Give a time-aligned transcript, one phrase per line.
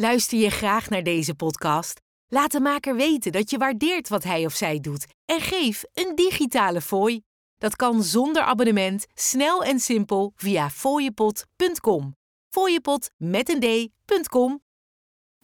[0.00, 2.00] Luister je graag naar deze podcast?
[2.28, 6.14] Laat de maker weten dat je waardeert wat hij of zij doet en geef een
[6.14, 7.22] digitale fooi.
[7.58, 12.16] Dat kan zonder abonnement, snel en simpel via fooiepot.com.
[12.48, 14.60] Fooiepot met een d.com.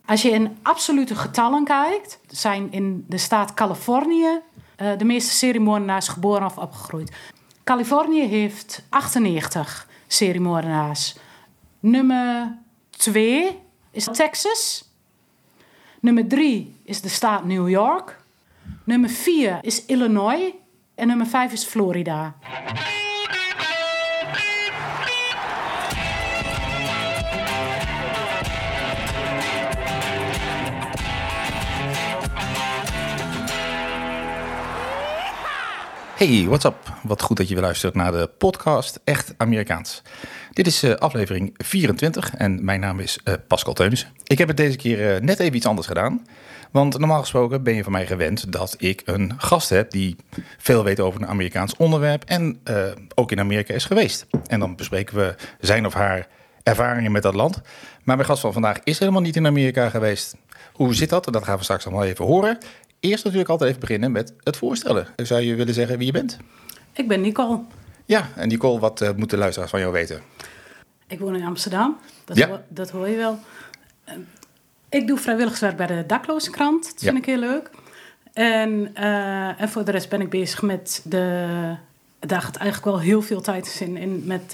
[0.04, 4.40] Als je in absolute getallen kijkt, zijn in de staat Californië
[4.82, 7.12] uh, de meeste seriemoordenaars geboren of opgegroeid.
[7.64, 11.16] Californië heeft 98 seriemoordenaars.
[11.80, 12.58] Nummer
[12.90, 13.64] 2
[13.96, 14.84] is Texas.
[16.00, 18.24] Nummer 3 is de staat New York.
[18.84, 20.54] Nummer 4 is Illinois.
[20.94, 22.34] En nummer 5 is Florida.
[36.16, 36.76] Hey, what's up?
[37.02, 40.02] Wat goed dat je weer luistert naar de podcast Echt Amerikaans.
[40.52, 44.08] Dit is uh, aflevering 24 en mijn naam is uh, Pascal Teunissen.
[44.24, 46.26] Ik heb het deze keer uh, net even iets anders gedaan.
[46.70, 50.16] Want normaal gesproken ben je van mij gewend dat ik een gast heb die
[50.58, 52.60] veel weet over een Amerikaans onderwerp en
[53.14, 54.26] ook in Amerika is geweest.
[54.46, 56.28] En dan bespreken we zijn of haar
[56.62, 57.60] ervaringen met dat land.
[58.04, 60.36] Maar mijn gast van vandaag is helemaal niet in Amerika geweest.
[60.72, 61.24] Hoe zit dat?
[61.24, 62.58] Dat gaan we straks allemaal even horen
[63.00, 65.06] eerst natuurlijk altijd even beginnen met het voorstellen.
[65.16, 66.38] Zou je willen zeggen wie je bent?
[66.92, 67.60] Ik ben Nicole.
[68.04, 70.22] Ja, en Nicole, wat uh, moeten luisteraars van jou weten?
[71.06, 72.48] Ik woon in Amsterdam, dat, ja.
[72.48, 73.38] hoor, dat hoor je wel.
[74.08, 74.14] Uh,
[74.88, 77.18] ik doe vrijwilligerswerk bij de Daklozenkrant, dat vind ja.
[77.18, 77.70] ik heel leuk.
[78.32, 81.76] En, uh, en voor de rest ben ik bezig met de...
[82.20, 84.50] Daar gaat eigenlijk wel heel veel tijd in, in met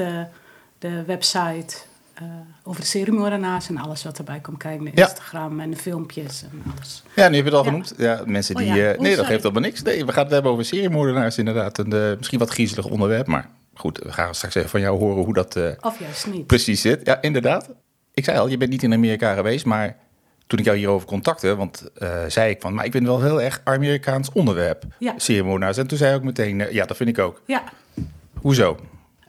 [0.78, 1.76] de website
[2.22, 2.30] uh,
[2.62, 4.94] over de en alles wat erbij komt kijken.
[4.94, 7.02] Instagram en de filmpjes en alles.
[7.14, 7.94] Ja, nu heb je het al genoemd.
[7.96, 8.70] Ja, mensen die...
[8.70, 8.94] Oh, ja.
[8.94, 9.82] uh, nee, dat geeft helemaal niks.
[9.82, 11.78] Nee, we gaan het hebben over seriemoordenaars inderdaad.
[11.78, 13.98] Een uh, misschien wat griezelig onderwerp, maar goed.
[13.98, 16.46] We gaan straks even van jou horen hoe dat of juist niet.
[16.46, 17.00] precies zit.
[17.04, 17.68] Ja, inderdaad.
[18.14, 19.96] Ik zei al, je bent niet in Amerika geweest, maar
[20.46, 21.90] toen ik jou hierover contacte, want
[22.26, 25.14] zei ik van, maar ik vind het wel heel erg Amerikaans onderwerp, ja.
[25.76, 27.42] En toen zei ik ook meteen, ja, dat vind ik ook.
[27.46, 27.62] Ja.
[28.40, 28.78] Hoezo?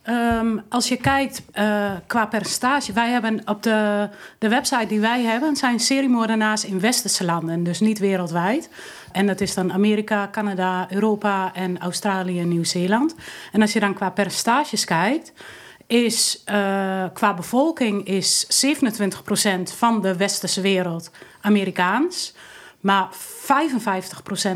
[0.09, 5.21] Um, als je kijkt uh, qua percentage, wij hebben op de, de website die wij
[5.21, 8.69] hebben, zijn seriemoordenaars in westerse landen, dus niet wereldwijd.
[9.11, 13.15] En dat is dan Amerika, Canada, Europa en Australië en Nieuw-Zeeland.
[13.51, 15.33] En als je dan qua percentages kijkt,
[15.87, 16.55] is uh,
[17.13, 21.11] qua bevolking is 27% van de westerse wereld
[21.41, 22.33] Amerikaans.
[22.79, 23.15] Maar 55%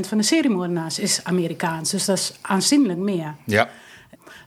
[0.08, 1.92] van de seriemoordenaars is Amerikaans.
[1.92, 3.36] Dus dat is aanzienlijk meer.
[3.46, 3.70] Ja.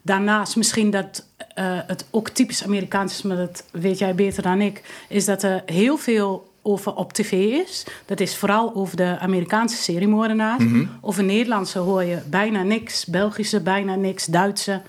[0.03, 1.27] Daarnaast misschien dat
[1.59, 5.43] uh, het ook typisch Amerikaans is, maar dat weet jij beter dan ik, is dat
[5.43, 7.33] er heel veel over op tv
[7.67, 7.87] is.
[8.07, 10.63] Dat is vooral over de Amerikaanse seriemoordenaars.
[10.63, 10.91] Mm -hmm.
[11.01, 14.81] Over Nederlandse hoor je bijna niks, Belgische bijna niks, Duitse.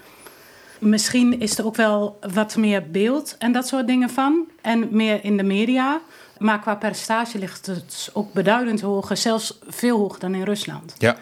[0.80, 4.48] Misschien is er ook wel wat meer beeld en dat soort dingen van.
[4.62, 6.02] En meer in de media.
[6.38, 10.96] Maar qua percentage ligt het ook beduidend hoger, zelfs veel hoger dan in Rusland.
[10.98, 11.18] Ja.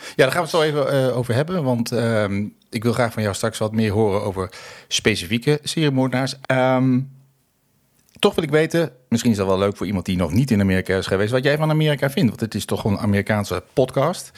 [0.00, 1.64] Ja, daar gaan we het zo even uh, over hebben.
[1.64, 2.24] Want uh,
[2.70, 4.50] ik wil graag van jou straks wat meer horen over
[4.88, 6.34] specifieke seriemoordenaars.
[6.46, 7.10] Um,
[8.18, 10.60] toch wil ik weten, misschien is dat wel leuk voor iemand die nog niet in
[10.60, 12.28] Amerika is geweest, wat jij van Amerika vindt.
[12.28, 14.30] Want het is toch een Amerikaanse podcast.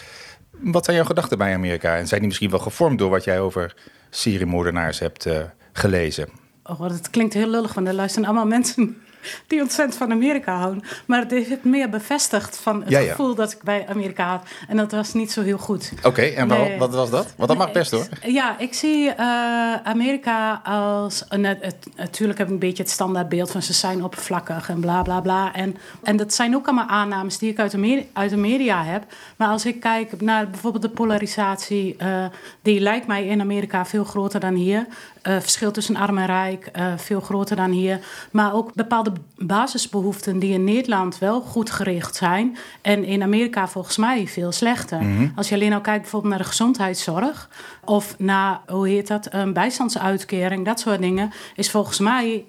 [0.50, 1.96] Wat zijn jouw gedachten bij Amerika?
[1.96, 3.74] En zijn die misschien wel gevormd door wat jij over
[4.10, 5.42] seriemoordenaars hebt uh,
[5.72, 6.28] gelezen?
[6.64, 9.02] Oh, dat klinkt heel lullig, want er luisteren allemaal mensen
[9.46, 10.82] die ontzettend van Amerika houden.
[11.06, 14.42] Maar het heeft meer bevestigd van het gevoel dat ik bij Amerika had.
[14.68, 15.92] En dat was niet zo heel goed.
[16.02, 16.78] Oké, en nee.
[16.78, 17.34] wat was dat?
[17.36, 18.06] Want dat mag best hoor.
[18.22, 21.24] Ja, ik zie uh, Amerika als...
[21.30, 25.02] Uh, het, natuurlijk heb ik een beetje het standaardbeeld van ze zijn oppervlakkig en bla
[25.02, 25.54] bla bla.
[25.54, 28.84] En, en dat zijn ook allemaal aannames die ik uit de, media, uit de media
[28.84, 29.04] heb.
[29.36, 31.96] Maar als ik kijk naar bijvoorbeeld de polarisatie...
[32.02, 32.24] Uh,
[32.62, 34.86] die lijkt mij in Amerika veel groter dan hier.
[35.28, 38.00] Uh, verschil tussen arm en rijk, uh, veel groter dan hier.
[38.30, 42.56] Maar ook bepaalde basisbehoeften die in Nederland wel goed gericht zijn.
[42.80, 45.00] En in Amerika volgens mij veel slechter.
[45.00, 45.32] Mm -hmm.
[45.36, 47.48] Als je alleen al kijkt bijvoorbeeld naar de gezondheidszorg.
[47.84, 51.32] Of naar, hoe heet dat, een bijstandsuitkering, dat soort dingen.
[51.56, 52.44] Is volgens mij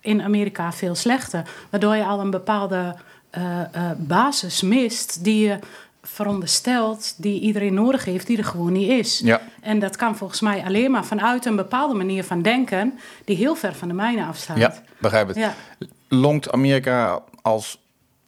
[0.00, 1.42] in Amerika veel slechter.
[1.70, 2.96] Waardoor je al een bepaalde
[3.38, 5.58] uh, basis mist die je
[6.02, 9.20] verondersteld die iedereen nodig heeft, die er gewoon niet is.
[9.24, 9.40] Ja.
[9.60, 13.54] En dat kan volgens mij alleen maar vanuit een bepaalde manier van denken, die heel
[13.54, 14.56] ver van de mijne afstaat.
[14.56, 15.36] Ja, begrijp het.
[15.36, 15.54] Ja.
[16.08, 17.78] Longt Amerika als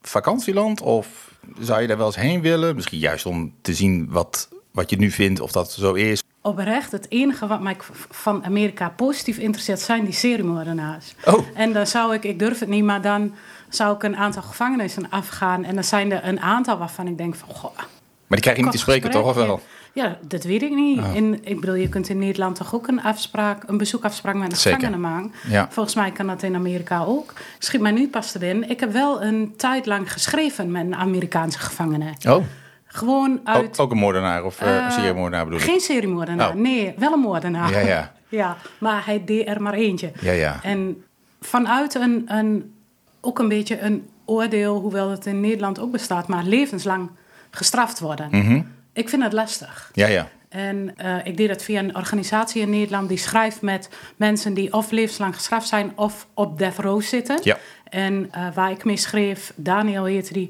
[0.03, 2.75] vakantieland of zou je daar wel eens heen willen?
[2.75, 6.23] Misschien juist om te zien wat, wat je nu vindt, of dat zo is.
[6.45, 7.77] Oprecht, het enige wat mij
[8.11, 11.15] van Amerika positief interesseert zijn die seriemoordenaars.
[11.25, 11.47] Oh.
[11.55, 13.35] En dan zou ik, ik durf het niet, maar dan
[13.69, 15.65] zou ik een aantal gevangenissen afgaan.
[15.65, 17.49] En dan zijn er een aantal waarvan ik denk van...
[17.49, 19.27] Goh, maar die krijg je niet te spreken, toch?
[19.27, 19.61] Of wel?
[19.93, 20.99] Ja, dat weet ik niet.
[20.99, 21.15] Oh.
[21.15, 24.59] In, ik bedoel, je kunt in Nederland toch ook een afspraak, een bezoekafspraak met een
[24.59, 25.33] gevangene maken.
[25.49, 25.69] Ja.
[25.71, 27.33] Volgens mij kan dat in Amerika ook.
[27.59, 28.71] Schiet mij nu pas te binnen.
[28.71, 32.13] Ik heb wel een tijd lang geschreven met een Amerikaanse gevangene.
[32.29, 32.45] Oh,
[32.93, 33.65] Gewoon uit.
[33.65, 35.65] ook, ook een moordenaar of een Eh, seriemoordenaar bedoel ik?
[35.65, 36.49] Geen seriemoordenaar.
[36.49, 36.55] Oh.
[36.55, 37.71] Nee, wel een moordenaar.
[37.71, 38.13] Ja, ja.
[38.29, 40.13] ja, maar hij deed er maar eentje.
[40.21, 40.59] Ja, ja.
[40.63, 41.05] En
[41.41, 42.75] vanuit een, een,
[43.21, 47.11] ook een beetje een oordeel, hoewel het in Nederland ook bestaat, maar levenslang
[47.51, 48.29] gestraft worden.
[48.31, 48.63] Mhm.
[48.93, 49.91] Ik vind het lastig.
[49.93, 50.29] Ja, ja.
[50.49, 54.73] En eh, ik deed dat via een organisatie in Nederland die schrijft met mensen die
[54.73, 57.39] of levenslang gestraft zijn of op death row zitten.
[57.43, 57.59] Ja.
[57.85, 60.49] En waar ik mee schreef, Daniel heette die,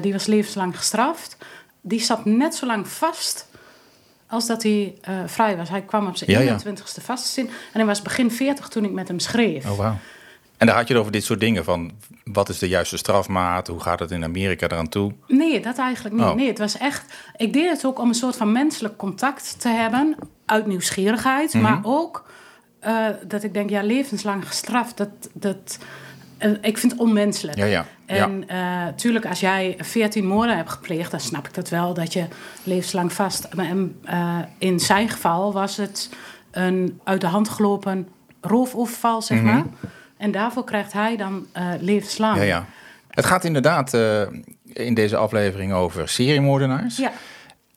[0.00, 1.36] die was levenslang gestraft.
[1.86, 3.48] Die zat net zo lang vast
[4.26, 5.68] als dat hij eh, vrij was.
[5.68, 6.58] Hij kwam op zijn Ja, ja.
[6.58, 7.54] 21ste vast te zitten.
[7.54, 9.70] En hij was begin 40 toen ik met hem schreef.
[9.70, 9.96] Oh, wauw.
[10.56, 11.92] En daar had je het over dit soort dingen van
[12.24, 13.66] wat is de juiste strafmaat?
[13.66, 15.12] Hoe gaat het in Amerika eraan toe?
[15.26, 16.24] Nee, dat eigenlijk niet.
[16.24, 16.34] Oh.
[16.34, 17.14] Nee, het was echt.
[17.36, 20.16] Ik deed het ook om een soort van menselijk contact te hebben.
[20.46, 21.54] Uit nieuwsgierigheid.
[21.54, 21.62] Mhm.
[21.62, 22.24] Maar ook
[22.80, 24.96] eh, dat ik denk, ja, levenslang gestraft.
[24.96, 25.78] Dat, dat,
[26.60, 27.58] ik vind het onmenselijk.
[27.58, 27.86] Ja, ja.
[28.06, 32.12] En eh tuurlijk, als jij 14 moorden hebt gepleegd, dan snap ik dat wel, dat
[32.12, 32.24] je
[32.62, 33.54] levenslang vast.
[33.54, 33.66] Maar,
[34.04, 36.10] eh, in zijn geval was het
[36.50, 38.08] een uit de hand gelopen
[38.40, 39.46] roofoverval, zeg Mhm.
[39.46, 39.64] maar.
[40.16, 42.36] En daarvoor krijgt hij dan eh, levenslang.
[42.36, 42.66] Ja, ja.
[43.08, 43.94] Het gaat inderdaad
[44.72, 46.96] in deze aflevering over seriemoordenaars.
[46.96, 47.12] Ja.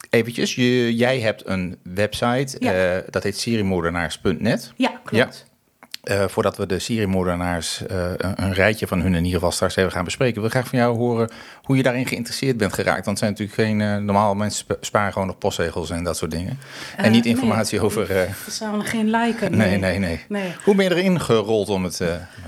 [0.10, 3.02] Eventjes, je, jij hebt een website, Ja.
[3.10, 4.74] dat heet seriemoordenaars.net.
[4.76, 5.46] Ja, klopt.
[6.08, 9.76] Eh, voordat we de seriemoordenaars eh, een, een rijtje van hun in ieder geval straks
[9.76, 11.30] even gaan bespreken, wil ik graag van jou horen
[11.64, 13.06] hoe je daarin geïnteresseerd bent geraakt.
[13.06, 16.18] Want het zijn natuurlijk geen, eh, normaal mensen spa- sparen gewoon nog postzegels en dat
[16.18, 16.60] soort dingen.
[16.98, 17.34] en niet nee.
[17.34, 18.12] informatie over...
[18.22, 19.58] eh, Verzamelen geen lijken.
[19.58, 20.54] nee, nee, nee, Nee.
[20.64, 21.96] Hoe ben je erin gerold om het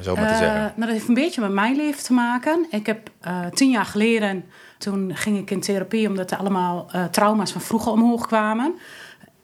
[0.01, 0.59] zo maar te zeggen?
[0.61, 2.67] nou, dat heeft een beetje met mijn leven te maken.
[2.71, 3.09] Ik heb
[3.53, 4.43] tien jaar geleden,
[4.77, 8.75] toen ging ik in therapie omdat er allemaal trauma's van vroeger omhoog kwamen.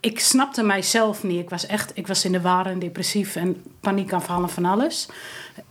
[0.05, 1.39] Ik snapte mijzelf niet.
[1.39, 5.07] Ik was echt, ik was in de war en depressief en paniekaanvallen van alles.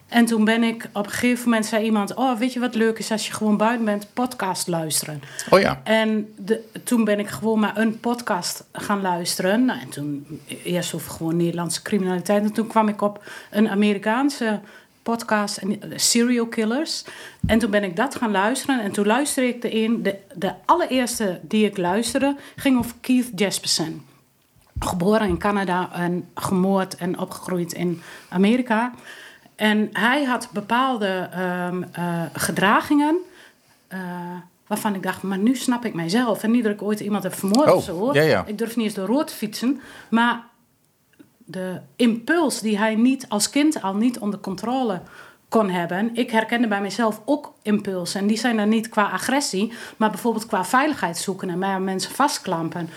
[0.09, 2.99] En toen ben ik, op een gegeven moment zei iemand, oh weet je wat leuk
[2.99, 5.23] is als je gewoon buiten bent, podcast luisteren.
[5.51, 9.65] Oh ja, En de, toen ben ik gewoon maar een podcast gaan luisteren.
[9.65, 12.43] Nou, en toen eerst over gewoon Nederlandse criminaliteit.
[12.43, 14.61] En toen kwam ik op een Amerikaanse
[15.03, 17.05] podcast, en, eh, Serial Killers.
[17.47, 18.81] En toen ben ik dat gaan luisteren.
[18.81, 23.31] En toen luisterde ik de een, de, de allereerste die ik luisterde, ging over Keith
[23.35, 24.03] Jesperson.
[24.79, 28.93] Geboren in Canada en gemoord en opgegroeid in Amerika.
[29.57, 33.17] En hij had bepaalde ehm, eh, gedragingen.
[33.89, 34.01] eh,
[34.67, 36.43] waarvan ik dacht, maar nu snap ik mijzelf.
[36.43, 37.99] En niet dat ik ooit iemand heb vermoord Oh, of zo.
[37.99, 38.15] hoor.
[38.15, 38.45] ja, ja.
[38.47, 39.81] Ik durf niet eens door rood te fietsen.
[40.11, 40.43] Maar
[41.39, 45.01] de impuls die hij niet als kind al niet onder controle
[45.49, 46.11] kon hebben.
[46.17, 48.21] Ik herkende bij mezelf ook impulsen.
[48.21, 51.85] En die zijn dan niet qua agressie, maar bijvoorbeeld qua veiligheid zoeken en mij aan
[51.85, 52.89] mensen vastklampen.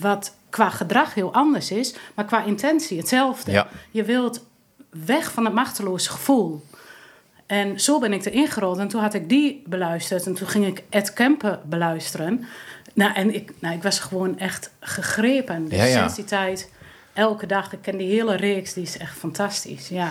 [0.00, 3.50] Wat qua gedrag heel anders is, maar qua intentie hetzelfde.
[3.52, 3.66] Ja.
[3.90, 4.44] Je wilt
[5.06, 6.64] weg van het machteloze gevoel.
[7.46, 8.78] En zo ben ik erin gerold.
[8.78, 10.26] En toen had ik die beluisterd.
[10.26, 12.44] En toen ging ik Ed Kemper beluisteren.
[12.94, 15.64] Nou, en ik, nou, ik was gewoon echt gegrepen.
[15.68, 15.98] Dus Ja, ja.
[15.98, 16.70] sinds die tijd,
[17.12, 17.72] elke dag.
[17.72, 19.88] Ik ken die hele reeks, die is echt fantastisch.
[19.88, 20.10] Ja.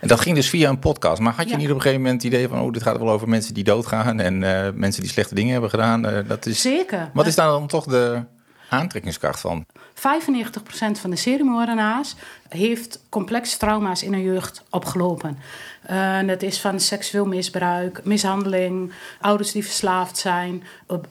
[0.00, 1.20] en dat ging dus via een podcast.
[1.20, 1.56] Maar had je Ja.
[1.56, 3.64] niet op een gegeven moment het idee van, oh, dit gaat wel over mensen die
[3.64, 6.06] doodgaan en eh, mensen die slechte dingen hebben gedaan?
[6.06, 7.10] Eh, dat is, Zeker.
[7.12, 8.22] wat is daar dan toch de
[8.68, 9.66] aantrekkingskracht van?
[9.94, 10.00] 95%
[11.00, 12.14] van de seriemoordenaars
[12.48, 15.38] heeft complexe trauma's in hun jeugd opgelopen.
[15.82, 20.62] Eh, dat is van seksueel misbruik, mishandeling, ouders die verslaafd zijn.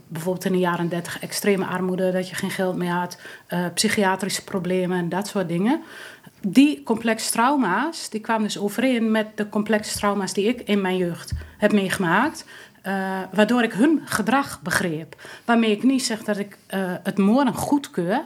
[0.08, 3.18] bijvoorbeeld in de jaren 30 extreme armoede, dat je geen geld meer had.
[3.48, 5.82] eh, psychiatrische problemen en dat soort dingen.
[6.42, 10.98] Die complexe trauma's, die kwamen dus overeen met de complexe trauma's die ik in mijn
[10.98, 12.46] jeugd heb meegemaakt.
[12.84, 12.94] Eh,
[13.32, 15.16] waardoor ik hun gedrag begreep.
[15.46, 18.22] Waarmee ik niet zeg dat ik eh, het moorden goedkeur.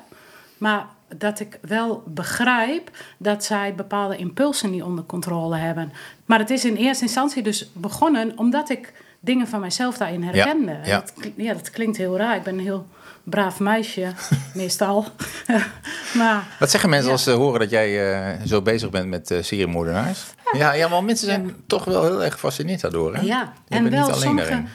[0.58, 0.86] Maar
[1.16, 5.92] dat ik wel begrijp dat zij bepaalde impulsen niet onder controle hebben.
[6.26, 10.78] Maar het is in eerste instantie dus begonnen omdat ik dingen van mijzelf daarin herkende.
[10.84, 11.00] ja.
[11.00, 12.36] Dat, kli- ja, dat klinkt heel raar.
[12.36, 12.88] Ik ben een heel
[13.24, 14.12] braaf meisje,
[14.54, 15.06] meestal.
[16.18, 17.14] maar Wat zeggen mensen Ja.
[17.14, 20.26] als ze horen dat jij eh, zo bezig bent met seriemoordenaars?
[20.52, 23.16] Ja, ja, want mensen zijn toch wel heel erg gefascineerd daardoor.
[23.16, 23.22] Hè?
[23.22, 24.48] Ja, en wel niet alleen sommige.
[24.50, 24.70] daarin.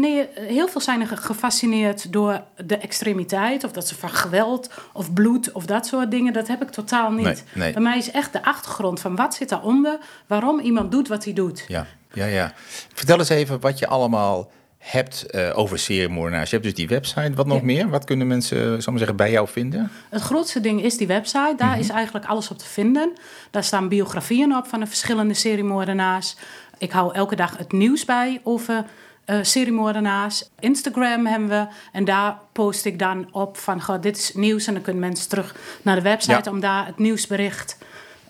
[0.00, 4.70] Nee, heel veel zijn er ge- gefascineerd door de extremiteit, of dat ze van geweld
[4.92, 6.32] of bloed of dat soort dingen.
[6.32, 7.24] Dat heb ik totaal niet.
[7.24, 7.72] Nee, nee.
[7.72, 11.32] Bij mij is echt de achtergrond van wat zit daaronder, waarom iemand doet wat hij
[11.32, 11.64] doet.
[11.68, 12.52] Ja, ja, ja.
[12.94, 14.50] Vertel eens even wat je allemaal
[14.84, 16.50] hebt eh, over seriemoordenaars.
[16.50, 17.34] Je hebt dus die website.
[17.34, 17.64] Wat nog Ja.
[17.64, 17.88] meer?
[17.88, 19.90] Wat kunnen mensen, zal maar zeggen, bij jou vinden?
[20.08, 21.54] Het grootste ding is die website.
[21.56, 23.12] Daar is eigenlijk alles op te vinden.
[23.50, 26.36] Daar staan biografieën op van de verschillende seriemoordenaars.
[26.78, 28.84] Ik hou elke dag het nieuws bij over
[29.26, 30.48] uh, seriemoordenaars.
[30.58, 31.66] Instagram hebben we.
[31.92, 34.66] En daar post ik dan op van, goh, dit is nieuws.
[34.66, 37.78] En dan kunnen mensen terug naar de website om daar het nieuwsbericht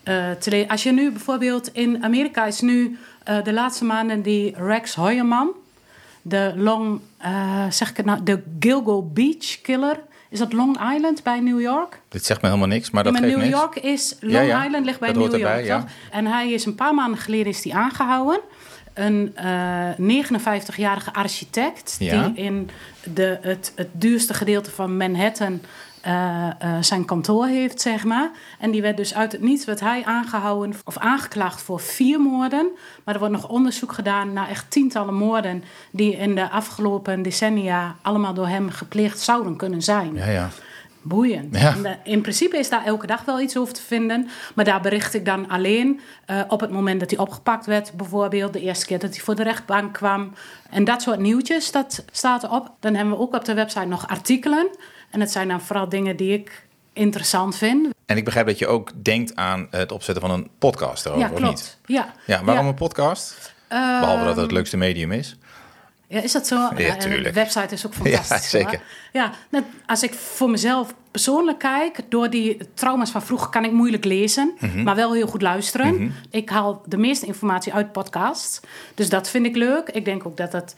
[0.04, 0.68] uh, te lezen.
[0.68, 5.50] Als je nu bijvoorbeeld in Amerika is nu uh, de laatste maanden die Rex Hoyerman,
[6.26, 7.00] de Long,
[7.71, 10.00] zeg ik het nou, de Gilgo Beach Killer
[10.35, 12.00] is dat Long Island bij New York?
[12.09, 13.50] Dit zegt me helemaal niks, maar dat ja, maar New niks.
[13.50, 14.16] York is...
[14.21, 15.85] Long Island ligt bij New York, erbij?
[16.11, 18.40] En hij is een paar maanden geleden is die aangehouden.
[18.95, 19.37] Een
[19.99, 21.99] uh, 59-jarige architect...
[21.99, 22.71] die in
[23.14, 25.61] de, het, het duurste gedeelte van Manhattan...
[26.06, 28.30] Uh, uh, zijn kantoor heeft, zeg maar.
[28.58, 32.70] En die werd dus uit het niets werd hij aangehouden of aangeklaagd voor vier moorden.
[33.04, 37.94] Maar er wordt nog onderzoek gedaan naar echt tientallen moorden die in de afgelopen decennia
[38.02, 40.14] allemaal door hem gepleegd zouden kunnen zijn.
[40.14, 40.50] Ja, ja.
[41.06, 41.58] Boeiend.
[41.58, 41.75] Ja.
[42.04, 44.28] In principe is daar elke dag wel iets over te vinden.
[44.54, 47.92] Maar daar bericht ik dan alleen uh, op het moment dat hij opgepakt werd.
[47.92, 50.32] Bijvoorbeeld de eerste keer dat hij voor de rechtbank kwam.
[50.70, 52.70] En dat soort nieuwtjes, dat staat erop.
[52.80, 54.68] Dan hebben we ook op de website nog artikelen.
[55.14, 57.88] En het zijn dan vooral dingen die ik interessant vind.
[58.06, 61.28] En ik begrijp dat je ook denkt aan het opzetten van een podcast erover, ja,
[61.28, 61.42] klopt.
[61.42, 61.78] of niet?
[61.87, 62.71] Ja, Ja, waarom Ja.
[62.71, 63.54] een podcast?
[63.68, 65.37] Ehm, Behalve dat het het leukste medium is.
[66.09, 66.56] Ja, is dat zo?
[66.76, 66.94] Ja.
[66.97, 68.50] De website is ook fantastisch.
[68.50, 68.71] Ja, hoor.
[68.71, 68.85] zeker.
[69.12, 73.73] Ja, net als ik voor mezelf persoonlijk kijk, door die trauma's van vroeger kan ik
[73.73, 74.83] moeilijk lezen, Mhm.
[74.83, 76.14] maar wel heel goed luisteren.
[76.30, 78.61] Ik haal de meeste informatie uit podcasts.
[78.94, 79.88] Dus dat vind ik leuk.
[79.88, 80.75] Ik denk ook dat het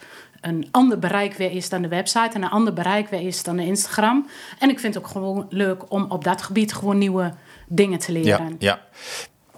[0.48, 3.56] een ander bereik weer is dan de website en een ander bereik weer is dan
[3.56, 4.26] de Instagram.
[4.58, 7.32] En ik vind het ook gewoon leuk om op dat gebied gewoon nieuwe
[7.68, 8.56] dingen te Ja, leren.
[8.58, 8.80] ja.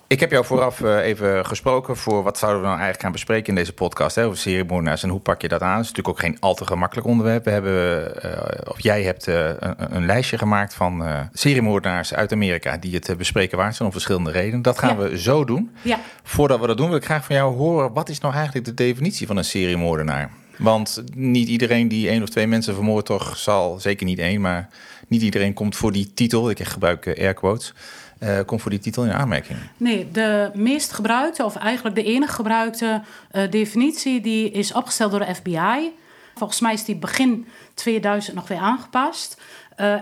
[0.06, 3.48] Ik heb jou vooraf eh, even gesproken voor wat zouden we nou eigenlijk gaan bespreken
[3.48, 5.76] in deze podcast hè, over seriemoordenaars en hoe pak je dat aan.
[5.76, 7.44] Het is natuurlijk ook geen al te gemakkelijk onderwerp.
[7.44, 12.32] We hebben, eh, of jij hebt eh, een, een lijstje gemaakt van eh seriemoordenaars uit
[12.32, 14.62] Amerika die het bespreken waard zijn om verschillende redenen.
[14.62, 15.08] Dat gaan Ja.
[15.08, 15.70] we zo doen.
[15.82, 15.98] Ja.
[16.22, 18.74] Voordat we dat doen wil ik graag van jou horen, wat is nou eigenlijk de
[18.74, 20.30] definitie van een seriemoordenaar?
[20.58, 24.68] Want niet iedereen die één of twee mensen vermoordt toch zal, zeker niet één, maar
[25.08, 27.72] niet iedereen komt voor die titel, ik gebruik eh, air quotes,
[28.18, 29.58] eh, komt voor die titel in aanmerking.
[29.76, 35.20] Nee, de meest gebruikte, of eigenlijk de enige gebruikte eh, definitie, die is opgesteld door
[35.20, 35.92] de FBI.
[36.34, 39.40] Volgens mij is die begin 2000 nog weer aangepast.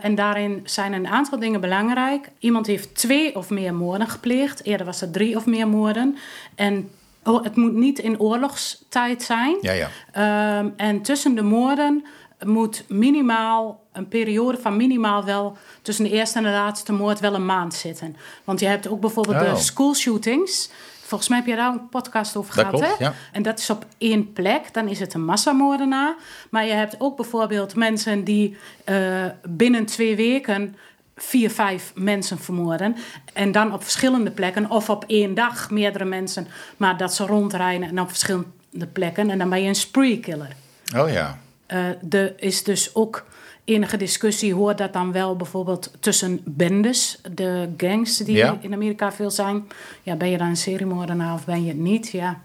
[0.00, 2.28] En daarin zijn een aantal dingen belangrijk.
[2.38, 4.64] Iemand heeft twee of meer moorden gepleegd.
[4.64, 6.16] Eerder was het drie of meer moorden.
[6.54, 6.90] En
[7.26, 9.56] oh, het moet niet in oorlogstijd zijn.
[9.60, 9.88] Ja, ja.
[10.12, 12.04] Ehm, en tussen de moorden
[12.44, 17.34] moet minimaal een periode van minimaal wel tussen de eerste en de laatste moord wel
[17.34, 18.16] een maand zitten.
[18.44, 19.54] Want je hebt ook bijvoorbeeld Oh.
[19.54, 20.70] de school shootings.
[21.02, 23.04] Volgens mij heb je daar een podcast over Dat gehad, klopt, hè?
[23.04, 23.14] ja.
[23.32, 24.72] En dat is op één plek.
[24.74, 26.14] Dan is het een massamoordenaar.
[26.50, 30.76] Maar je hebt ook bijvoorbeeld mensen die eh, binnen twee weken
[31.16, 32.96] vier, vijf mensen vermoorden.
[33.32, 34.70] En dan op verschillende plekken.
[34.70, 36.46] Of op één dag meerdere mensen.
[36.76, 38.46] Maar dat ze rondrijden en op verschillende
[38.92, 39.30] plekken.
[39.30, 40.52] En dan ben je een spree killer.
[40.96, 41.38] Oh ja.
[41.66, 43.24] Eh, er is dus ook
[43.64, 44.54] enige discussie.
[44.54, 48.58] Hoort dat dan wel bijvoorbeeld tussen bendes, de gangs die Ja.
[48.60, 49.66] in Amerika veel zijn?
[50.02, 52.08] Ja, ben je dan een seriemoordenaar of ben je het niet?
[52.10, 52.40] Ja.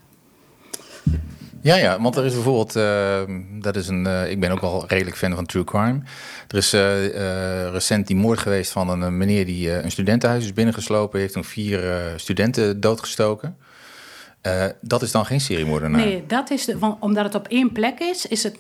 [1.61, 3.21] Ja, ja, want er is bijvoorbeeld, eh,
[3.59, 5.99] dat is een, eh, ik ben ook wel redelijk fan van true crime.
[6.47, 11.19] Er is eh, recent die moord geweest van een, meneer die een studentenhuis is binnengeslopen,
[11.19, 13.57] heeft toen vier studenten doodgestoken.
[14.81, 16.05] Dat is dan geen seriemoordenaar.
[16.05, 18.57] Nee, dat is de, want omdat het op één plek is, is het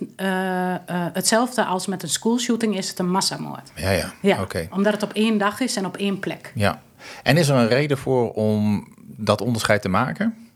[1.13, 3.71] hetzelfde als met een schoolshooting, is het een massamoord.
[3.75, 4.67] Ja, ja, Ja, oké.
[4.71, 6.51] omdat het op één dag is en op één plek.
[6.55, 6.81] Ja.
[7.23, 10.50] En is er een reden voor om dat onderscheid te maken?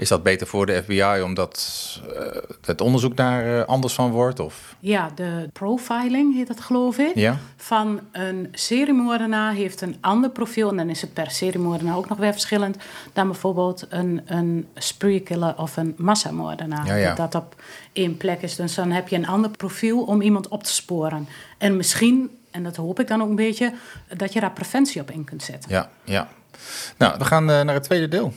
[0.00, 4.40] Is dat beter voor de FBI omdat eh, het onderzoek daar eh, anders van wordt?
[4.40, 4.74] Of?
[4.78, 7.14] Ja, de profiling heet dat geloof ik.
[7.14, 7.38] Ja?
[7.56, 10.70] Van een seriemoordenaar heeft een ander profiel.
[10.70, 12.76] En dan is het per seriemoordenaar ook nog weer verschillend.
[13.12, 16.86] Dan bijvoorbeeld een, een spree killer of een massamoordenaar.
[16.86, 17.14] Ja, ja.
[17.14, 18.56] Dat dat op één plek is.
[18.56, 21.28] Dus dan heb je een ander profiel om iemand op te sporen.
[21.58, 23.72] En misschien, en dat hoop ik dan ook een beetje,
[24.16, 25.70] dat je daar preventie op in kunt zetten.
[25.70, 26.28] Ja, ja.
[26.96, 28.32] Nou, we gaan eh, naar het tweede deel.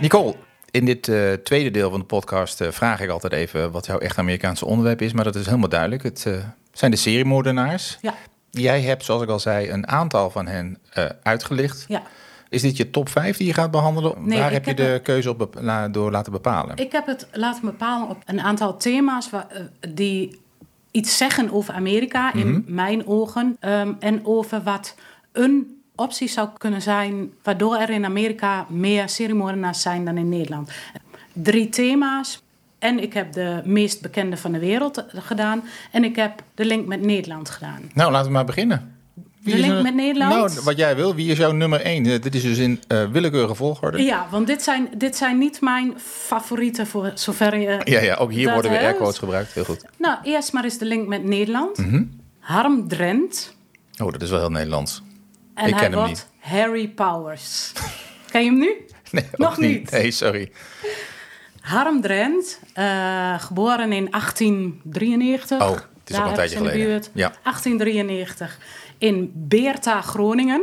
[0.00, 0.34] Nicole,
[0.70, 3.98] in dit eh, tweede deel van de podcast eh, vraag ik altijd even wat jouw
[3.98, 5.12] echt Amerikaanse onderwerp is.
[5.12, 6.02] Maar dat is helemaal duidelijk.
[6.02, 6.32] Het eh,
[6.72, 7.98] zijn de seriemoordenaars.
[8.00, 8.14] Ja,
[8.50, 10.78] Jij hebt, zoals ik al zei, een aantal van hen
[11.22, 11.84] uitgelicht.
[11.88, 12.02] ja.
[12.48, 14.12] Is dit je top 5 die je gaat behandelen?
[14.18, 16.76] Nee, Waar heb je heb de keuze op la- door laten bepalen?
[16.76, 19.46] Ik heb het laten bepalen op een aantal thema's waar,
[19.88, 20.40] die
[20.90, 22.60] iets zeggen over Amerika in Mhm.
[22.74, 23.56] mijn ogen.
[23.60, 24.94] ehm, en over wat
[25.32, 30.70] een optie zou kunnen zijn waardoor er in Amerika meer seriemoordenaars zijn dan in Nederland.
[31.32, 32.42] Drie thema's.
[32.78, 35.62] En ik heb de meest bekende van de wereld eh, gedaan.
[35.92, 37.80] En ik heb de link met Nederland gedaan.
[37.94, 38.94] Nou, laten we maar beginnen.
[39.42, 40.34] Wie De is link met Nederland?
[40.54, 41.14] Nou, wat jij wil.
[41.14, 42.02] Wie is jouw nummer 1?
[42.02, 44.02] dit is dus in eh, willekeurige volgorde.
[44.02, 47.80] Ja, want dit zijn, dit zijn niet mijn favorieten voor zover je...
[47.84, 49.52] Ja, ja, ook hier worden weer is- airquotes gebruikt.
[49.52, 49.84] Heel goed.
[49.98, 51.78] Nou, eerst maar eens de link met Nederland.
[51.78, 52.02] Mhm.
[52.38, 53.56] Harm Drent.
[54.02, 55.02] Oh, dat is wel heel Nederlands.
[55.56, 56.26] En Ik hij ken hem wordt niet.
[56.38, 57.72] Harry Powers.
[58.30, 58.70] ken je hem nu?
[59.10, 59.90] Nee, Nog niet.
[59.90, 60.52] Nee, sorry.
[61.60, 65.60] Harm Drent, eh, geboren in 1893.
[65.60, 66.86] Oh, het is ook Daar een hebben tijdje geleden.
[66.86, 67.10] buurt.
[67.14, 67.32] Ja.
[67.42, 68.58] 1893
[68.98, 70.62] in Beerta, Groningen.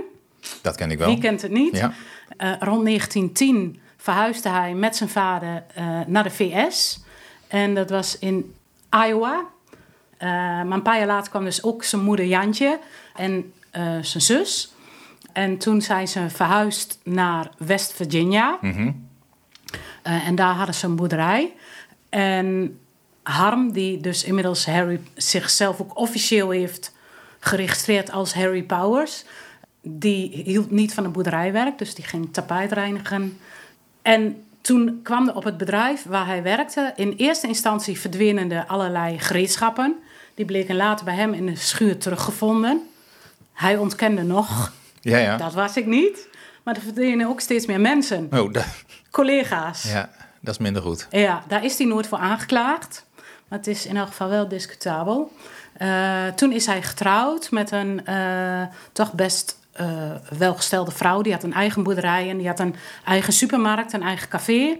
[0.61, 1.07] Dat ken ik wel.
[1.07, 1.77] Wie kent het niet?
[1.77, 1.93] Ja.
[2.37, 7.03] Eh, rond 1910 verhuisde hij met zijn vader eh, naar de VS.
[7.47, 8.55] En dat was in
[9.07, 9.45] Iowa.
[10.19, 12.79] Maar een paar jaar later kwam dus ook zijn moeder Jantje
[13.15, 13.53] en
[14.01, 14.72] zijn zus.
[15.33, 18.57] En toen zijn ze verhuisd naar West Virginia.
[18.61, 18.91] Mhm.
[20.01, 21.53] Eh, en daar hadden ze een boerderij.
[22.09, 22.77] En
[23.23, 26.95] Harm, die dus inmiddels Harry zichzelf ook officieel heeft
[27.39, 29.23] geregistreerd als Harry Powers,
[29.81, 33.37] die hield niet van het boerderijwerk, dus die ging tapijt reinigen.
[34.01, 38.65] En toen kwam er op het bedrijf waar hij werkte, in eerste instantie verdwenen er
[38.65, 39.95] allerlei gereedschappen.
[40.33, 42.81] Die bleken later bij hem in de schuur teruggevonden.
[43.53, 44.73] Hij ontkende nog,
[45.03, 45.37] Ja, ja.
[45.37, 46.27] dat was ik niet.
[46.63, 48.51] Maar er verdwenen ook steeds meer mensen, Oh,
[49.11, 49.83] collega's.
[49.83, 51.07] ja, dat is minder goed.
[51.11, 53.05] Ja, daar is hij nooit voor aangeklaagd.
[53.47, 55.31] Maar het is in elk geval wel discutabel.
[55.77, 59.87] Eh, toen is hij getrouwd met een eh, toch best eh,
[60.37, 61.21] welgestelde vrouw.
[61.21, 64.77] Die had een eigen boerderij en die had een eigen supermarkt, een eigen café.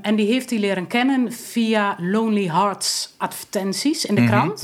[0.00, 4.62] En die heeft hij leren kennen via Lonely Hearts advertenties in de krant.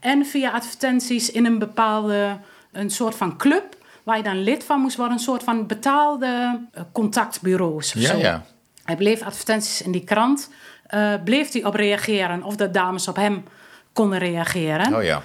[0.00, 2.38] En via advertenties in een bepaalde,
[2.72, 3.80] een soort van club...
[4.02, 5.16] waar je dan lid van moest worden.
[5.16, 8.16] Een soort van betaalde eh, contactbureaus of Ja, zo.
[8.16, 8.44] ja.
[8.84, 10.50] Hij bleef advertenties in die krant.
[10.86, 13.44] eh, bleef hij op reageren of de dames op hem
[13.92, 14.94] konden reageren.
[14.94, 15.22] Oh ja.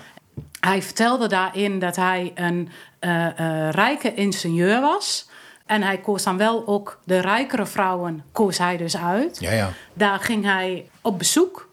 [0.59, 2.69] Hij vertelde daarin dat hij een
[2.99, 5.29] eh, rijke ingenieur was.
[5.65, 9.37] En hij koos dan wel ook de rijkere vrouwen, koos hij dus uit.
[9.39, 9.69] Ja, ja.
[9.93, 11.69] Daar ging hij op bezoek.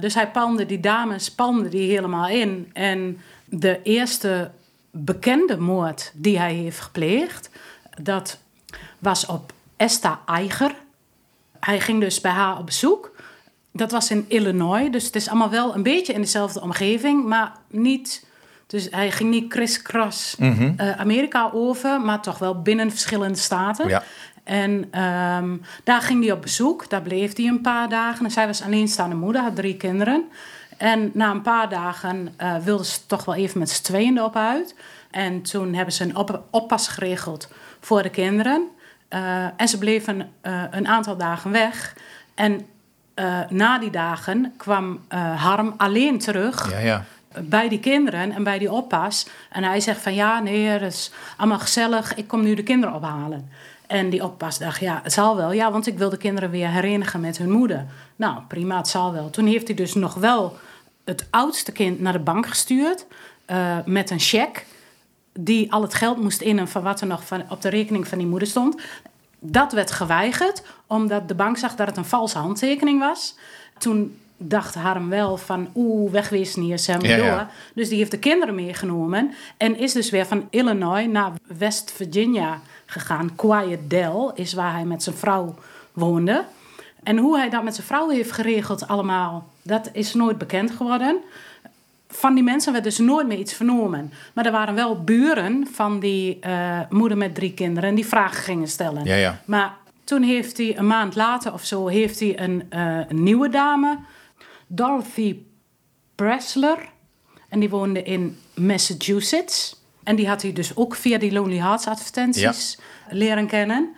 [0.00, 2.70] Dus hij palmde die dames, palmde die helemaal in.
[2.72, 4.50] En de eerste
[5.04, 7.50] bekende moord die hij heeft gepleegd,
[8.00, 8.38] dat
[8.98, 10.74] was op Esta Eiger.
[11.60, 13.14] Hij ging dus bij haar op bezoek.
[13.72, 17.52] Dat was in Illinois, dus het is allemaal wel een beetje in dezelfde omgeving, maar
[17.68, 18.24] niet.
[18.66, 23.88] Dus hij ging niet kriskras eh, Amerika over, maar toch wel binnen verschillende staten.
[23.88, 24.02] Ja.
[24.44, 26.90] En ehm, daar ging hij op bezoek.
[26.90, 28.24] Daar bleef hij een paar dagen.
[28.24, 30.24] En zij was alleenstaande moeder, had drie kinderen.
[30.76, 34.36] En na een paar dagen eh wilden ze toch wel even met z'n tweeën erop
[34.36, 34.74] uit.
[35.10, 37.48] En toen hebben ze een op- oppas geregeld
[37.80, 38.66] voor de kinderen.
[39.08, 41.96] Eh, en ze bleven eh, een aantal dagen weg.
[42.34, 42.66] En
[43.48, 45.00] na die dagen kwam
[45.36, 47.04] Harm alleen terug Ja, ja.
[47.40, 49.26] bij die kinderen en bij die oppas.
[49.50, 52.14] En hij zegt van ja, nee, dat is allemaal gezellig.
[52.14, 53.50] Ik kom nu de kinderen ophalen.
[53.86, 55.52] En die oppas dacht, ja, het zal wel.
[55.52, 57.84] Ja, want ik wil de kinderen weer herenigen met hun moeder.
[58.16, 59.30] Nou, prima, het zal wel.
[59.30, 60.56] Toen heeft hij dus nog wel
[61.06, 63.06] het oudste kind naar de bank gestuurd.
[63.44, 64.62] eh, met een cheque.
[65.32, 68.18] Die al het geld moest innen van wat er nog van, op de rekening van
[68.18, 68.80] die moeder stond.
[69.38, 73.36] Dat werd geweigerd, omdat de bank zag dat het een valse handtekening was.
[73.78, 77.50] Toen dacht Harm wel van, oeh, wegwezen hier, hebben Ja, ja.
[77.74, 82.60] Dus die heeft de kinderen meegenomen en is dus weer van Illinois naar West Virginia
[82.86, 83.34] gegaan.
[83.34, 85.54] Quiet Dell is waar hij met zijn vrouw
[85.92, 86.44] woonde.
[87.06, 91.20] En hoe hij dat met zijn vrouw heeft geregeld allemaal, dat is nooit bekend geworden.
[92.08, 94.12] Van die mensen werd dus nooit meer iets vernomen.
[94.32, 98.68] Maar er waren wel buren van die eh, moeder met drie kinderen die vragen gingen
[98.68, 99.04] stellen.
[99.04, 99.40] Ja, ja.
[99.44, 103.48] Maar toen heeft hij een maand later of zo heeft hij een, eh, een nieuwe
[103.48, 103.98] dame,
[104.66, 105.36] Dorothy
[106.14, 106.78] Pressler.
[107.48, 109.80] En die woonde in Massachusetts.
[110.02, 112.78] En die had hij dus ook via die Lonely Hearts advertenties
[113.10, 113.94] leren kennen.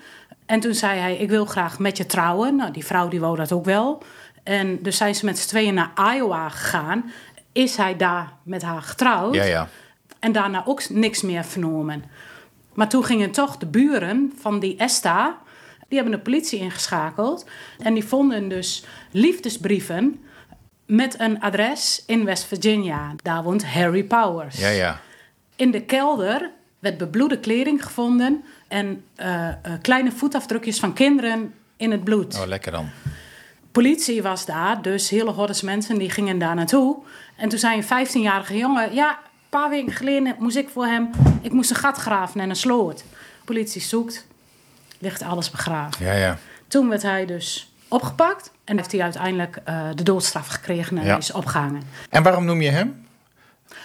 [0.49, 2.57] En toen zei hij, ik wil graag met je trouwen.
[2.57, 4.03] Nou, die vrouw die wou dat ook wel.
[4.43, 7.13] En dus zijn ze met z'n tweeën naar Iowa gegaan.
[7.53, 9.35] Is hij daar met haar getrouwd.
[9.35, 9.69] Ja, ja.
[10.19, 12.05] En daarna ook niks meer vernomen.
[12.75, 15.39] Maar toen gingen toch de buren van die Esta...
[15.89, 17.47] die hebben de politie ingeschakeld.
[17.79, 20.25] En die vonden dus liefdesbrieven...
[20.87, 23.15] met een adres in West Virginia.
[23.23, 24.59] Daar woont Harry Powers.
[24.59, 25.01] Ja, ja.
[25.57, 28.45] In de kelder werd bebloede kleding gevonden...
[28.69, 32.89] en eh, eh, kleine voetafdrukjes van kinderen in het bloed Oh, lekker dan.
[33.73, 36.97] politie was daar, dus hele hordes mensen die gingen daar naartoe.
[37.37, 41.11] En toen zei een 15-jarige jongen: Ja, een paar weken geleden moest ik voor hem.
[41.43, 43.05] Ik moest een gat graven en een sloot.
[43.45, 44.27] Politie zoekt,
[44.99, 46.05] ligt alles begraven.
[46.05, 46.39] Ja, ja.
[46.69, 51.17] Toen werd hij dus opgepakt en heeft hij uiteindelijk eh, de doodstraf gekregen en Ja.
[51.17, 51.83] is opgehangen.
[52.11, 53.07] En waarom noem je hem?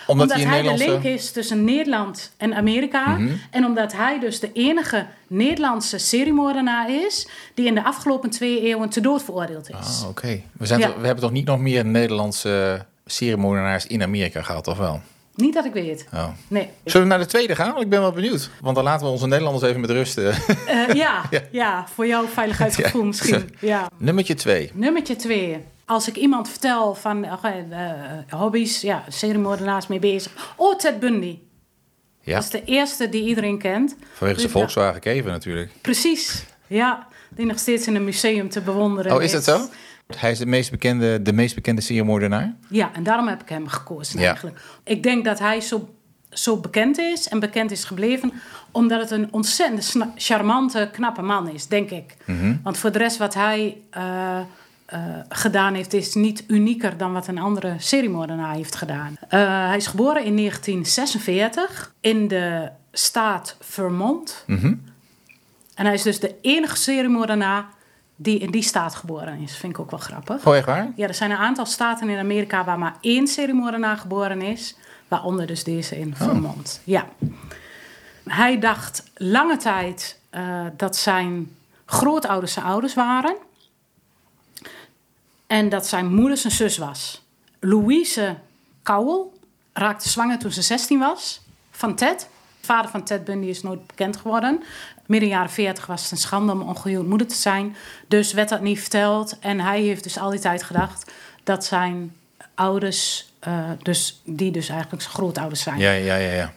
[0.08, 0.86] Omdat, Omdat, hij Nederlandse...
[0.86, 3.08] de link is tussen Nederland en Amerika.
[3.08, 3.34] Mhm.
[3.52, 7.28] En omdat hij dus de enige Nederlandse seriemoordenaar is...
[7.54, 10.02] die in de afgelopen twee eeuwen te dood veroordeeld is.
[10.04, 10.42] Ah, oké.
[10.58, 10.88] We, zijn Ja.
[10.88, 15.02] toch- we hebben toch niet nog meer Nederlandse seriemoordenaars in Amerika gehad, of wel?
[15.36, 16.06] Niet dat ik weet.
[16.14, 16.28] Oh.
[16.48, 16.70] Nee.
[16.86, 17.82] Zullen we naar de tweede gaan?
[17.82, 18.50] Ik ben wel benieuwd.
[18.62, 20.18] Want dan laten we onze Nederlanders even met rust.
[20.18, 20.28] eh.
[20.28, 21.42] Eh, ja, Ja.
[21.52, 21.88] ja.
[21.94, 23.08] voor jouw veiligheidsgevoel Ja.
[23.08, 23.50] misschien.
[23.60, 23.90] Ja.
[23.98, 24.72] Nummertje twee.
[24.74, 25.58] Nummertje twee.
[25.86, 30.54] Als ik iemand vertel van eh, eh, hobby's, ja, seriemoordenaars mee bezig.
[30.56, 31.40] Oh, Ted Bundy.
[32.22, 33.96] Ja, Dat is de eerste die iedereen kent.
[34.14, 34.52] vanwege zijn.
[34.52, 35.72] Volkswagen Keven natuurlijk.
[35.82, 37.08] Precies, ja.
[37.30, 39.60] Die nog steeds in een museum te bewonderen Oh, is dat zo?
[40.18, 42.54] Hij is de meest bekende, de meest bekende seriemoordenaar.
[42.70, 44.26] Ja, en daarom heb ik hem gekozen Ja.
[44.28, 44.60] eigenlijk.
[44.84, 45.90] Ik denk dat hij zo,
[46.30, 48.34] zo bekend is en bekend is gebleven...
[48.72, 52.16] omdat het een ontzettend charmante, knappe man is, denk ik.
[52.26, 52.56] Mhm.
[52.64, 54.40] Want voor de rest wat hij eh,
[55.30, 55.94] gedaan heeft...
[55.94, 59.16] is niet unieker dan wat een andere seriemoordenaar heeft gedaan.
[59.30, 64.44] Eh, hij is geboren in 1946 in de staat Vermont.
[64.48, 64.74] Mhm.
[65.76, 67.66] En hij is dus de enige seriemoordenaar
[68.16, 69.58] die in die staat geboren is.
[69.58, 70.48] Vind ik ook wel grappig.
[70.48, 70.92] Oh, echt waar?
[70.96, 74.76] Ja, er zijn een aantal staten in Amerika waar maar één seriemoordenaar geboren is.
[75.08, 76.82] Waaronder dus deze in Vermont.
[76.84, 77.08] Ja.
[78.24, 81.52] Hij dacht lange tijd eh, dat zijn
[81.86, 83.36] grootouders zijn ouders waren.
[85.54, 87.22] En dat zijn moeder zijn zus was.
[87.60, 88.36] Louise
[88.84, 89.26] Cowell
[89.74, 92.20] raakte zwanger toen ze 16 was van Ted.
[92.60, 94.64] De vader van Ted Bundy is nooit bekend geworden.
[95.06, 97.76] Midden jaren 40 was het een schande om ongehuwd moeder te zijn.
[98.08, 99.40] Dus werd dat niet verteld.
[99.40, 101.12] En hij heeft dus al die tijd gedacht
[101.44, 102.16] dat zijn
[102.56, 105.80] ouders, eh, dus, die dus eigenlijk zijn grootouders zijn.
[105.80, 106.54] Ja, ja, ja, ja.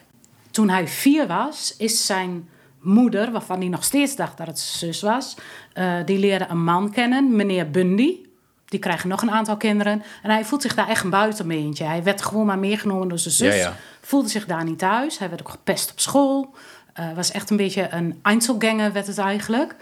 [0.51, 4.93] Toen hij vier was, is zijn moeder, waarvan hij nog steeds dacht dat het zijn
[4.93, 5.35] zus was,
[5.73, 8.25] eh, die leerde een man kennen, meneer Bundy.
[8.67, 10.03] Die krijgen nog een aantal kinderen.
[10.23, 11.83] En hij voelt zich daar echt een buitenbeentje.
[11.83, 13.55] Hij werd gewoon maar meegenomen door zijn zus.
[13.55, 13.75] Ja, ja.
[14.01, 15.17] Voelde zich daar niet thuis.
[15.19, 16.53] Hij werd ook gepest op school.
[16.93, 19.75] Eh, was echt een beetje een Einzelganger werd het eigenlijk.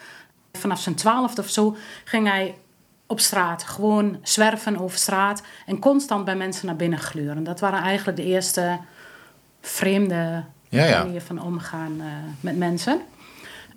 [0.54, 2.56] Vanaf zijn twaalfde of zo ging hij
[3.06, 3.64] op straat.
[3.64, 5.42] Gewoon zwerven over straat.
[5.66, 7.44] En constant bij mensen naar binnen gluren.
[7.44, 8.80] Dat waren eigenlijk de eerste
[9.62, 11.04] vreemde Ja, ja.
[11.04, 12.06] manier van omgaan eh,
[12.40, 13.02] met mensen.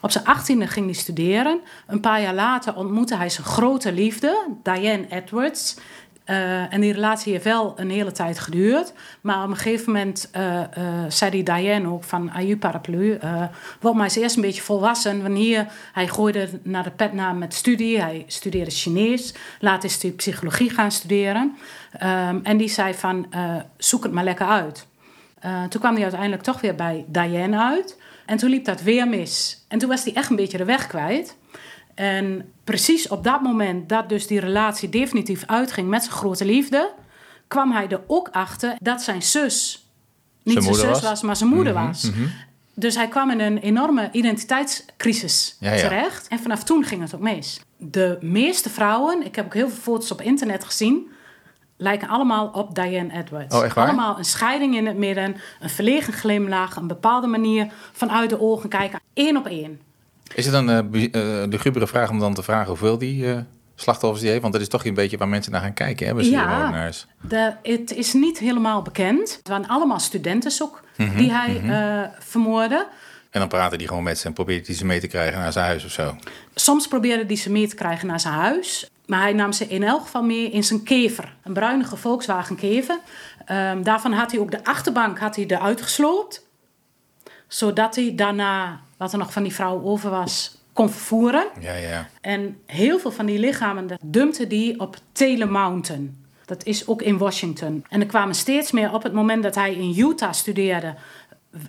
[0.00, 1.60] Op zijn achttiende ging hij studeren.
[1.86, 5.76] Een paar jaar later ontmoette hij zijn grote liefde, Diane Edwards.
[6.28, 8.92] Eh, en die relatie heeft wel een hele tijd geduurd.
[9.20, 10.68] Maar op een gegeven moment eh, eh,
[11.08, 12.30] zei die Diane ook van...
[12.30, 13.18] Aju paraplu,
[13.80, 15.22] wordt maar eens eerst een beetje volwassen.
[15.22, 18.00] Wanneer hij gooide naar de petnaam met studie.
[18.00, 19.34] Hij studeerde Chinees.
[19.60, 21.56] Later is hij psychologie gaan studeren.
[21.92, 23.26] Ehm, en die zei van,
[23.76, 24.86] zoek het maar lekker uit.
[25.68, 27.97] Toen kwam hij uiteindelijk toch weer bij Diane uit.
[28.28, 29.64] En toen liep dat weer mis.
[29.68, 31.36] En toen was hij echt een beetje de weg kwijt.
[31.94, 36.92] En precies op dat moment dat dus die relatie definitief uitging met zijn grote liefde...
[37.46, 39.86] kwam hij er ook achter dat zijn zus
[40.42, 41.00] niet Zijn zus was?
[41.02, 42.02] was, maar zijn moeder Mhm, was.
[42.10, 42.26] mhm.
[42.74, 45.80] Dus hij kwam in een enorme identiteitscrisis Ja, ja.
[45.80, 46.28] terecht.
[46.28, 47.60] En vanaf toen ging het ook mis.
[47.76, 51.08] De meeste vrouwen, ik heb ook heel veel foto's op internet gezien...
[51.78, 53.54] lijken allemaal op Diane Edwards.
[53.56, 53.86] Oh, echt waar?
[53.86, 56.76] Allemaal een scheiding in het midden, een verlegen glimlach...
[56.76, 59.00] een bepaalde manier vanuit de ogen kijken.
[59.14, 59.80] Eén op één.
[60.34, 63.32] Is het dan eh, bi- eh, de grubere vraag om dan te vragen hoeveel die
[63.32, 63.38] eh,
[63.74, 64.42] slachtoffers die heeft?
[64.42, 66.90] Want dat is toch een beetje waar mensen naar gaan kijken, hè, bij Ja.
[67.20, 69.36] De, het is niet helemaal bekend.
[69.36, 72.86] Het waren allemaal studenten ook Mhm, die hij eh, vermoordde.
[73.30, 75.52] En dan praten die gewoon met ze en probeert hij ze mee te krijgen naar
[75.52, 76.16] zijn huis of zo.
[76.54, 78.90] Soms probeerde hij ze mee te krijgen naar zijn huis.
[79.08, 81.34] Maar hij nam ze in elk geval mee in zijn kever.
[81.42, 82.98] Een bruinige Volkswagen kever.
[83.44, 86.46] Ehm, daarvan had hij ook de achterbank had hij eruit gesloopt.
[87.46, 91.46] Zodat hij daarna, wat er nog van die vrouw over was, kon vervoeren.
[91.60, 92.08] Ja, ja.
[92.20, 96.24] En heel veel van die lichamen dat dumpte die op Taylor Mountain.
[96.44, 97.84] Dat is ook in Washington.
[97.88, 100.94] En er kwamen steeds meer op het moment dat hij in Utah studeerde.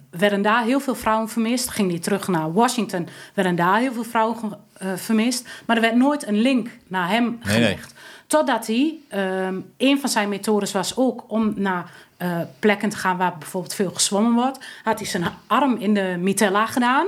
[0.09, 1.69] Werden daar heel veel vrouwen vermist.
[1.69, 4.37] Ging hij terug naar Washington, werden daar heel veel vrouwen
[4.77, 5.47] eh, vermist.
[5.65, 7.93] Maar er werd nooit een link naar hem Nee, gelegd.
[8.27, 13.17] Totdat hij, ehm, een van zijn methodes was ook om naar eh, plekken te gaan
[13.17, 14.65] waar bijvoorbeeld veel gezwommen wordt.
[14.83, 17.07] Had hij zijn arm in de mitella gedaan.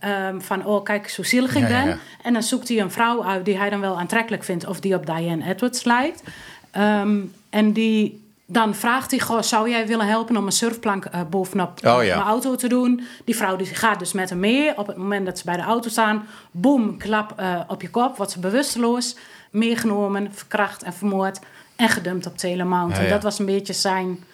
[0.00, 1.86] Ehm, van, oh kijk, zo zielig ik Ja, ben.
[1.88, 1.98] ja.
[2.22, 4.66] En dan zoekt hij een vrouw uit die hij dan wel aantrekkelijk vindt...
[4.66, 6.22] of die op Diane Edwards lijkt.
[6.70, 10.36] Ehm, en die, dan vraagt hij, goh, zou jij willen helpen...
[10.36, 12.16] om een surfplank eh, bovenop Oh, eh, ja.
[12.16, 13.06] mijn auto te doen?
[13.24, 14.78] Die vrouw die gaat dus met hem mee.
[14.78, 16.26] Op het moment dat ze bij de auto staan...
[16.50, 19.16] boem, klap eh, op je kop, wordt ze bewusteloos...
[19.50, 21.38] meegenomen, verkracht en vermoord...
[21.76, 22.90] en gedumpt op Mountain.
[22.90, 23.08] Ja, ja.
[23.08, 24.24] Dat was een beetje zijn...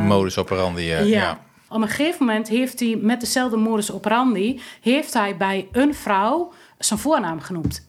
[0.00, 0.82] Modus operandi.
[0.82, 1.38] Ja.
[1.68, 4.60] Op een gegeven moment heeft hij met dezelfde modus operandi...
[4.80, 7.84] heeft hij bij een vrouw zijn voornaam genoemd.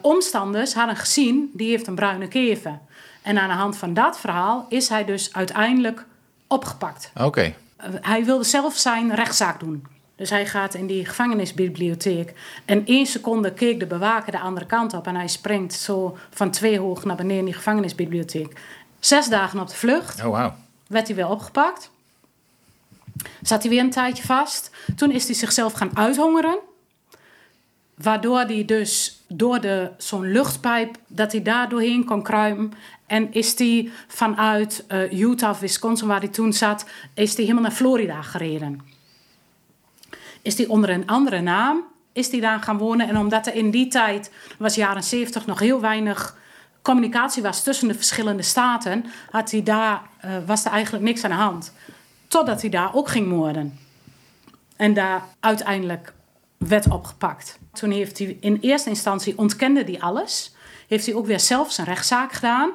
[0.00, 2.78] Omstanders hadden gezien, die heeft een bruine kever.
[3.28, 6.04] En aan de hand van dat verhaal is hij dus uiteindelijk
[6.46, 7.10] opgepakt.
[7.16, 7.42] Oké.
[7.44, 7.54] Uh,
[8.00, 9.86] hij wilde zelf zijn rechtszaak doen.
[10.16, 12.34] Dus hij gaat in die gevangenisbibliotheek.
[12.64, 15.06] En één seconde keek de bewaker de andere kant op.
[15.06, 18.60] En hij springt zo van twee hoog naar beneden in die gevangenisbibliotheek.
[18.98, 20.24] Zes dagen op de vlucht.
[20.24, 20.52] Oh, wow.
[20.86, 21.90] Werd hij weer opgepakt.
[23.42, 24.70] Zat hij weer een tijdje vast.
[24.96, 26.58] Toen is hij zichzelf gaan uithongeren.
[27.94, 32.72] Waardoor hij dus door de, zo'n luchtpijp, dat hij daar doorheen kon kruimen.
[33.08, 37.62] En is hij vanuit uh, Utah of Wisconsin, waar hij toen zat, is hij helemaal
[37.62, 38.80] naar Florida gereden.
[40.42, 43.08] Is hij onder een andere naam, is hij daar gaan wonen.
[43.08, 46.36] En omdat er in die tijd, was jaren 70, nog heel weinig
[46.82, 51.30] communicatie was tussen de verschillende staten, had hij daar, uh, was er eigenlijk niks aan
[51.30, 51.72] de hand.
[52.28, 53.78] Totdat hij daar ook ging moorden.
[54.76, 56.12] En daar uiteindelijk
[56.56, 57.58] werd opgepakt.
[57.72, 60.54] Toen heeft hij in eerste instantie ontkende hij alles.
[60.88, 62.70] Heeft hij ook weer zelf zijn rechtszaak gedaan.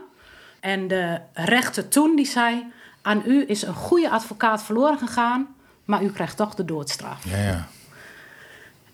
[0.63, 2.65] En de rechter toen die zei:
[3.01, 5.47] aan u is een goede advocaat verloren gegaan,
[5.85, 7.25] maar u krijgt toch de doodstraf.
[7.25, 7.67] Ja, ja.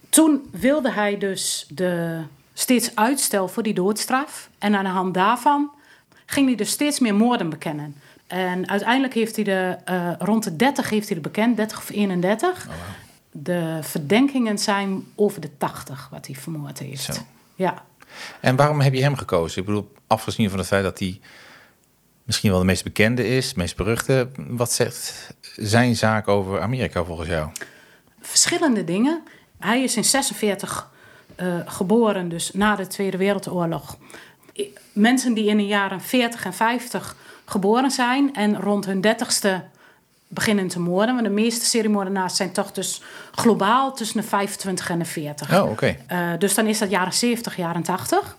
[0.09, 2.21] Toen wilde hij dus de,
[2.53, 4.49] steeds uitstel voor die doodstraf.
[4.57, 5.71] En aan de hand daarvan
[6.25, 7.95] ging hij dus steeds meer moorden bekennen.
[8.27, 11.89] En uiteindelijk heeft hij de, uh, rond de 30 heeft hij er bekend, 30 of
[11.89, 12.49] 31.
[12.49, 12.73] Oh, wow.
[13.31, 17.03] De verdenkingen zijn over de 80 wat hij vermoord heeft.
[17.03, 17.13] Zo.
[17.55, 17.83] Ja.
[18.39, 19.59] En waarom heb je hem gekozen?
[19.59, 21.19] Ik bedoel, afgezien van het feit dat hij
[22.29, 24.29] misschien wel de meest bekende is, meest beruchte.
[24.47, 27.49] Wat zegt zijn zaak over Amerika volgens jou?
[28.21, 29.23] Verschillende dingen.
[29.59, 30.89] Hij is in 46
[31.41, 33.97] uh, geboren, dus na de Tweede Wereldoorlog.
[34.93, 37.15] Mensen die in de jaren 40 en 50
[37.45, 39.49] geboren zijn en rond hun 30ste
[40.27, 41.13] beginnen te moorden.
[41.13, 43.01] Want de meeste seriemoordenaars zijn toch dus
[43.35, 45.53] globaal tussen de 25 en de 40.
[45.53, 45.71] Oh, oké.
[45.71, 45.99] Okay.
[46.33, 48.37] Uh, dus dan is dat jaren 70, jaren 80.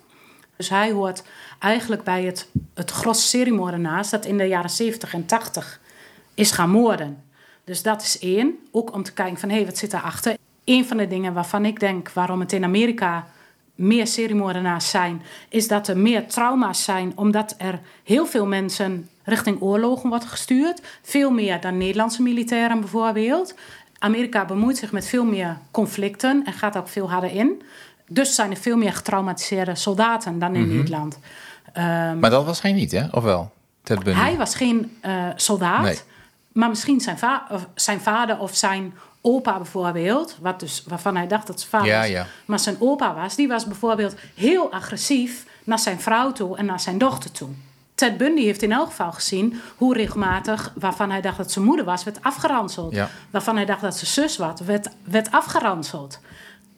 [0.60, 1.22] Dus hij hoort
[1.58, 5.80] eigenlijk bij het, het gros seriemoordenaars dat in de jaren 70 en 80
[6.34, 7.22] is gaan moorden.
[7.64, 8.58] Dus dat is één.
[8.70, 10.36] Ook om te kijken van hey, wat zit daarachter?
[10.64, 13.26] Een van de dingen waarvan ik denk waarom het in Amerika
[13.74, 19.60] meer seriemoordenaars zijn, is dat er meer trauma's zijn, omdat er heel veel mensen richting
[19.60, 20.82] oorlogen wordt gestuurd.
[21.02, 23.54] Veel meer dan Nederlandse militairen bijvoorbeeld.
[23.98, 27.62] Amerika bemoeit zich met veel meer conflicten en gaat ook veel harder in.
[28.12, 30.76] Dus zijn er veel meer getraumatiseerde soldaten dan in Mhm.
[30.76, 31.18] Nederland.
[31.76, 33.04] Um, Maar dat was hij niet, hè?
[33.10, 33.50] Of wel?
[33.82, 34.20] Ted Bundy.
[34.20, 35.98] hij was geen uh, soldaat, Nee.
[36.52, 41.26] maar misschien zijn, va of zijn vader of zijn opa bijvoorbeeld, wat dus, waarvan hij
[41.26, 42.26] dacht dat zijn vader Ja, was, ja.
[42.44, 46.80] maar zijn opa was, die was bijvoorbeeld heel agressief naar zijn vrouw toe en naar
[46.80, 47.48] zijn dochter toe.
[47.94, 51.84] Ted Bundy heeft in elk geval gezien hoe regelmatig, waarvan hij dacht dat zijn moeder
[51.84, 52.92] was, werd afgeranseld.
[52.94, 53.10] Ja.
[53.30, 56.18] Waarvan hij dacht dat zijn zus was, werd, werd afgeranseld.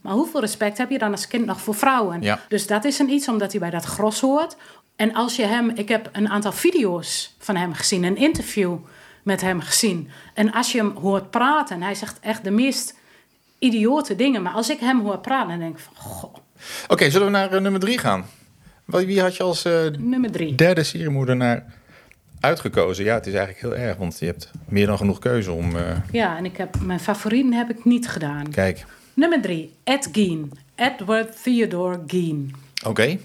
[0.02, 2.22] Maar hoeveel respect heb je dan als kind nog voor vrouwen?
[2.22, 2.40] Ja.
[2.48, 4.56] Dus dat is een iets omdat hij bij dat gros hoort.
[4.96, 8.76] En als je hem, ik heb een aantal video's van hem gezien, een interview
[9.22, 10.10] met hem gezien.
[10.34, 12.94] En als je hem hoort praten, hij zegt echt de meest
[13.58, 14.42] idiote dingen.
[14.42, 16.34] Maar als ik hem hoor praten, dan denk ik van, goh,
[16.88, 18.24] Oké, zullen we naar eh, nummer drie gaan?
[18.84, 20.54] Wie had je als eh, nummer drie.
[20.54, 21.64] derde seriemoordenaar
[22.40, 23.04] uitgekozen?
[23.04, 25.76] Ja, het is eigenlijk heel erg, want je hebt meer dan genoeg keuze om...
[25.76, 28.50] eh, Ja, en ik heb, mijn favorieten heb ik niet gedaan.
[28.50, 30.50] kijk, Nummer drie, Ed Gein.
[30.74, 32.54] Edward Theodore Gein.
[32.86, 33.18] oké.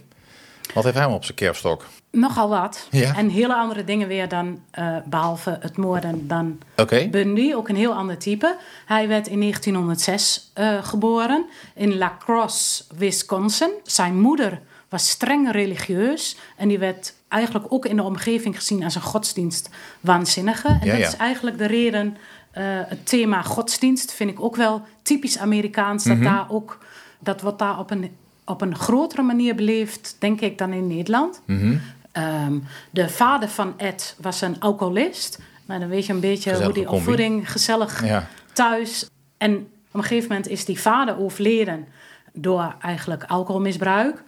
[0.73, 1.85] Wat heeft hij op zijn kerfstok?
[2.11, 2.87] Nogal wat.
[2.91, 3.15] Ja.
[3.15, 7.75] En hele andere dingen weer dan, eh, behalve het moorden, dan Oké, Bundy, ook een
[7.75, 8.57] heel ander type.
[8.85, 11.45] Hij werd in 1906 eh, geboren
[11.75, 13.69] in La Crosse, Wisconsin.
[13.83, 18.95] Zijn moeder was streng religieus en die werd eigenlijk ook in de omgeving gezien als
[18.95, 19.69] een godsdienst
[19.99, 20.67] waanzinnige.
[20.67, 21.07] En Ja, dat ja.
[21.07, 22.17] is eigenlijk de reden,
[22.57, 26.05] eh, het thema godsdienst vind ik ook wel typisch Amerikaans.
[26.05, 26.15] Mhm.
[26.15, 26.77] Dat daar ook,
[27.19, 28.15] dat wordt daar op een,
[28.45, 31.41] op een grotere manier beleefd, denk ik, dan in Nederland.
[31.45, 31.77] Mhm.
[32.11, 32.59] Ehm,
[32.91, 35.39] de vader van Ed was een alcoholist.
[35.65, 36.99] Nou, dan weet je een beetje Gezellige hoe die combi.
[36.99, 38.27] opvoeding gezellig ja.
[38.53, 39.09] thuis.
[39.37, 39.55] En
[39.87, 41.87] op een gegeven moment is die vader overleden
[42.33, 44.23] door eigenlijk alcoholmisbruik.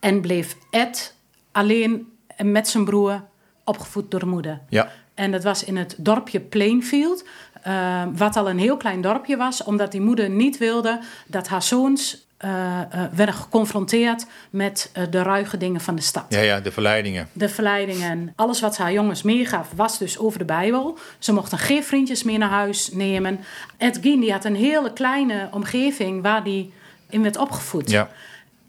[0.00, 1.14] En bleef Ed
[1.52, 3.22] alleen met zijn broer
[3.64, 4.60] opgevoed door de moeder.
[4.68, 7.24] Ja, En dat was in het dorpje Plainfield,
[7.62, 11.62] eh, wat al een heel klein dorpje was, omdat die moeder niet wilde dat haar
[11.62, 12.80] zoons eh,
[13.12, 16.24] werden geconfronteerd met eh, de ruige dingen van de stad.
[16.28, 17.28] ja, ja, de verleidingen.
[17.32, 20.98] De verleidingen, alles wat ze haar jongens meegaf, was dus over de Bijbel.
[21.18, 23.40] Ze mochten geen vriendjes meer naar huis nemen.
[23.76, 26.72] Ed Gein die had een hele kleine omgeving waar die
[27.08, 28.10] in werd opgevoed Ja,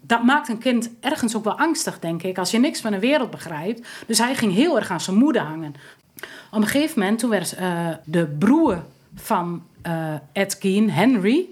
[0.06, 2.98] dat maakt een kind ergens ook wel angstig, denk ik, als je niks van de
[2.98, 3.88] wereld begrijpt.
[4.06, 5.74] Dus hij ging heel erg aan zijn moeder hangen.
[6.50, 8.82] Op een gegeven moment, toen werd eh, de broer
[9.14, 11.46] van eh, Ed Gein, Henry,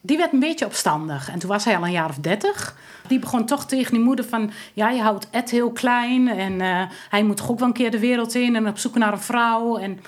[0.00, 1.30] die werd een beetje opstandig.
[1.30, 2.76] En toen was hij al een jaar of dertig.
[3.06, 4.50] Die begon toch tegen die moeder van...
[4.72, 6.28] ja, je houdt Ed heel klein...
[6.28, 8.56] en uh, hij moet toch ook wel een keer de wereld in...
[8.56, 9.76] en op zoek naar een vrouw.
[9.76, 10.00] En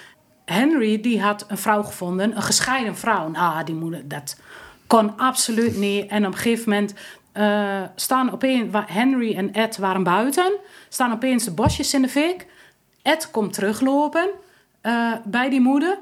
[0.45, 3.29] Henry, die had een vrouw gevonden, een gescheiden vrouw.
[3.29, 4.41] Nou, die moeder, dat
[4.87, 6.11] kon absoluut niet.
[6.11, 6.95] En op een gegeven moment
[7.35, 8.77] uh, staan opeens...
[8.87, 10.53] Henry en Ed waren buiten.
[10.89, 12.47] Staan opeens de bosjes in de fik.
[13.07, 14.31] Ed komt teruglopen
[14.83, 15.99] uh, bij die moeder.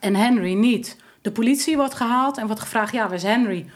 [0.00, 0.96] En Henry niet.
[1.22, 3.70] De politie wordt gehaald en wordt gevraagd: ja, waar is Henry?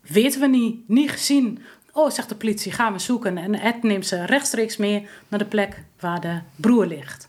[0.00, 1.62] Weten we niet, niet gezien.
[1.92, 3.38] Oh, zegt de politie, gaan we zoeken.
[3.38, 7.28] En Ed neemt ze rechtstreeks mee naar de plek waar de broer ligt.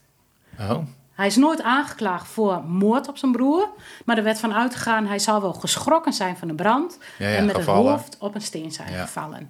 [0.60, 0.78] Oh.
[1.14, 3.70] Hij is nooit aangeklaagd voor moord op zijn broer.
[4.06, 6.98] Maar er werd van uitgegaan, hij zal wel geschrokken zijn van de brand.
[7.18, 7.92] Ja, ja, en met gevallen.
[7.92, 9.06] het hoofd op een steen zijn Ja.
[9.06, 9.50] gevallen.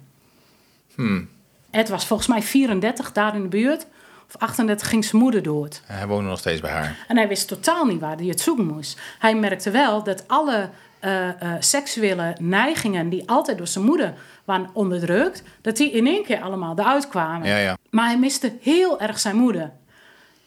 [0.94, 1.28] Hmm.
[1.70, 3.86] Ed was volgens mij 34 daar in de buurt.
[4.26, 5.82] Of 38 ging zijn moeder dood.
[5.86, 6.96] Hij woonde nog steeds bij haar.
[7.08, 9.00] En hij wist totaal niet waar hij het zoeken moest.
[9.18, 14.70] Hij merkte wel dat alle eh, eh, seksuele neigingen die altijd door zijn moeder waren
[14.72, 17.48] onderdrukt, dat die in één keer allemaal eruit kwamen.
[17.48, 17.76] Ja, ja.
[17.90, 19.72] Maar hij miste heel erg zijn moeder.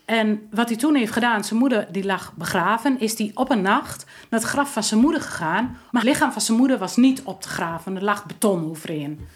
[0.06, 3.62] En wat hij toen heeft gedaan, zijn moeder die lag begraven, is hij op een
[3.62, 5.78] nacht naar het graf van zijn moeder gegaan.
[5.92, 9.28] Maar het lichaam van zijn moeder was niet op te graven, er lag beton overheen.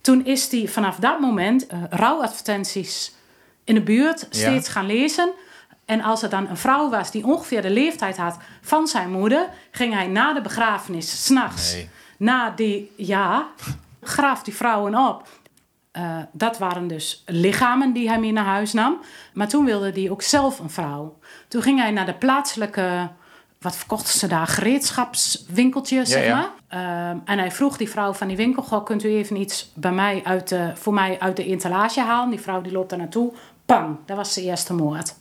[0.00, 3.12] Toen is hij vanaf dat moment eh, rouwadvertenties
[3.64, 5.32] in de buurt steeds gaan lezen.
[5.84, 9.48] En als er dan een vrouw was die ongeveer de leeftijd had van zijn moeder,
[9.70, 11.88] ging hij na de begrafenis, s'nachts, Nee.
[12.16, 13.46] na die, ja,
[14.02, 15.28] graaf die vrouwen op.
[15.90, 18.98] Eh, dat waren dus lichamen die hij mee naar huis nam.
[19.34, 21.18] Maar toen wilde hij ook zelf een vrouw.
[21.48, 23.08] Toen ging hij naar de plaatselijke,
[23.60, 26.36] wat verkochten ze daar, gereedschapswinkeltje, zeg ja.
[26.36, 26.50] maar.
[26.68, 29.92] Ehm, en hij vroeg die vrouw van die winkel, goh, kunt u even iets bij
[29.92, 32.30] mij uit de, voor mij uit de etalage halen?
[32.30, 33.32] Die vrouw die loopt daar naartoe.
[33.76, 35.14] Pang, dat was zijn eerste moord.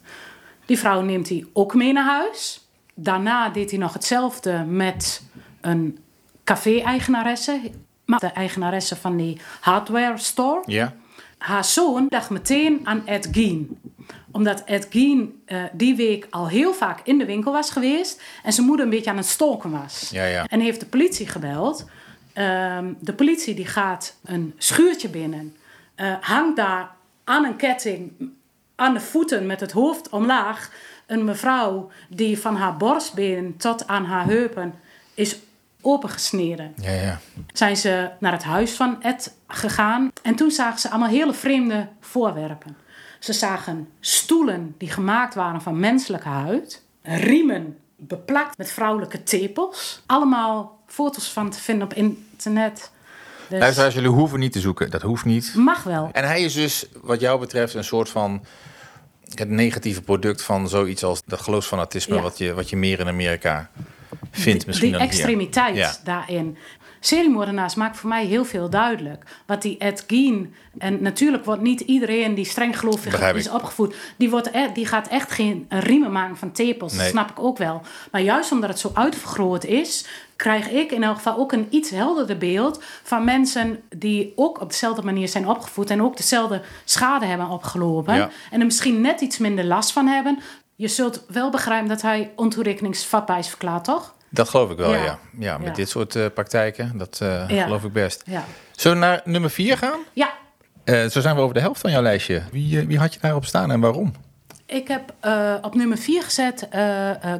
[0.65, 2.67] Die vrouw neemt hij ook mee naar huis.
[2.93, 5.21] Daarna deed hij nog hetzelfde met
[5.61, 5.97] een
[6.43, 7.59] café-eigenaresse.
[8.05, 10.61] Maar de eigenaresse van die hardware store.
[10.65, 10.93] Ja.
[11.37, 13.67] Haar zoon dacht meteen aan Ed Gein.
[14.31, 18.21] Omdat Ed Gein eh, die week al heel vaak in de winkel was geweest.
[18.43, 20.09] En zijn moeder een beetje aan het stalken was.
[20.11, 20.45] Ja, ja.
[20.47, 21.85] En heeft de politie gebeld.
[22.33, 25.55] Ehm, de politie die gaat een schuurtje binnen.
[25.95, 26.91] eh, hangt daar
[27.23, 28.11] aan een ketting
[28.79, 30.71] aan de voeten met het hoofd omlaag.
[31.05, 34.73] Een mevrouw die van haar borstbeen tot aan haar heupen
[35.13, 35.39] is
[35.81, 37.19] opengesneden Ja, ja.
[37.53, 40.11] zijn ze naar het huis van Ed gegaan.
[40.21, 42.77] En toen zagen ze allemaal hele vreemde voorwerpen.
[43.19, 46.83] Ze zagen stoelen die gemaakt waren van menselijke huid.
[47.01, 50.01] Riemen beplakt met vrouwelijke tepels.
[50.05, 52.91] Allemaal foto's van te vinden op internet.
[53.49, 54.89] Dus Luisteraars, jullie hoeven niet te zoeken.
[54.89, 55.55] Dat hoeft niet.
[55.55, 56.09] mag wel.
[56.11, 58.41] En hij is dus, wat jou betreft, een soort van
[59.35, 62.21] het negatieve product van zoiets als dat geloofsfanatisme, Ja.
[62.21, 63.69] wat, je, wat je meer in Amerika
[64.31, 64.65] vindt.
[64.65, 65.09] Misschien die hier.
[65.09, 65.95] extremiteit Ja.
[66.03, 66.57] daarin.
[66.99, 69.23] Seriemoordenaars maakt voor mij heel veel duidelijk.
[69.45, 70.53] Wat die Ed Gein...
[70.77, 73.95] En natuurlijk wordt niet iedereen die streng gelovig is opgevoed...
[74.17, 76.91] Die, wordt e- die gaat echt geen riemen maken van tepels.
[76.91, 77.01] Nee.
[77.01, 77.81] Dat snap ik ook wel.
[78.11, 80.05] Maar juist omdat het zo uitvergroot is...
[80.39, 82.83] krijg ik in elk geval ook een iets helderder beeld...
[83.03, 85.89] van mensen die ook op dezelfde manier zijn opgevoed...
[85.89, 88.15] en ook dezelfde schade hebben opgelopen.
[88.15, 88.29] Ja.
[88.51, 90.39] En er misschien net iets minder last van hebben...
[90.75, 94.13] Je zult wel begrijpen dat hij ontoerekeningsvatbaar is verklaard, toch?
[94.29, 95.03] Dat geloof ik wel, ja.
[95.03, 95.19] Ja.
[95.39, 95.73] Ja, met Ja.
[95.73, 98.23] dit soort eh, praktijken, dat eh, geloof ik best.
[98.25, 98.43] Ja.
[98.75, 99.99] Zullen we naar nummer 4 gaan?
[100.13, 100.29] Ja,
[100.83, 102.41] Eh, zo zijn we over de helft van jouw lijstje.
[102.51, 104.13] Wie, wie had je daarop staan en waarom?
[104.65, 105.13] Ik heb
[105.61, 106.67] op nummer 4 gezet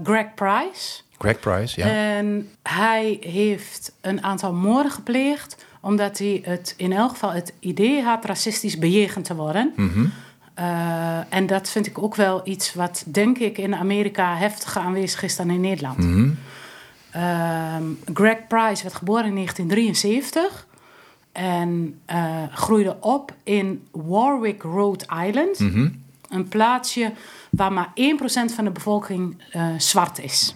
[0.03, 1.01] Greg Price.
[1.19, 1.87] Greg Price, ja.
[1.87, 5.65] En hij heeft een aantal moorden gepleegd...
[5.81, 9.73] omdat hij het in elk geval het idee had racistisch bejegend te worden.
[9.75, 10.05] Mhm.
[10.53, 15.23] Eh, en dat vind ik ook wel iets wat, denk ik, in Amerika heftiger aanwezig
[15.23, 15.97] is dan in Nederland.
[15.97, 16.29] Mhm.
[17.11, 20.67] Ehm, Greg Price werd geboren in 1973
[21.31, 25.59] en eh, groeide op in Warwick, Rhode Island.
[25.59, 25.89] Mhm.
[26.29, 27.11] Een plaatsje
[27.49, 30.55] waar maar 1% van de bevolking eh, zwart is.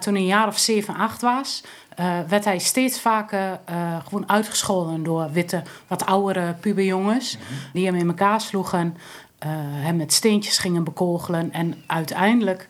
[0.00, 1.62] Toen hij een jaar of 7, 8 was,
[1.96, 7.36] eh, werd hij steeds vaker eh, gewoon uitgescholden door witte, wat oudere puberjongens.
[7.72, 8.96] Die hem in elkaar sloegen,
[9.38, 11.52] eh, hem met steentjes gingen bekogelen.
[11.52, 12.68] En uiteindelijk,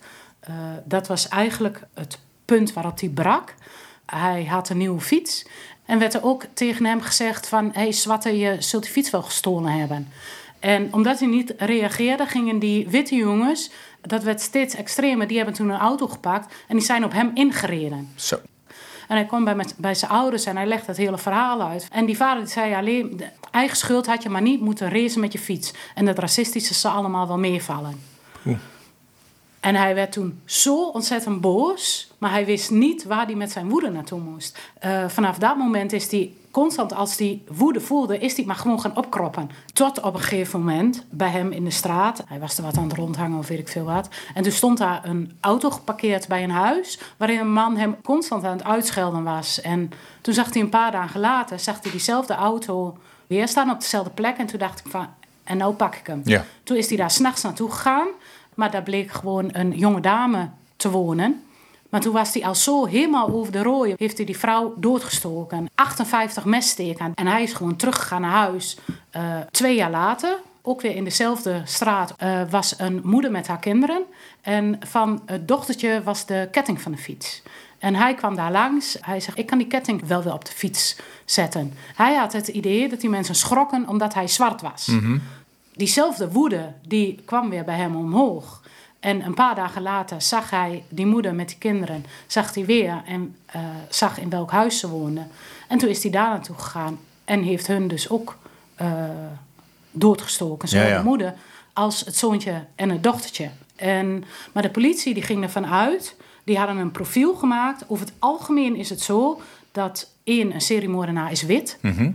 [0.85, 3.55] dat was eigenlijk het punt waarop hij brak.
[4.07, 5.47] Hij had een nieuwe fiets.
[5.85, 7.65] En werd er ook tegen hem gezegd van...
[7.65, 10.09] hé, hey, zwarte, je zult die fiets wel gestolen hebben.
[10.61, 13.71] En omdat hij niet reageerde, gingen die witte jongens...
[14.01, 15.27] dat werd steeds extremer.
[15.27, 18.13] Die hebben toen een auto gepakt en die zijn op hem ingereden.
[18.15, 18.41] Zo.
[19.09, 21.89] En hij kwam bij, met, bij zijn ouders en hij legde het hele verhaal uit.
[21.93, 23.17] En die vader die zei alleen...
[23.17, 25.73] de eigen schuld had je maar niet moeten racen met je fiets.
[25.95, 28.01] En dat racistische zou allemaal wel meevallen.
[29.61, 33.69] En hij werd toen zo ontzettend boos, maar hij wist niet waar hij met zijn
[33.69, 34.59] woede naartoe moest.
[34.85, 38.81] Uh, vanaf dat moment is hij constant, als hij woede voelde, is hij maar gewoon
[38.81, 39.51] gaan opkroppen.
[39.73, 42.89] Tot op een gegeven moment bij hem in de straat, hij was er wat aan
[42.89, 44.09] het rondhangen of weet ik veel wat.
[44.35, 48.45] En toen stond daar een auto geparkeerd bij een huis, waarin een man hem constant
[48.45, 49.61] aan het uitschelden was.
[49.61, 49.91] En
[50.21, 54.11] toen zag hij een paar dagen later, zag hij diezelfde auto weer staan op dezelfde
[54.11, 54.37] plek.
[54.37, 55.07] En toen dacht ik van,
[55.45, 56.21] en nou pak ik hem.
[56.25, 56.45] Ja.
[56.63, 58.09] Toen is hij daar s'nachts naartoe gegaan.
[58.55, 61.45] Maar daar bleek gewoon een jonge dame te wonen.
[61.91, 63.95] Maar toen was hij al zo helemaal over de rooien.
[63.99, 65.69] Heeft hij die vrouw doodgestoken.
[65.75, 67.13] 58 messteken.
[67.15, 68.77] En hij is gewoon teruggegaan naar huis.
[69.17, 73.59] Uh, twee jaar later, ook weer in dezelfde straat, uh, was een moeder met haar
[73.59, 74.03] kinderen.
[74.41, 77.43] En van het dochtertje was de ketting van de fiets.
[77.79, 78.97] En hij kwam daar langs.
[79.01, 81.73] Hij zegt: Ik kan die ketting wel weer op de fiets zetten.
[81.95, 84.87] Hij had het idee dat die mensen schrokken omdat hij zwart was.
[84.87, 85.23] Mm
[85.81, 88.60] diezelfde woede die kwam weer bij hem omhoog.
[89.01, 93.03] En een paar dagen later zag hij die moeder met die kinderen, zag hij weer
[93.07, 95.29] en uh, zag in welk huis ze woonden.
[95.69, 98.39] En toen is hij daar naartoe gegaan en heeft hun dus ook
[98.83, 99.05] uh,
[99.91, 100.69] doodgestoken.
[100.69, 100.99] Zowel Ja, ja.
[100.99, 101.35] de moeder
[101.73, 103.51] als het zoontje en het dochtertje.
[103.77, 107.85] En, maar de politie die ging ervan uit, die hadden een profiel gemaakt.
[107.89, 109.41] Over het algemeen is het zo
[109.73, 111.79] dat één, een seriemoordenaar is wit.
[111.81, 112.11] Mhm.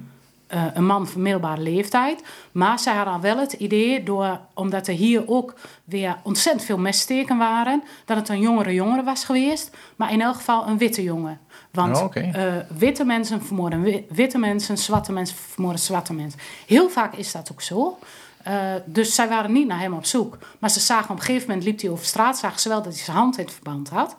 [0.54, 2.24] Uh, een man van middelbare leeftijd.
[2.52, 7.38] Maar zij hadden wel het idee, door, omdat er hier ook weer ontzettend veel messteken
[7.38, 9.70] waren, dat het een jongere jongere was geweest.
[9.96, 11.40] Maar in elk geval een witte jongen.
[11.72, 16.40] Want Oh, uh, witte mensen vermoorden wi- witte mensen, zwarte mensen vermoorden zwarte mensen.
[16.68, 17.98] Heel vaak is dat ook zo.
[18.48, 18.54] Uh,
[18.86, 20.38] dus zij waren niet naar hem op zoek.
[20.60, 22.94] Maar ze zagen op een gegeven moment, liep hij over straat, zagen ze wel dat
[22.94, 24.16] hij zijn hand in het verband had.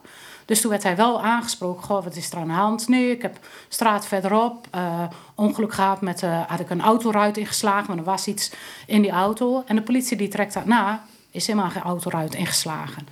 [0.46, 1.84] Dus toen werd hij wel aangesproken.
[1.84, 2.88] Goh, wat is er aan de hand?
[2.88, 3.38] Nee, ik heb
[3.68, 5.02] straat verderop uh,
[5.34, 6.22] ongeluk gehad met...
[6.22, 8.52] Uh, had ik een autoruit ingeslagen, maar er was iets
[8.86, 9.62] in die auto.
[9.66, 13.08] En de politie die trekt dat na, is helemaal geen autoruit ingeslagen.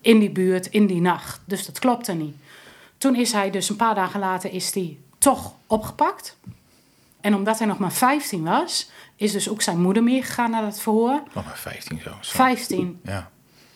[0.00, 1.40] In die buurt, in die nacht.
[1.44, 2.36] Dus dat klopte niet.
[2.98, 6.36] Toen is hij dus een paar dagen later is hij toch opgepakt.
[7.20, 10.80] En omdat hij nog maar 15 was, is dus ook zijn moeder meegegaan naar het
[10.80, 11.22] verhoor.
[11.34, 12.10] Nog maar 15 zo.
[12.20, 12.36] zo.
[12.36, 13.00] 15.
[13.04, 13.30] Ja,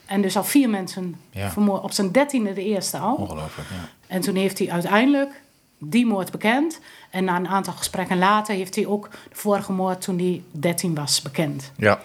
[0.07, 1.51] En dus al vier mensen Ja.
[1.51, 1.83] vermoord.
[1.83, 3.15] Op zijn dertiende de eerste al.
[3.15, 3.69] ongelooflijk.
[3.69, 3.89] Ja.
[4.07, 5.43] En toen heeft hij uiteindelijk
[5.79, 6.81] die moord bekend.
[7.11, 10.95] En na een aantal gesprekken later heeft hij ook de vorige moord toen hij 13
[10.95, 11.73] was bekend.
[11.77, 12.01] ja.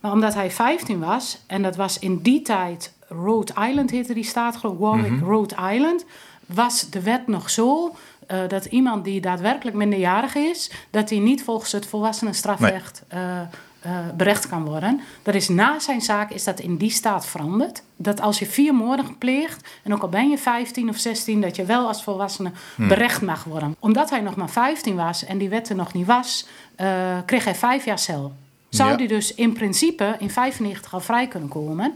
[0.00, 4.24] Maar omdat hij 15 was, en dat was in die tijd Rhode Island heette die
[4.24, 6.04] staat, geloof ik, Warwick, Rhode Island,
[6.46, 7.94] was de wet nog zo
[8.26, 13.40] eh, dat iemand die daadwerkelijk minderjarig is, dat hij niet volgens het volwassenenstrafrecht eh,
[13.82, 15.00] eh, berecht kan worden.
[15.22, 17.82] Dat is na zijn zaak is dat in die staat veranderd.
[17.96, 21.56] Dat als je vier moorden gepleegd, en ook al ben je 15 of 16, dat
[21.56, 23.76] je wel als volwassene berecht mag worden.
[23.78, 27.44] Omdat hij nog maar 15 was en die wet er nog niet was, eh, kreeg
[27.44, 28.32] hij vijf jaar cel.
[28.68, 28.96] Zou Ja.
[28.96, 31.94] die dus in principe in 95 al vrij kunnen komen.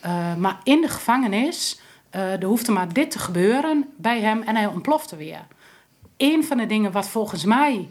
[0.00, 1.80] Eh, maar in de gevangenis,
[2.10, 5.40] er hoefde maar dit te gebeuren bij hem en hij ontplofte weer.
[6.16, 7.88] Een van de dingen wat volgens mij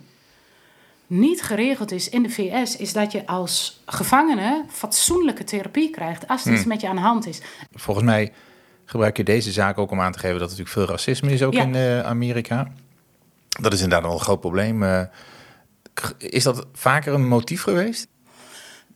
[1.11, 6.45] niet geregeld is in de VS, is dat je als gevangene fatsoenlijke therapie krijgt als
[6.45, 7.41] er iets met je aan de hand is.
[7.73, 8.31] Volgens mij
[8.85, 11.43] gebruik je deze zaak ook om aan te geven dat er natuurlijk veel racisme is
[11.43, 11.61] ook Ja.
[11.63, 12.71] in eh, Amerika.
[13.49, 14.83] Dat is inderdaad wel een groot probleem.
[14.83, 15.01] Eh,
[16.17, 18.07] is dat vaker een motief geweest?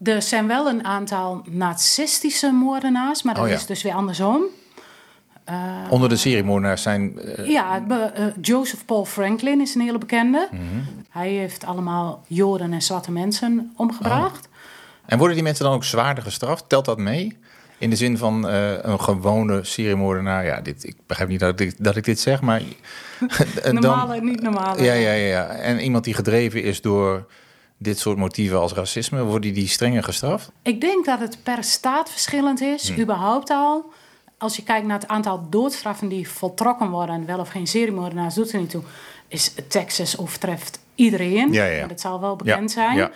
[0.04, 3.56] Er zijn wel een aantal nazistische moordenaars, maar dat Oh ja.
[3.56, 4.44] is dus weer andersom.
[5.90, 7.20] Onder de seriemoordenaars zijn...
[7.20, 10.48] eh, Ja, eh, Joseph Paul Franklin is een hele bekende.
[10.52, 10.62] Mhm.
[11.10, 14.48] Hij heeft allemaal Joden en zwarte mensen omgebracht.
[15.06, 16.70] En worden die mensen dan ook zwaarder gestraft?
[16.70, 17.38] Telt dat mee?
[17.78, 20.46] In de zin van eh, een gewone seriemoordenaar.
[20.46, 22.62] Ja, dit, ik begrijp niet dat ik, dat ik dit zeg, maar...
[23.72, 24.84] Normale en niet normale.
[24.84, 25.48] Ja, ja, ja, ja.
[25.48, 27.26] En iemand die gedreven is door
[27.78, 29.24] dit soort motieven als racisme...
[29.24, 30.52] worden die strenger gestraft?
[30.62, 33.02] Ik denk dat het per staat verschillend is, Hm.
[33.02, 33.86] überhaupt al.
[34.38, 38.52] Als je kijkt naar het aantal doodstraffen die voltrokken worden, wel of geen seriemoordenaars, doet
[38.52, 38.84] er niet toe.
[39.28, 41.54] Is Texas overtreft iedereen.
[41.54, 42.98] Ja, dat zal wel bekend zijn.
[42.98, 43.12] Ja.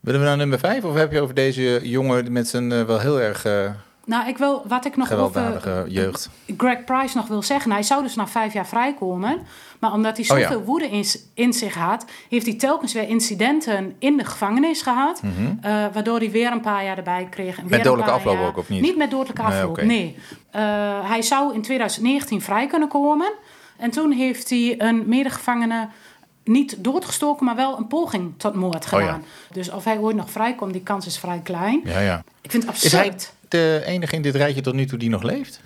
[0.00, 0.84] Willen we naar nummer vijf?
[0.84, 3.70] Of heb je over deze jongen met zijn eh, wel heel erg eh,
[4.04, 6.28] Nou, ik wil, wat ik nog gewelddadige over jeugd?
[6.56, 7.70] Greg Price nog wil zeggen.
[7.72, 9.40] Hij zou dus na vijf jaar vrijkomen.
[9.78, 10.48] Maar omdat hij Oh ja.
[10.48, 12.04] zoveel woede in, in zich had...
[12.28, 15.20] heeft hij telkens weer incidenten in de gevangenis gehad.
[15.60, 17.58] eh, waardoor hij weer een paar jaar erbij kreeg.
[17.58, 18.80] En weer een dodelijke afloop jaar- ook, of niet?
[18.80, 20.16] Niet met dodelijke Nee, afloop, nee.
[20.50, 20.62] Eh,
[21.08, 23.32] hij zou in 2019 vrij kunnen komen.
[23.76, 25.88] En toen heeft hij een medegevangene...
[26.44, 28.98] Niet doodgestoken, maar wel een poging tot moord Oh ja.
[28.98, 29.24] gedaan.
[29.52, 31.80] Dus of hij ooit nog vrijkomt, die kans is vrij klein.
[31.84, 32.22] Ja, ja.
[32.40, 33.32] Ik vind het Is hij absurd.
[33.52, 35.60] De enige in dit rijtje tot nu toe die nog leeft?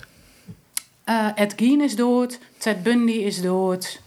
[1.05, 4.01] Eh, Ed Gein is dood, Ted Bundy is dood.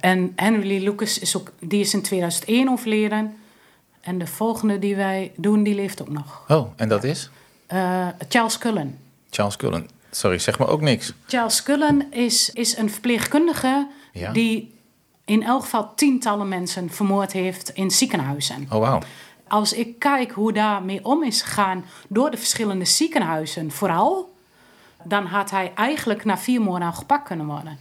[0.00, 3.36] En Henry Lucas is, ook, die is in 2001 overleden.
[4.00, 6.44] En de volgende die wij doen, die leeft ook nog.
[6.48, 7.30] Oh, en dat is?
[7.66, 8.98] Eh, Charles Cullen.
[9.30, 9.88] Charles Cullen.
[10.10, 11.12] Sorry, zeg maar ook niks.
[11.26, 14.32] Charles Cullen is, is een verpleegkundige Ja.
[14.32, 14.72] die
[15.24, 18.66] in elk geval tientallen mensen vermoord heeft in ziekenhuizen.
[18.70, 19.00] Oh, wauw.
[19.48, 24.34] Als ik kijk hoe daarmee om is gegaan door de verschillende ziekenhuizen, vooral,
[25.02, 27.78] dan had hij eigenlijk na vier al gepakt kunnen worden.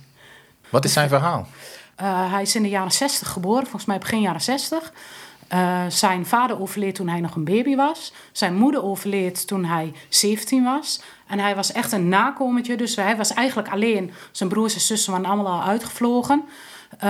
[0.69, 1.47] Wat is zijn verhaal?
[2.01, 4.93] Uh, hij is in de jaren 60 geboren, volgens mij begin jaren 60.
[5.53, 8.13] Uh, zijn vader overleed toen hij nog een baby was.
[8.31, 11.01] Zijn moeder overleed toen hij 17 was.
[11.27, 14.11] En hij was echt een nakomertje, dus hij was eigenlijk alleen.
[14.31, 16.43] Zijn broers en zussen waren allemaal al uitgevlogen.
[16.95, 17.01] Uh,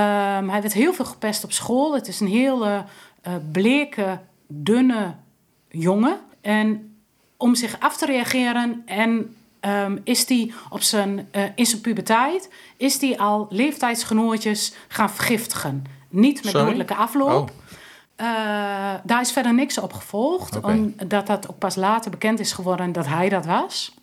[0.50, 1.94] hij werd heel veel gepest op school.
[1.94, 2.84] Het is een hele
[3.28, 4.20] uh, bleke,
[4.62, 5.16] dunne
[5.68, 6.20] jongen.
[6.42, 6.96] En
[7.38, 12.50] om zich af te reageren en um, is hij op zijn, uh, in zijn puberteit
[12.78, 15.84] is die al leeftijdsgenootjes gaan vergiftigen.
[16.10, 16.66] Niet met Sorry?
[16.66, 17.50] dodelijke afloop.
[17.50, 17.56] Oh.
[18.18, 18.28] Uh,
[19.04, 23.08] daar is verder niks op gevolgd, omdat dat ook pas later bekend is geworden dat
[23.08, 23.94] hij dat was.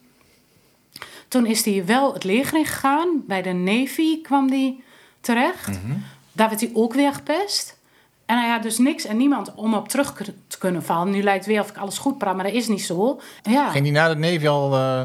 [1.27, 3.23] Toen is hij wel het leger ingegaan.
[3.27, 4.83] Bij de Navy kwam hij
[5.21, 5.67] terecht.
[5.67, 5.97] Mhm.
[6.31, 7.77] Daar werd hij ook weer gepest.
[8.31, 10.13] En hij had dus niks en niemand om op terug
[10.47, 11.11] te kunnen vallen.
[11.11, 13.21] Nu lijkt het weer of ik alles goed praat, maar dat is niet zo.
[13.41, 13.69] Ja.
[13.69, 15.03] Ging hij na de Navy al uh,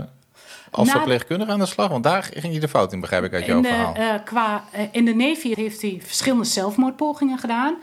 [0.70, 1.88] als Na verpleegkundige aan de slag?
[1.88, 3.94] Want daar ging hij de fout in, begrijp ik uit jouw de, verhaal.
[3.94, 7.76] eh, qua, eh, in de Navy heeft hij verschillende zelfmoordpogingen gedaan.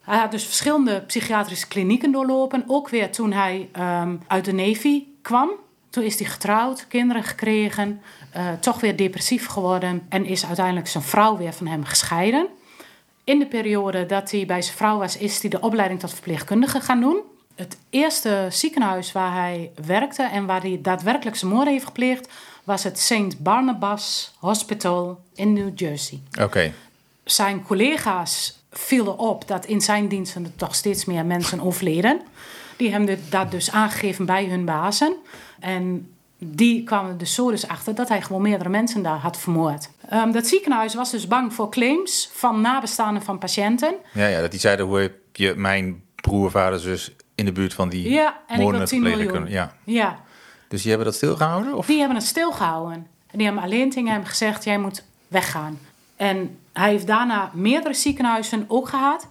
[0.00, 2.64] Hij had dus verschillende psychiatrische klinieken doorlopen.
[2.66, 5.50] Ook weer toen hij ehm, uit de Navy kwam.
[5.90, 11.04] Toen is hij getrouwd, kinderen gekregen, eh, toch weer depressief geworden en is uiteindelijk zijn
[11.04, 12.48] vrouw weer van hem gescheiden.
[13.28, 16.80] In de periode dat hij bij zijn vrouw was, is hij de opleiding tot verpleegkundige
[16.80, 17.20] gaan doen.
[17.54, 22.28] Het eerste ziekenhuis waar hij werkte en waar hij daadwerkelijk zijn moorden heeft gepleegd,
[22.64, 23.38] was het St.
[23.38, 26.20] Barnabas Hospital in New Jersey.
[26.40, 26.72] Oké,
[27.24, 32.20] Zijn collega's vielen op dat in zijn diensten er toch steeds meer mensen overleden.
[32.76, 35.16] Die hebben dat dus aangegeven bij hun bazen.
[35.60, 39.36] En die kwamen er dus zo dus achter dat hij gewoon meerdere mensen daar had
[39.36, 39.88] vermoord.
[40.08, 43.94] Ehm, dat ziekenhuis was dus bang voor claims van nabestaanden van patiënten.
[44.12, 47.74] ja, ja, dat die zeiden, hoe heb je mijn broer, vader, zus in de buurt
[47.74, 49.44] van die Ja, en ik moorden wil 10 verplegen miljoen.
[49.44, 49.60] kunnen?
[49.60, 49.76] Ja.
[49.84, 50.18] Ja,
[50.68, 51.74] Dus die hebben dat stilgehouden?
[51.74, 51.86] Of?
[51.86, 53.06] die hebben het stilgehouden.
[53.30, 55.78] En die hebben alleen tegen hem gezegd, jij moet weggaan.
[56.16, 59.28] En hij heeft daarna meerdere ziekenhuizen ook gehad...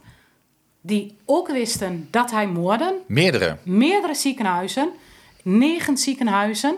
[0.81, 2.93] die ook wisten dat hij moorden.
[3.07, 3.57] Meerdere.
[3.63, 4.89] Meerdere ziekenhuizen,
[5.43, 6.75] negen ziekenhuizen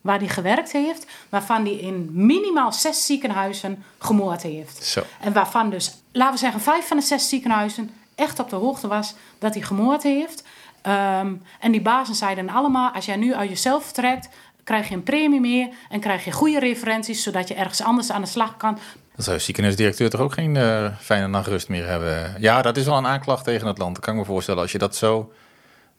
[0.00, 1.06] waar hij gewerkt heeft...
[1.28, 4.84] waarvan hij in minimaal zes ziekenhuizen gemoord heeft.
[4.84, 5.02] Zo.
[5.20, 8.88] En waarvan dus, laten we zeggen, vijf van de zes ziekenhuizen echt op de hoogte
[8.88, 10.44] was dat hij gemoord heeft.
[10.82, 14.28] Ehm, en die bazen zeiden allemaal: als jij nu uit jezelf vertrekt,
[14.64, 18.20] krijg je een premie meer en krijg je goede referenties, zodat je ergens anders aan
[18.20, 18.78] de slag kan.
[19.14, 22.34] Dan zou de ziekenhuisdirecteur toch ook geen eh, fijne nachtrust meer hebben?
[22.38, 23.94] Ja, dat is wel een aanklacht tegen het land.
[23.94, 24.62] Dat kan ik me voorstellen.
[24.62, 25.32] Als je dat zo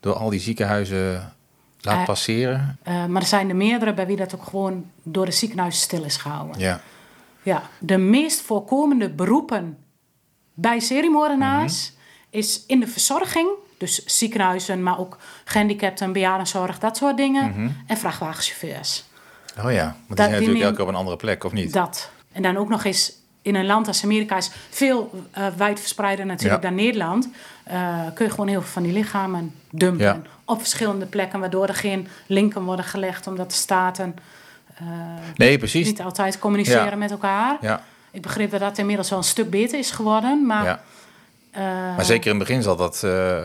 [0.00, 1.32] door al die ziekenhuizen
[1.80, 2.78] laat Eh, passeren.
[2.82, 6.04] Eh, maar er zijn er meerdere bij wie dat ook gewoon door de ziekenhuizen stil
[6.04, 6.58] is gehouden.
[6.58, 6.80] Ja.
[7.42, 9.78] Ja, de meest voorkomende beroepen
[10.54, 11.92] bij seriemoordenaars
[12.30, 19.04] is in de verzorging, dus ziekenhuizen, maar ook gehandicapten, bejaardenzorg, dat soort dingen, en vrachtwagenchauffeurs.
[19.64, 21.72] Oh ja, want die die zijn natuurlijk elke op een andere plek, of niet?
[21.72, 22.10] Dat.
[22.32, 23.12] En dan ook nog eens
[23.42, 26.68] in een land als Amerika is veel eh wijdverspreider natuurlijk Ja.
[26.68, 27.28] dan Nederland.
[28.14, 30.04] kun je gewoon heel veel van die lichamen dumpen.
[30.06, 30.20] Ja.
[30.50, 34.16] Op verschillende plekken, waardoor er geen linken worden gelegd, omdat de staten
[34.74, 34.86] eh,
[35.36, 35.86] Nee, precies.
[35.86, 36.96] niet altijd communiceren Ja.
[36.96, 37.56] met elkaar.
[37.60, 40.46] Ja, Ik begreep dat dat inmiddels wel een stuk beter is geworden.
[40.46, 40.80] Maar, ja.
[41.50, 41.62] eh,
[41.96, 43.36] Maar zeker in het begin zal dat eh,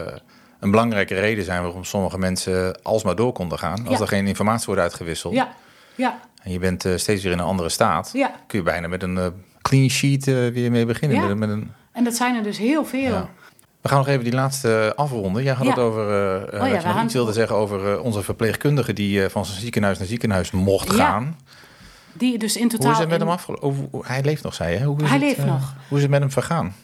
[0.60, 3.88] een belangrijke reden zijn waarom sommige mensen alsmaar door konden gaan.
[3.88, 5.54] Als er geen informatie wordt uitgewisseld Ja,
[5.96, 8.32] ja, en je bent steeds weer in een andere staat, ja.
[8.48, 11.22] kun je bijna met een clean sheet weer mee beginnen.
[11.22, 13.30] Met, een- met een, En dat zijn er dus heel veel.
[13.86, 15.44] We gaan nog even die laatste afronden.
[15.44, 15.70] Jij had Ja.
[15.70, 18.94] het over, ja, dat we je nog gaan- iets wilde zeggen over eh, onze verpleegkundige
[18.94, 20.96] die van zijn ziekenhuis naar ziekenhuis mocht Ja.
[20.98, 21.40] gaan.
[22.14, 22.92] Die dus in Hoe totaal...
[22.92, 23.90] is het met hem afgelopen?
[24.02, 24.84] Hij leeft nog, zei je?
[24.86, 25.74] Hoe is Hij het, leeft nog.
[25.88, 26.76] Hoe is het met hem vergaan?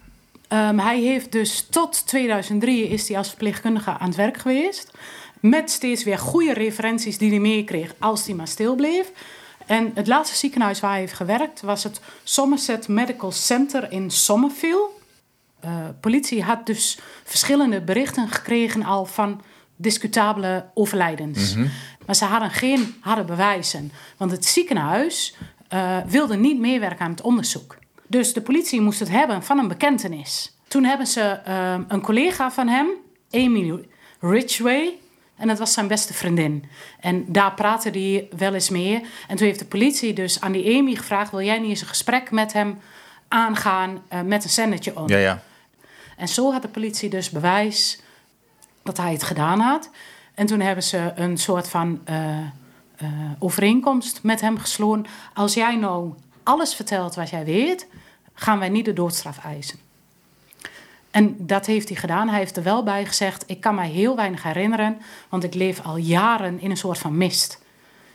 [0.47, 4.91] Ehm, hij heeft dus tot 2003 is hij als verpleegkundige aan het werk geweest.
[5.39, 9.11] Met steeds weer goede referenties die hij meekreeg als hij maar stil bleef.
[9.65, 14.99] En het laatste ziekenhuis waar hij heeft gewerkt was het Somerset Medical Center in Somerville.
[15.61, 19.41] Eh, politie had dus verschillende berichten gekregen al van
[19.75, 21.55] discutabele overlijdens.
[22.05, 23.91] Maar ze hadden geen harde bewijzen.
[24.17, 25.35] Want het ziekenhuis
[25.67, 27.77] eh, wilde niet meewerken aan het onderzoek.
[28.07, 30.57] Dus de politie moest het hebben van een bekentenis.
[30.67, 32.87] Toen hebben ze eh, een collega van hem,
[33.31, 33.85] Amy
[34.19, 34.93] Ridgway,
[35.35, 36.65] en dat was zijn beste vriendin.
[36.99, 39.05] En daar praatte hij wel eens mee.
[39.27, 41.87] En toen heeft de politie dus aan die Amy gevraagd: wil jij niet eens een
[41.87, 42.79] gesprek met hem
[43.27, 45.09] aangaan met een zennetje om?
[45.09, 45.43] Ja, ja.
[46.21, 47.99] En zo had de politie dus bewijs
[48.83, 49.89] dat hij het gedaan had.
[50.33, 53.07] En toen hebben ze een soort van eh, eh,
[53.39, 55.05] overeenkomst met hem gesloten.
[55.33, 56.13] Als jij nou
[56.43, 57.87] alles vertelt wat jij weet,
[58.33, 59.79] gaan wij niet de doodstraf eisen.
[61.11, 62.29] En dat heeft hij gedaan.
[62.29, 65.79] Hij heeft er wel bij gezegd: Ik kan mij heel weinig herinneren, want ik leef
[65.85, 67.61] al jaren in een soort van mist.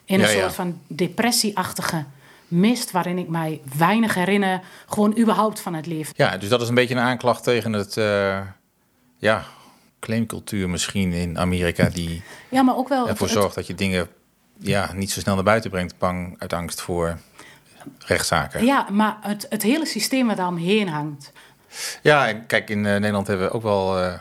[0.05, 0.41] In een Ja, ja.
[0.41, 2.05] soort van depressieachtige
[2.49, 6.15] mist, waarin ik mij weinig herinner, gewoon überhaupt van het leven.
[6.17, 8.41] Ja, dus dat is een beetje een aanklacht tegen het, eh,
[9.17, 9.45] ja,
[10.01, 13.09] claimcultuur misschien in Amerika, die Ja, maar ook wel.
[13.09, 14.09] ervoor het- zorgt dat je dingen
[14.59, 17.19] ja, niet zo snel naar buiten brengt, bang uit angst voor
[17.99, 18.65] rechtszaken.
[18.65, 21.33] Ja, maar het, het hele systeem wat daaromheen hangt.
[22.03, 24.13] Ja, en kijk, in eh, Nederland hebben we ook wel eh,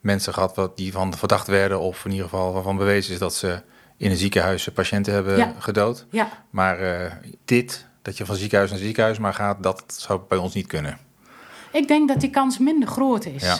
[0.00, 3.34] mensen gehad wat die van verdacht werden, of in ieder geval waarvan bewezen is dat
[3.34, 3.62] ze
[4.02, 5.54] in een ziekenhuis patiënten hebben Ja.
[5.58, 6.06] gedood.
[6.10, 7.12] Ja, Maar eh,
[7.44, 10.98] dit, dat je van ziekenhuis naar ziekenhuis maar gaat, dat zou bij ons niet kunnen.
[11.72, 13.42] ik denk dat die kans minder groot is.
[13.42, 13.58] Ja.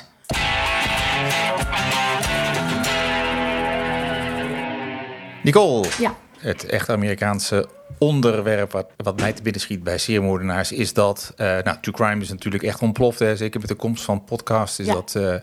[5.43, 6.15] Nicole, Ja.
[6.39, 7.69] het echt Amerikaanse
[7.99, 12.21] onderwerp wat, wat mij te binnen schiet bij seriemoordenaars is dat, eh nou, true crime
[12.21, 13.19] is natuurlijk echt ontploft.
[13.19, 13.37] Hè.
[13.37, 14.93] Zeker met de komst van podcasts is Ja.
[14.93, 15.35] dat eh,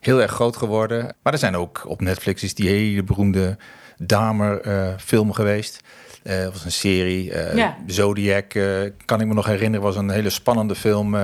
[0.00, 1.14] heel erg groot geworden.
[1.22, 3.56] Maar er zijn ook op Netflix is die hele beroemde
[4.02, 5.80] Dahmer eh, film geweest.
[6.22, 7.32] Dat was een serie.
[7.32, 7.76] eh, Ja.
[7.86, 8.48] Zodiac,
[9.04, 11.16] kan ik me nog herinneren, was een hele spannende film.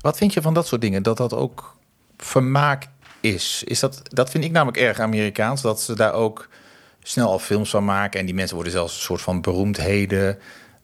[0.00, 1.02] wat vind je van dat soort dingen?
[1.02, 1.76] Dat dat ook
[2.16, 2.86] vermaak
[3.20, 3.62] is.
[3.66, 5.62] is dat, dat vind ik namelijk erg Amerikaans.
[5.62, 6.48] Dat ze daar ook
[7.02, 8.20] snel al films van maken.
[8.20, 10.38] En die mensen worden zelfs een soort van beroemdheden.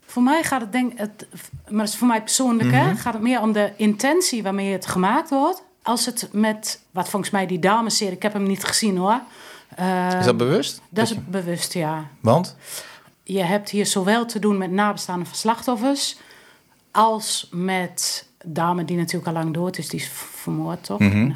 [0.07, 1.27] Voor mij gaat het denk het,
[1.69, 2.79] maar dat is voor mij persoonlijk, Mhm.
[2.89, 5.63] hè, gaat het meer om de intentie waarmee het gemaakt wordt.
[5.83, 9.21] Als het met, wat volgens mij die dameserie, ik heb hem niet gezien hoor.
[10.19, 10.81] Is dat bewust?
[10.89, 12.07] dat is bewust, ja.
[12.21, 12.57] Want?
[13.23, 16.17] Je hebt hier zowel te doen met nabestaanden van slachtoffers,
[16.91, 20.99] als met dame die natuurlijk al lang dood is, die is vermoord toch?
[20.99, 21.33] Mhm.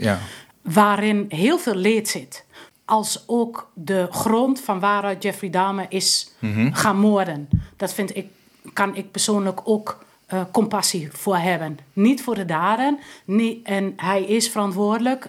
[0.00, 0.18] Ja,
[0.62, 2.44] waarin heel veel leed zit.
[2.84, 6.72] Als ook de grond van waaruit Jeffrey Dahmer is Mhm.
[6.72, 7.48] gaan moorden.
[7.76, 8.26] Dat vind ik,
[8.72, 11.78] kan ik persoonlijk ook eh, compassie voor hebben.
[11.92, 12.98] Niet voor de daden.
[13.24, 15.28] Niet, en hij is verantwoordelijk.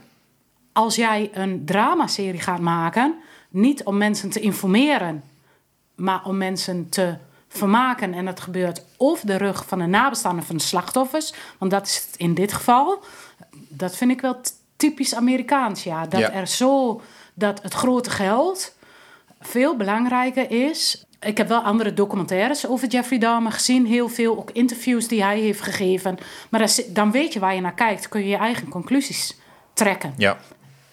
[0.73, 3.15] Als jij een dramaserie gaat maken,
[3.49, 5.23] niet om mensen te informeren,
[5.95, 7.15] maar om mensen te
[7.47, 8.13] vermaken.
[8.13, 11.33] En dat gebeurt over de rug van de nabestaanden van de slachtoffers.
[11.57, 13.03] Want dat is het in dit geval.
[13.67, 14.41] Dat vind ik wel
[14.75, 16.05] typisch Amerikaans, ja.
[16.05, 16.31] Dat Ja.
[16.31, 17.01] er zo,
[17.33, 18.75] dat het grote geld
[19.41, 21.03] veel belangrijker is.
[21.19, 23.85] Ik heb wel andere documentaires over Jeffrey Dahmer gezien.
[23.85, 26.17] Heel veel, ook interviews die hij heeft gegeven.
[26.49, 28.09] Maar dan weet je waar je naar kijkt.
[28.09, 29.37] Kun je je eigen conclusies
[29.73, 30.13] trekken.
[30.17, 30.37] ja.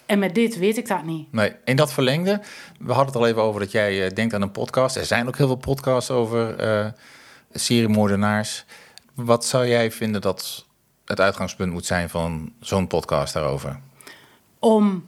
[0.07, 1.33] En met dit weet ik dat niet.
[1.33, 2.41] Nee, in dat verlengde,
[2.79, 4.97] we hadden het al even over dat jij eh, denkt aan een podcast.
[4.97, 6.87] Er zijn ook heel veel podcasts over eh
[7.53, 8.65] seriemoordenaars.
[9.15, 10.67] Wat zou jij vinden dat
[11.05, 13.81] het uitgangspunt moet zijn van zo'n podcast daarover?
[14.59, 15.05] om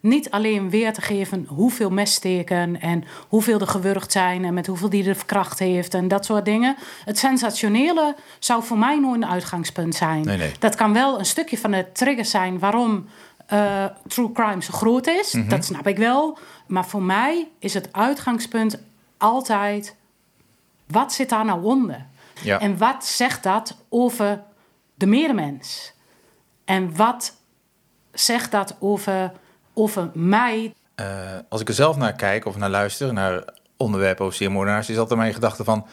[0.00, 4.90] niet alleen weer te geven hoeveel messteken en hoeveel er gewurgd zijn en met hoeveel
[4.90, 6.76] die er verkracht heeft en dat soort dingen.
[7.04, 10.24] Het sensationele zou voor mij nooit een uitgangspunt zijn.
[10.24, 10.52] Nee, nee.
[10.58, 13.06] Dat kan wel een stukje van de trigger zijn waarom
[13.50, 15.32] eh, true crime zo groot is.
[15.32, 15.48] Mhm.
[15.48, 16.38] Dat snap ik wel.
[16.66, 18.78] Maar voor mij is het uitgangspunt
[19.16, 19.96] altijd:
[20.86, 22.06] wat zit daar nou onder?
[22.42, 22.60] Ja.
[22.60, 24.42] En wat zegt dat over
[24.94, 25.92] de medemens?
[26.64, 27.36] En wat
[28.12, 29.32] zegt dat over,
[29.74, 30.74] over mij?
[30.94, 31.06] Eh,
[31.48, 33.44] als ik er zelf naar kijk of naar luister, naar
[33.76, 35.86] onderwerpen over seriemoordenaars, is altijd mijn gedachte van...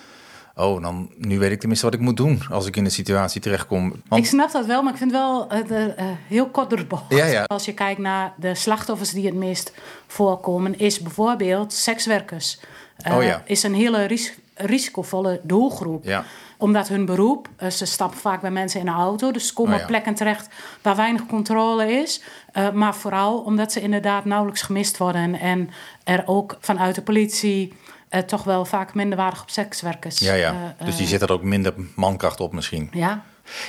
[0.57, 3.41] Oh, dan, nu weet ik tenminste wat ik moet doen als ik in een situatie
[3.41, 3.93] terechtkom.
[4.07, 6.79] Want, Ik snap dat wel, maar ik vind wel eh, de, eh, heel kort door
[6.79, 7.03] de bocht.
[7.09, 7.43] Ja, ja.
[7.43, 9.73] Als je kijkt naar de slachtoffers die het meest
[10.07, 12.59] voorkomen, is bijvoorbeeld sekswerkers.
[12.97, 13.41] Eh, Oh ja.
[13.45, 16.03] Is een hele ris- risicovolle doelgroep.
[16.05, 16.23] Ja.
[16.57, 19.71] Omdat hun beroep, eh, ze stappen vaak bij mensen in de auto, dus ze komen
[19.71, 19.83] Oh ja.
[19.83, 20.47] op plekken terecht
[20.81, 22.21] waar weinig controle is.
[22.51, 25.69] Eh, maar vooral omdat ze inderdaad nauwelijks gemist worden en
[26.03, 27.73] er ook vanuit de politie
[28.09, 30.19] eh, toch wel vaak minderwaardig op sekswerkers.
[30.19, 30.75] ja, ja.
[30.77, 32.89] eh, dus die eh, zet er ook minder mankracht op misschien.
[32.91, 33.23] Ja.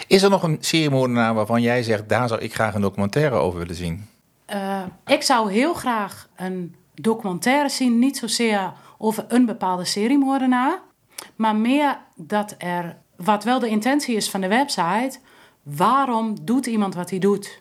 [0.07, 2.09] Is er nog een seriemoordenaar waarvan jij zegt...
[2.09, 4.09] daar zou ik graag een documentaire over willen zien?
[5.07, 10.79] Ik zou heel graag een documentaire zien, niet zozeer over een bepaalde seriemoordenaar,
[11.37, 15.19] maar meer dat er, wat wel de intentie is van de website,
[15.63, 17.61] waarom doet iemand wat hij doet?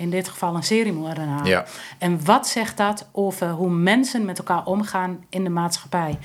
[0.00, 1.46] In dit geval een seriemoordenaar.
[1.46, 1.64] Ja.
[1.98, 6.18] En wat zegt dat over hoe mensen met elkaar omgaan in de maatschappij?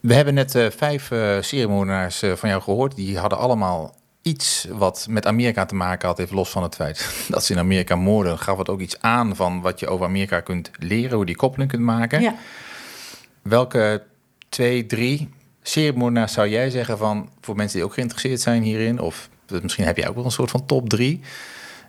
[0.00, 2.96] We hebben net eh, vijf eh seriemoordenaars eh, van jou gehoord.
[2.96, 6.18] Die hadden allemaal iets wat met Amerika te maken had.
[6.18, 8.38] Even los van het feit dat ze in Amerika moorden.
[8.38, 11.10] Gaf het ook iets aan van wat je over Amerika kunt leren.
[11.10, 12.20] Hoe je die koppeling kunt maken.
[12.20, 12.34] Ja.
[13.42, 14.02] Welke
[14.48, 15.28] twee, drie
[15.62, 17.30] seriemoordenaars zou jij zeggen van...
[17.40, 19.00] voor mensen die ook geïnteresseerd zijn hierin...
[19.00, 19.28] of
[19.62, 21.20] misschien heb jij ook wel een soort van top drie...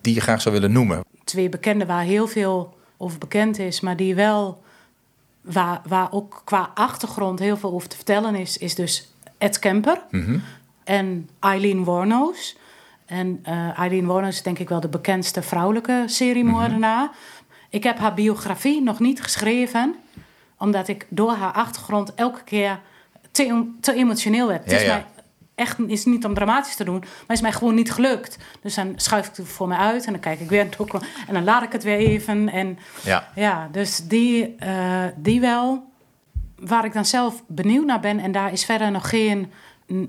[0.02, 1.04] die je graag zou willen noemen.
[1.32, 4.62] Twee bekenden waar heel veel over bekend is, maar die wel
[5.42, 10.02] waar, waar ook qua achtergrond heel veel over te vertellen is, is dus Ed Kemper
[10.84, 12.58] en Eileen Warnos.
[13.06, 17.10] En eh, Eileen Warnos is denk ik wel de bekendste vrouwelijke seriemoordenaar.
[17.70, 19.96] Ik heb haar biografie nog niet geschreven,
[20.58, 22.80] omdat ik door haar achtergrond elke keer
[23.32, 24.64] te, te emotioneel werd.
[24.64, 24.94] het Ja, is ja.
[24.94, 25.06] mij
[25.62, 28.38] echt is niet om dramatisch te doen, maar is mij gewoon niet gelukt.
[28.62, 30.94] Dus dan schuif ik het voor me uit en dan kijk ik weer ook
[31.28, 32.50] en dan laat ik het weer even.
[32.50, 33.28] En Ja.
[33.36, 35.90] ja, dus die, eh, die wel.
[36.56, 39.52] Waar ik dan zelf benieuwd naar ben, en daar is verder nog geen,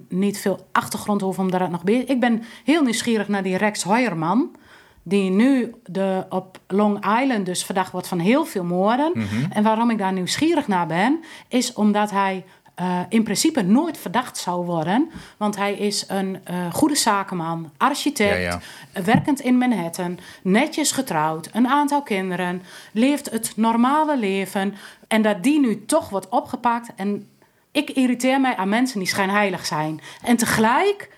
[0.09, 3.83] niet veel achtergrond over, omdat het nog bezig Ik ben heel nieuwsgierig naar die Rex
[3.83, 4.57] Hoyerman,
[5.03, 9.13] die nu de, op Long Island dus verdacht wordt van heel veel moorden.
[9.51, 12.45] En waarom ik daar nieuwsgierig naar ben, is omdat hij
[12.75, 15.11] eh, in principe nooit verdacht zou worden.
[15.37, 18.61] Want hij is een eh, goede zakenman, architect, Ja,
[18.93, 19.03] ja.
[19.05, 22.63] werkend in Manhattan, netjes getrouwd, een aantal kinderen,
[22.93, 24.75] leeft het normale leven.
[25.09, 26.89] En dat die nu toch wordt opgepakt.
[26.97, 27.29] En
[27.73, 30.01] ik irriteer mij aan mensen die schijnheilig zijn.
[30.23, 31.11] En tegelijk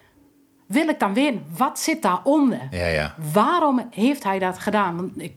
[0.67, 2.69] wil ik dan weten, wat zit daaronder?
[2.71, 3.15] Ja, ja.
[3.33, 4.97] Waarom heeft hij dat gedaan?
[4.97, 5.33] Want ik,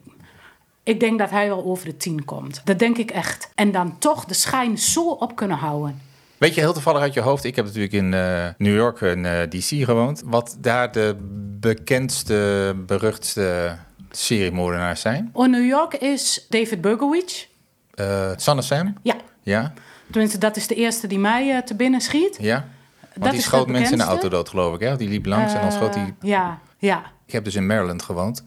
[0.83, 2.61] ik denk dat hij wel over de tien komt.
[2.63, 3.51] Dat denk ik echt.
[3.55, 6.01] En dan toch de schijn zo op kunnen houden.
[6.37, 9.25] Weet je heel toevallig uit je hoofd, ik heb natuurlijk in eh, New York en
[9.25, 11.15] eh, DC gewoond, wat daar de
[11.59, 13.75] bekendste, beruchtste
[14.11, 15.29] seriemoordenaars zijn?
[15.33, 17.45] Oh, New York is David Berkowitz.
[17.93, 18.95] Eh Sanne Sam?
[19.03, 19.73] Ja, Ja?
[20.11, 22.37] tenminste, dat is de eerste die mij te binnen schiet.
[22.39, 22.65] Ja?
[22.99, 24.79] Want Dat die is schoot mensen in de auto dood, geloof ik.
[24.79, 24.97] Hè?
[24.97, 26.13] Die liep langs en dan schoot hij...
[26.21, 27.03] Ja, ja.
[27.25, 28.43] Ik heb dus in Maryland gewoond.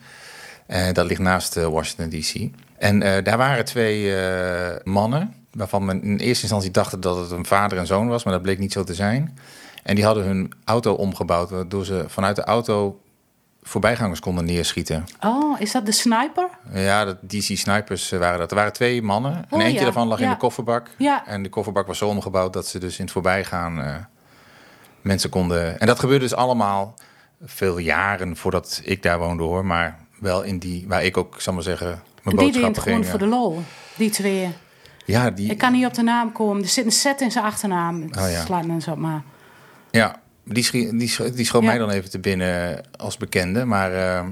[0.93, 2.59] Dat ligt naast Washington D.C.
[2.79, 4.15] En daar waren twee
[4.85, 5.35] mannen...
[5.53, 8.25] waarvan men in eerste instantie dachten dat het een vader en zoon was...
[8.25, 9.39] maar dat bleek niet zo te zijn.
[9.83, 11.51] En die hadden hun auto omgebouwd...
[11.51, 13.01] waardoor ze vanuit de auto
[13.63, 15.05] voorbijgangers konden neerschieten.
[15.25, 16.49] Oh, is dat de sniper?
[16.73, 18.51] Ja, de DC snipers waren dat.
[18.51, 19.35] Er waren twee mannen.
[19.35, 19.85] En Oh, eentje ja.
[19.85, 20.91] daarvan lag in de kofferbak.
[20.99, 21.27] Ja.
[21.27, 23.95] En de kofferbak was zo omgebouwd dat ze dus in het voorbijgaan eh,
[25.01, 25.81] mensen konden...
[25.81, 26.95] En dat gebeurde dus allemaal
[27.45, 29.65] veel jaren voordat ik daar woonde hoor.
[29.67, 32.95] Maar wel in die, waar ik ook, zal maar zeggen, mijn Die deed het gewoon
[32.99, 33.07] ging.
[33.07, 33.61] voor de lol.
[33.97, 34.49] Die twee.
[35.11, 36.63] Ja, die, Ik kan niet op de naam komen.
[36.63, 38.03] Er zit een set in zijn achternaam.
[38.03, 38.45] Het Oh, ja.
[38.45, 39.23] slaat mensen op, maar...
[39.91, 41.69] ja, die, schie- die, scho- die schoot Ja.
[41.69, 43.65] mij dan even te binnen als bekende.
[43.65, 44.27] Maar eh,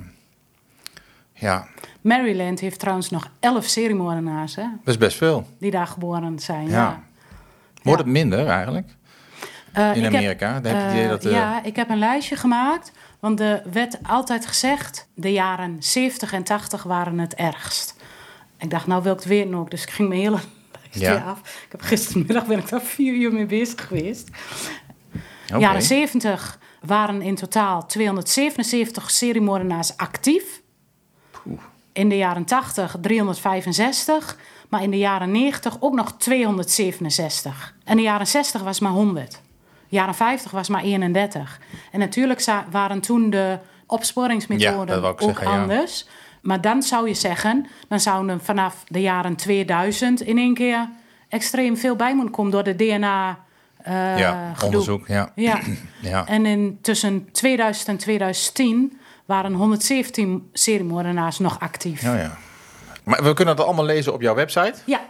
[1.33, 1.66] ja,
[2.01, 4.62] Maryland heeft trouwens nog elf seriemoordenaars, hè?
[4.62, 5.47] dat is best veel.
[5.59, 6.72] Die daar geboren zijn, ja.
[6.72, 7.03] Ja.
[7.83, 8.89] Wordt het minder eigenlijk
[9.72, 10.53] Eh, in heb- Amerika?
[10.55, 11.24] Heb je het idee Eh, dat...
[11.24, 12.93] eh, Ja, ik heb een lijstje gemaakt.
[13.20, 15.09] Want er werd altijd gezegd...
[15.14, 17.95] de jaren 70 en 80 waren het ergst.
[18.59, 19.70] Ik dacht, nou wil ik het weten ook.
[19.70, 20.39] Dus ik ging mijn hele
[20.91, 21.16] Ja.
[21.16, 21.39] af.
[21.39, 24.28] Ik heb gistermiddag ben ik daar vier uur mee bezig geweest.
[25.47, 25.59] oké.
[25.59, 30.61] Jaren 70 waren in totaal 277 seriemoordenaars actief.
[31.93, 34.36] In de jaren 80 365.
[34.68, 37.74] Maar in de jaren 90 ook nog 267.
[37.84, 39.41] En de jaren 60 was maar 100.
[39.89, 41.61] Jaren 50 was maar 31.
[41.93, 45.84] En natuurlijk waren toen de Ja, opsporingsmethoden ik ook zeggen, ja.
[46.43, 50.89] Maar dan zou je zeggen, dan zouden vanaf de jaren 2000 in één keer
[51.28, 53.39] extreem veel bij moeten komen door de DNA.
[53.82, 54.64] eh, ja, gedoe.
[54.64, 55.32] onderzoek, ja.
[55.34, 55.61] Ja,
[56.01, 56.26] ja.
[56.26, 62.03] en in tussen 2000 en 2010 waren 117 seriemoordenaars nog actief.
[62.03, 62.36] Ja, ja.
[63.05, 64.74] Maar we kunnen dat allemaal lezen op jouw website.
[64.84, 65.01] Ja,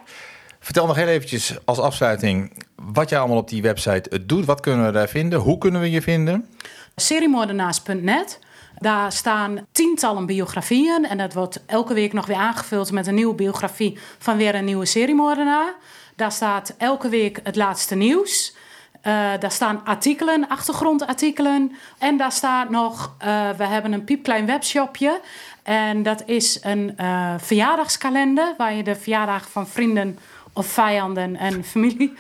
[0.60, 4.44] Vertel nog heel eventjes als afsluiting wat jij allemaal op die website doet.
[4.44, 5.38] Wat kunnen we daar vinden?
[5.38, 6.48] Hoe kunnen we je vinden?
[6.96, 8.38] seriemoordenaars.net.
[8.78, 11.04] Daar staan tientallen biografieën.
[11.04, 14.64] En dat wordt elke week nog weer aangevuld met een nieuwe biografie van weer een
[14.64, 15.74] nieuwe seriemoordenaar.
[16.16, 18.56] Daar staat elke week het laatste nieuws.
[19.00, 21.76] Eh, daar staan artikelen, achtergrondartikelen.
[21.98, 25.20] En daar staat nog, eh, we hebben een piepklein webshopje.
[25.62, 30.18] En dat is een eh, verjaardagskalender waar je de verjaardagen van vrienden
[30.52, 32.12] of vijanden en familie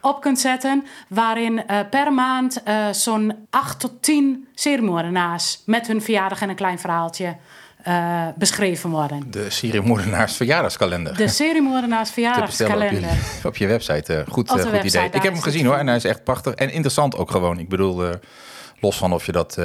[0.00, 0.86] op kunt zetten.
[1.08, 6.54] Waarin eh, per maand eh, zo'n 8 tot 10 seriemoordenaars met hun verjaardag en een
[6.54, 7.36] klein verhaaltje
[7.82, 9.30] eh, beschreven worden.
[9.30, 11.16] De seriemoordenaars verjaardagskalender.
[11.16, 13.00] De seriemoordenaars bestellen op verjaardagskalender.
[13.42, 14.24] je, op je website.
[14.28, 15.06] Goed goed website, idee.
[15.12, 16.54] Ik heb hem gezien hoor en hij is echt prachtig.
[16.54, 17.58] En interessant ook gewoon.
[17.58, 18.04] Ik bedoel,
[18.80, 19.58] los van of je dat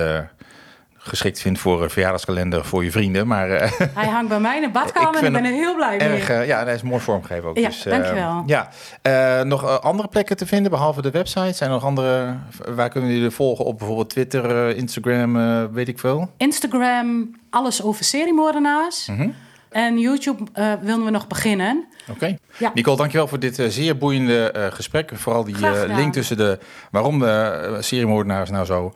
[1.08, 3.28] geschikt vindt voor een verjaardagskalender voor je vrienden.
[3.28, 5.98] Maar eh, Hij hangt bij mij in de badkamer en ik ben er heel blij
[5.98, 6.08] mee.
[6.08, 7.58] erg, eh, ja, en hij is mooi vormgegeven ook.
[7.58, 8.44] Ja, dus, eh, dankjewel.
[8.46, 8.70] ja.
[9.02, 11.54] Eh, nog eh, andere plekken te vinden behalve de website?
[11.54, 12.36] Zijn er nog andere,
[12.76, 16.30] waar kunnen jullie volgen op bijvoorbeeld Twitter, eh, Instagram, eh, weet ik veel?
[16.38, 19.08] Instagram, alles over seriemoordenaars.
[19.08, 19.30] Mhm.
[19.70, 21.86] En YouTube eh wilden we nog beginnen.
[22.12, 22.38] Oké.
[22.58, 22.72] Ja.
[22.74, 25.12] Nicole, dankjewel voor dit eh, zeer boeiende eh, gesprek.
[25.14, 26.60] Vooral die eh, link tussen de
[26.92, 27.28] waarom de
[27.76, 28.94] eh, seriemoordenaars nou zo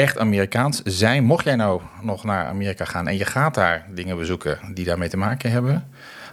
[0.00, 1.24] echt Amerikaans zijn.
[1.24, 5.08] Mocht jij nou nog naar Amerika gaan en je gaat daar dingen bezoeken die daarmee
[5.08, 5.72] te maken hebben,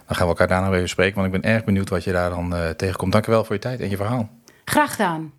[0.06, 2.30] Dan gaan we elkaar daarna even spreken, want ik ben erg benieuwd wat je daar
[2.30, 3.12] dan uh, tegenkomt.
[3.12, 4.30] Dankjewel voor je tijd en je verhaal.
[4.64, 5.32] Graag gedaan.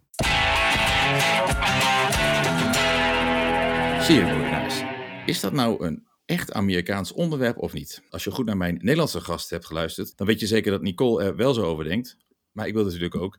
[4.02, 4.86] Serieorganize.
[5.26, 8.02] Is dat nou een echt Amerikaans onderwerp of niet?
[8.10, 11.24] Als je goed naar mijn Nederlandse gast hebt geluisterd, dan weet je zeker dat Nicole
[11.24, 12.18] er wel zo over denkt.
[12.52, 13.38] Maar ik wil natuurlijk ook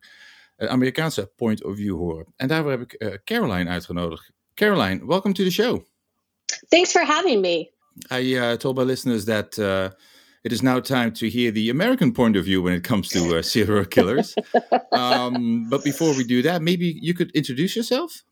[0.56, 2.26] een Amerikaanse point of view horen.
[2.36, 4.32] En daarvoor heb ik uh, Caroline uitgenodigd.
[4.56, 5.84] Caroline, welcome to the show.
[6.70, 7.70] Thanks for having me.
[8.10, 9.90] I uh, told my listeners that uh,
[10.44, 13.38] it is now time to hear the American point of view when it comes to
[13.38, 14.34] uh, serial killers.
[14.92, 18.22] um, but before we do that, maybe you could introduce yourself.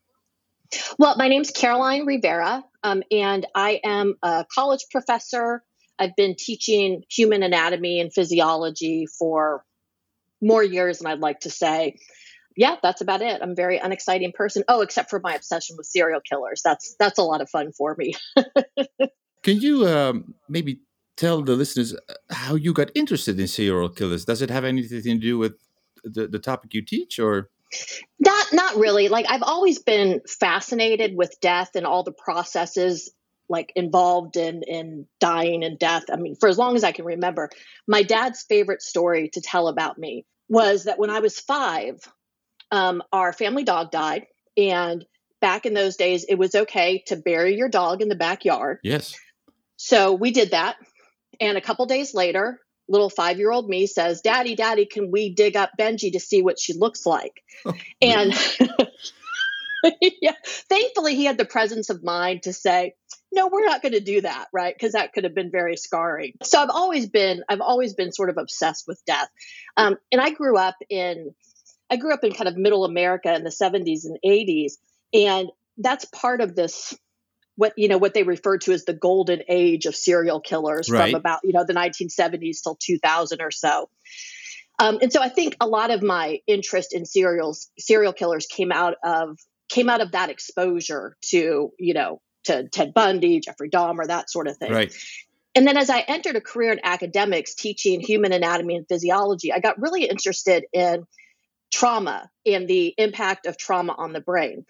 [0.98, 5.62] Well, my name's Caroline Rivera, um, and I am a college professor.
[5.98, 9.64] I've been teaching human anatomy and physiology for
[10.40, 11.98] more years than I'd like to say.
[12.58, 13.40] Yeah, that's about it.
[13.40, 14.64] I'm a very unexciting person.
[14.66, 16.60] Oh, except for my obsession with serial killers.
[16.64, 18.14] That's that's a lot of fun for me.
[19.44, 20.80] Can you um, maybe
[21.16, 24.24] tell the listeners uh, how you got interested in serial killers?
[24.24, 25.54] Does it have anything to do with
[26.02, 27.48] the, the topic you teach, or?
[28.18, 29.08] Not not really.
[29.08, 33.08] Like I've always been fascinated with death and all the processes
[33.48, 36.06] like involved in in dying and death.
[36.12, 37.50] I mean, for as long as I can remember,
[37.86, 42.00] my dad's favorite story to tell about me was that when I was five,
[42.70, 45.04] um, our family dog died, and
[45.40, 48.78] back in those days, it was okay to bury your dog in the backyard.
[48.82, 49.18] Yes.
[49.76, 50.76] So we did that,
[51.40, 55.34] and a couple days later, little five year old me says, Daddy, Daddy, can we
[55.34, 57.42] dig up Benji to see what she looks like?
[57.64, 58.32] Oh, and
[60.00, 62.94] yeah, thankfully, he had the presence of mind to say,
[63.30, 64.74] no, we're not going to do that, right?
[64.74, 66.32] Because that could have been very scarring.
[66.42, 69.28] So I've always been, I've always been sort of obsessed with death.
[69.76, 71.34] Um, and I grew up in,
[71.90, 74.72] I grew up in kind of middle America in the 70s and 80s.
[75.12, 76.94] And that's part of this
[77.56, 81.10] what you know what they refer to as the golden age of serial killers right.
[81.10, 83.88] from about you know the 1970s till 2000 or so.
[84.78, 88.70] Um, and so I think a lot of my interest in serials serial killers came
[88.70, 94.06] out of came out of that exposure to you know to Ted Bundy, Jeffrey Dahmer,
[94.06, 94.72] that sort of thing.
[94.72, 94.94] Right.
[95.56, 99.58] And then as I entered a career in academics teaching human anatomy and physiology, I
[99.58, 101.04] got really interested in
[101.70, 104.64] trauma and the impact of trauma on the brain.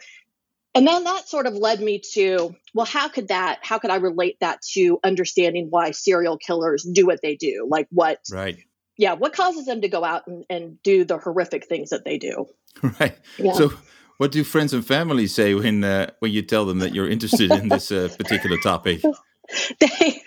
[0.75, 3.97] And then that sort of led me to well how could that how could i
[3.97, 7.67] relate that to understanding why serial killers do what they do?
[7.69, 8.59] Like what right.
[8.97, 12.19] Yeah what causes them to go out and, and do the horrific things that they
[12.19, 12.47] do?
[13.01, 13.19] Right.
[13.39, 13.55] Yeah.
[13.55, 13.73] so
[14.19, 17.51] what do friends and family say when uh, when you tell them that you're interested
[17.51, 19.03] in this uh, particular topic?
[19.81, 20.23] They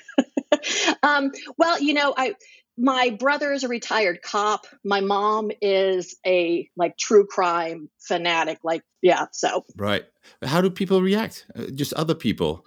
[1.03, 2.33] um, well you know i
[2.81, 4.65] my brother is a retired cop.
[4.83, 8.57] My mom is a like true crime fanatic.
[8.63, 10.03] Like, yeah, so right.
[10.43, 11.45] How do people react?
[11.55, 12.65] Uh, just other people.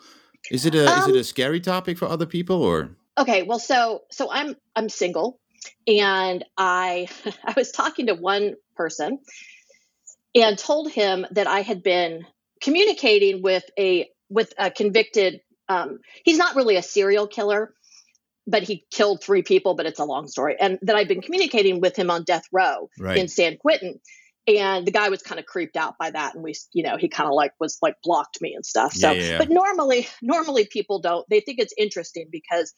[0.52, 2.96] Is it a um, is it a um, scary topic for other people or?
[3.18, 5.40] Okay, well, so so I'm I'm single,
[5.88, 7.08] and I
[7.44, 9.18] I was talking to one person,
[10.34, 12.24] and told him that I had been
[12.62, 15.40] communicating with a with a convicted.
[15.68, 17.72] Um, he's not really a serial killer
[18.46, 20.56] but he killed three people, but it's a long story.
[20.60, 23.16] And that I've been communicating with him on death row right.
[23.16, 24.00] in San Quentin.
[24.46, 26.34] And the guy was kind of creeped out by that.
[26.34, 28.92] And we, you know, he kind of like was like blocked me and stuff.
[28.92, 29.38] So, yeah, yeah.
[29.38, 32.74] but normally, normally people don't, they think it's interesting because,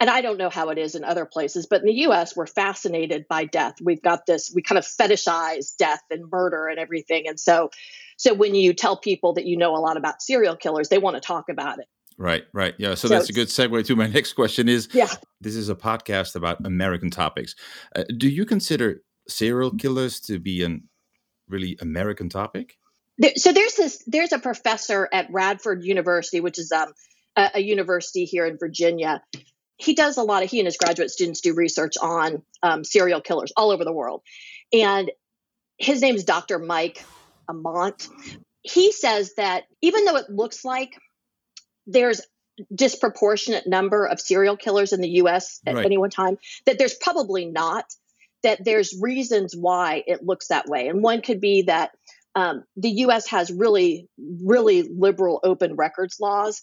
[0.00, 2.46] and I don't know how it is in other places, but in the US, we're
[2.46, 3.74] fascinated by death.
[3.82, 7.28] We've got this, we kind of fetishize death and murder and everything.
[7.28, 7.70] And so,
[8.16, 11.16] so when you tell people that you know a lot about serial killers, they want
[11.16, 11.86] to talk about it.
[12.18, 12.74] Right, right.
[12.78, 12.90] Yeah.
[12.90, 15.08] So, so that's a good segue to my next question is yeah.
[15.40, 17.54] this is a podcast about American topics.
[17.94, 20.78] Uh, do you consider serial killers to be a
[21.48, 22.76] really American topic?
[23.18, 26.92] There, so there's this there's a professor at Radford University, which is um,
[27.36, 29.22] a, a, university here in Virginia.
[29.76, 33.20] He does a lot of he and his graduate students do research on um, serial
[33.20, 34.22] killers all over the world,
[34.72, 35.10] and
[35.78, 36.58] his name is Dr.
[36.58, 37.04] Mike
[37.48, 38.08] Amont.
[38.62, 40.98] He says that even though it looks like
[41.88, 42.20] there's
[42.74, 45.86] disproportionate number of serial killers in the US at right.
[45.86, 47.84] any one time that there's probably not
[48.42, 50.88] that there's reasons why it looks that way.
[50.88, 51.90] And one could be that
[52.34, 54.08] um, the US has really
[54.44, 56.62] really liberal open records laws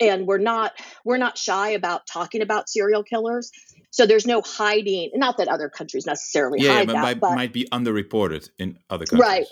[0.00, 0.72] and we're not
[1.04, 3.50] we're not shy about talking about serial killers.
[3.90, 7.34] So there's no hiding not that other countries necessarily yeah, hide but that, might, but
[7.34, 9.28] might be underreported in other countries.
[9.28, 9.46] Right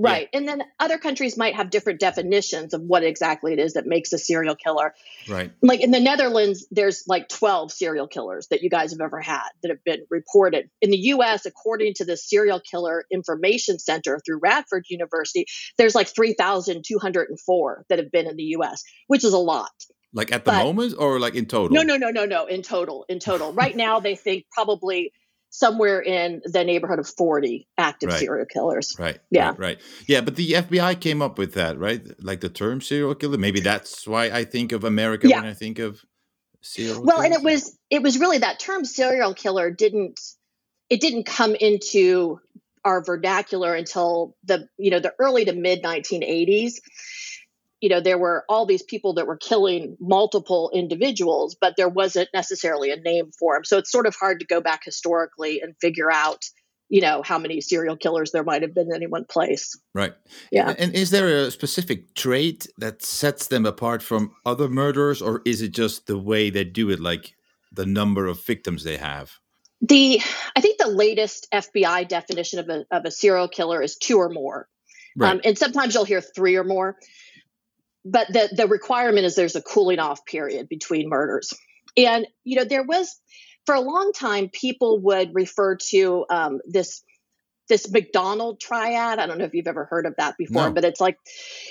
[0.00, 0.28] Right.
[0.32, 0.38] Yeah.
[0.38, 4.12] And then other countries might have different definitions of what exactly it is that makes
[4.12, 4.94] a serial killer.
[5.28, 5.50] Right.
[5.60, 9.48] Like in the Netherlands, there's like 12 serial killers that you guys have ever had
[9.62, 10.70] that have been reported.
[10.80, 15.46] In the US, according to the Serial Killer Information Center through Radford University,
[15.78, 19.70] there's like 3,204 that have been in the US, which is a lot.
[20.14, 21.74] Like at the But- moment, or like in total?
[21.74, 22.46] No, no, no, no, no.
[22.46, 23.52] In total, in total.
[23.52, 25.12] Right now, they think probably
[25.50, 28.18] somewhere in the neighborhood of 40 active Right.
[28.18, 28.94] serial killers.
[28.98, 29.18] Right.
[29.30, 29.48] Yeah.
[29.50, 29.78] Right, right.
[30.06, 32.02] Yeah, but the FBI came up with that, right?
[32.22, 33.38] Like the term serial killer.
[33.38, 35.40] Maybe that's why I think of America Yeah.
[35.40, 36.00] when I think of
[36.60, 37.02] serial.
[37.02, 40.20] Well, and it was it was really that term serial killer didn't
[40.90, 42.40] it didn't come into
[42.84, 46.74] our vernacular until the you know the early to mid 1980s.
[47.80, 52.28] You know, there were all these people that were killing multiple individuals, but there wasn't
[52.34, 53.64] necessarily a name for them.
[53.64, 56.44] So it's sort of hard to go back historically and figure out,
[56.88, 59.78] you know, how many serial killers there might have been in any one place.
[59.94, 60.14] right.
[60.50, 60.74] Yeah.
[60.76, 65.62] And is there a specific trait that sets them apart from other murderers, or is
[65.62, 67.34] it just the way they do it, like
[67.72, 69.38] the number of victims they have?
[69.80, 70.20] The
[70.56, 74.28] I think the latest FBI definition of a of a serial killer is two or
[74.28, 74.68] more.
[75.16, 75.32] Right.
[75.32, 76.96] Um, and sometimes you'll hear three or more.
[78.10, 81.52] But the, the requirement is there's a cooling off period between murders.
[81.96, 83.20] And, you know, there was,
[83.66, 87.02] for a long time, people would refer to um, this
[87.68, 89.18] this McDonald triad.
[89.18, 90.72] I don't know if you've ever heard of that before, No.
[90.72, 91.18] but it's like,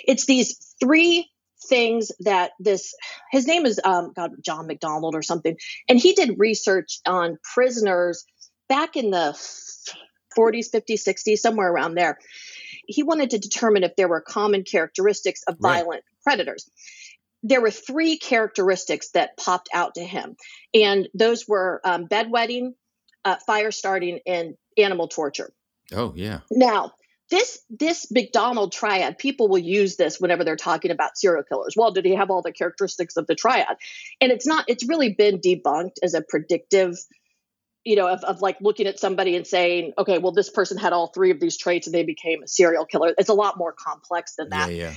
[0.07, 1.27] it's these three
[1.67, 2.93] things that this,
[3.31, 5.57] his name is, um, God, John McDonald or something.
[5.89, 8.25] And he did research on prisoners
[8.69, 9.33] back in the
[10.37, 12.19] 40s, 50s, 60s, somewhere around there
[12.87, 15.83] he wanted to determine if there were common characteristics of Right.
[15.83, 16.69] violent predators.
[17.41, 20.35] There were three characteristics that popped out to him,
[20.73, 22.73] and those were um, bedwetting,
[23.23, 25.53] uh, fire starting, and animal torture.
[25.93, 26.39] Oh yeah.
[26.51, 26.91] Now,
[27.29, 31.75] this this McDonald triad, people will use this whenever they're talking about serial killers.
[31.77, 33.77] Well, did he have all the characteristics of the triad?
[34.19, 34.65] And it's not.
[34.67, 36.97] It's really been debunked as a predictive,
[37.85, 40.91] you know, of, of like looking at somebody and saying, okay, well, this person had
[40.91, 43.13] all three of these traits and they became a serial killer.
[43.17, 44.93] It's a lot more complex than that Yeah, yeah.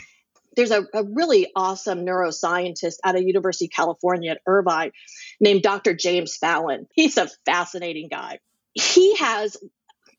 [0.61, 4.93] There's a, a really awesome neuroscientist out of University of California at Irvine
[5.41, 5.95] named Dr.
[5.95, 6.87] James Fallon.
[6.93, 8.41] He's a fascinating guy.
[8.75, 9.57] He has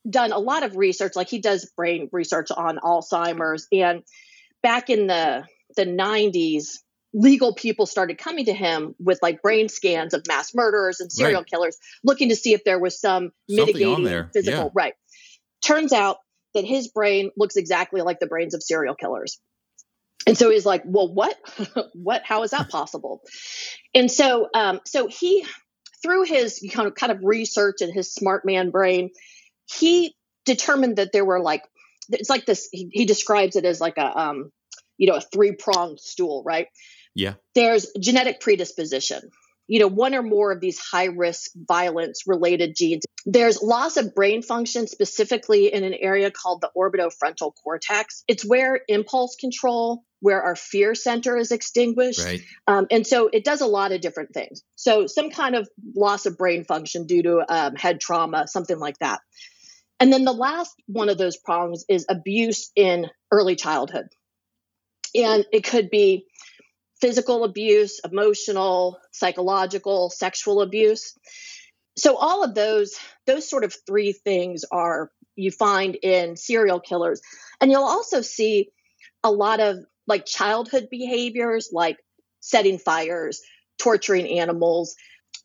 [0.09, 3.67] done a lot of research, like he does brain research on Alzheimer's.
[3.71, 4.01] And
[4.63, 5.45] back in the
[5.77, 6.79] the 90s,
[7.13, 11.41] legal people started coming to him with like brain scans of mass murderers and serial
[11.41, 11.47] Right.
[11.47, 14.69] killers, looking to see if there was some Something mitigating physical yeah.
[14.73, 14.93] right.
[15.63, 16.17] Turns out
[16.55, 19.39] that his brain looks exactly like the brains of serial killers.
[20.27, 21.35] And so he's like, well, what,
[21.93, 23.21] what, how is that possible?
[23.93, 25.45] And so, um, so he,
[26.03, 29.11] through his kind of kind of research and his smart man brain,
[29.71, 30.15] he
[30.45, 31.63] determined that there were like,
[32.09, 32.67] it's like this.
[32.71, 34.51] He, he describes it as like a, um,
[34.97, 36.67] you know, a three pronged stool, right?
[37.15, 37.35] Yeah.
[37.55, 39.21] There's genetic predisposition.
[39.67, 43.03] You know, one or more of these high risk violence related genes.
[43.25, 48.23] There's loss of brain function, specifically in an area called the orbitofrontal cortex.
[48.27, 52.23] It's where impulse control, where our fear center is extinguished.
[52.23, 52.41] Right.
[52.67, 54.63] Um, and so it does a lot of different things.
[54.75, 58.99] So some kind of loss of brain function due to um, head trauma, something like
[58.99, 59.19] that.
[59.99, 64.07] And then the last one of those prongs is abuse in early childhood.
[65.13, 66.25] And it could be
[67.01, 71.17] physical abuse, emotional, psychological, sexual abuse.
[71.97, 72.95] So all of those,
[73.25, 77.21] those sort of three things are you find in serial killers.
[77.59, 78.69] And you'll also see
[79.23, 79.77] a lot of
[80.11, 81.97] like childhood behaviors like
[82.41, 83.41] setting fires,
[83.79, 84.95] torturing animals,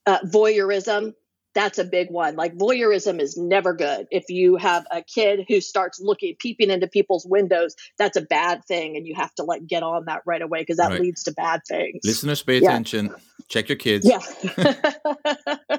[0.07, 1.13] uh, voyeurism.
[1.55, 2.37] That's a big one.
[2.37, 4.07] Like voyeurism is never good.
[4.11, 8.63] If you have a kid who starts looking, peeping into people's windows, that's a bad
[8.67, 11.01] thing, and you have to like get on that right away because that Right.
[11.01, 12.01] leads to bad things.
[12.05, 12.69] Listeners, pay Yeah.
[12.71, 13.15] attention.
[13.49, 14.07] Check your kids.
[14.07, 14.21] Yeah.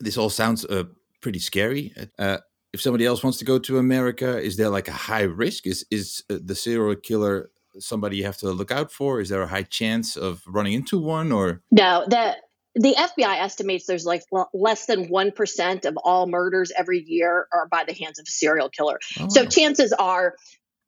[0.00, 0.84] This all sounds uh,
[1.22, 1.94] pretty scary.
[2.18, 2.38] Uh,
[2.72, 5.66] if somebody else wants to go to America, is there like a high risk?
[5.66, 9.20] Is is uh, the serial killer somebody you have to look out for?
[9.20, 11.32] Is there a high chance of running into one?
[11.32, 12.36] Or No, the
[12.76, 17.46] the FBI estimates there's like l- less than one percent of all murders every year
[17.52, 18.98] are by the hands of a serial killer.
[19.28, 20.34] So Oh, chances are,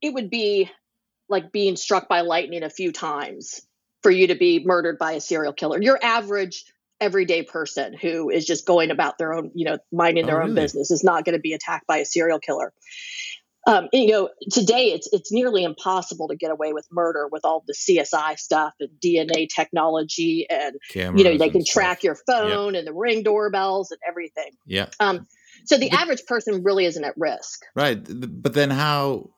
[0.03, 0.70] it would be
[1.28, 3.61] like being struck by lightning a few times
[4.03, 5.80] for you to be murdered by a serial killer.
[5.82, 6.64] Your average
[7.01, 10.51] everyday person who is just going about their own, you know, minding Oh, their own
[10.51, 10.62] really?
[10.62, 12.72] business is not going to be attacked by a serial killer.
[13.67, 17.64] Um, you know, today it's it's nearly impossible to get away with murder with all
[17.67, 21.73] the CSI stuff and DNA technology, and you know they can stuff.
[21.73, 24.51] track your phone and the ring doorbells and everything.
[24.67, 25.27] Yeah, Um,
[25.64, 27.64] so the But- average person really isn't at risk.
[27.75, 27.99] right.
[28.43, 29.31] But then how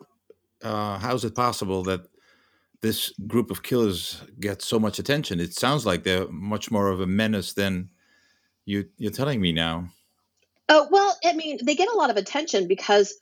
[0.62, 2.02] uh, how is it possible that
[2.82, 5.40] this group of killers get so much attention?
[5.40, 7.88] It sounds like they're much more of a menace than
[8.66, 9.88] you you're telling me now.
[10.68, 13.14] Oh well, I mean, they get a lot of attention because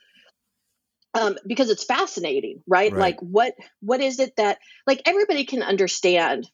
[1.17, 2.93] um, because it's fascinating, right?
[2.93, 3.01] Right.
[3.01, 6.49] Like what what is it that like everybody can understand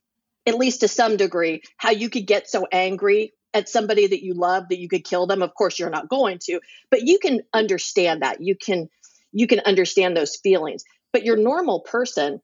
[0.46, 4.34] at least to some degree, how you could get so angry at somebody that you
[4.34, 5.42] love that you could kill them.
[5.42, 6.60] Of course, you're not going to,
[6.90, 8.40] but you can understand that.
[8.40, 8.88] You can
[9.32, 10.84] you can understand those feelings.
[11.12, 12.40] But your normal person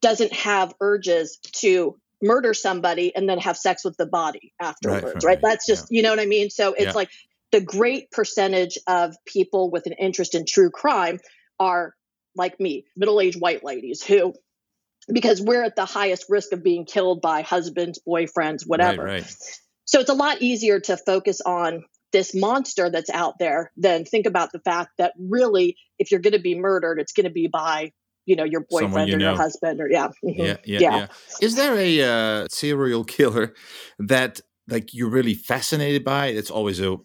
[0.00, 5.24] doesn't have urges to murder somebody and then have sex with the body afterwards, right?
[5.24, 5.40] right?
[5.42, 5.96] That's just, yeah.
[5.96, 6.50] you know what I mean?
[6.50, 6.92] So it's yeah.
[6.92, 7.10] like
[7.52, 11.18] the great percentage of people with an interest in true crime
[11.58, 11.94] are
[12.36, 14.34] like me, middle aged white ladies who,
[15.12, 19.04] because we're at the highest risk of being killed by husbands, boyfriends, whatever.
[19.04, 19.36] Right, right.
[19.84, 24.26] So it's a lot easier to focus on this monster that's out there than think
[24.26, 27.48] about the fact that really, if you're going to be murdered, it's going to be
[27.48, 27.92] by
[28.26, 29.30] you know your boyfriend you or know.
[29.30, 30.08] your husband or yeah.
[30.24, 30.40] Mm-hmm.
[30.40, 30.56] yeah.
[30.64, 31.06] yeah yeah yeah
[31.42, 33.54] is there a uh, serial killer
[33.98, 36.96] that like you're really fascinated by it's always a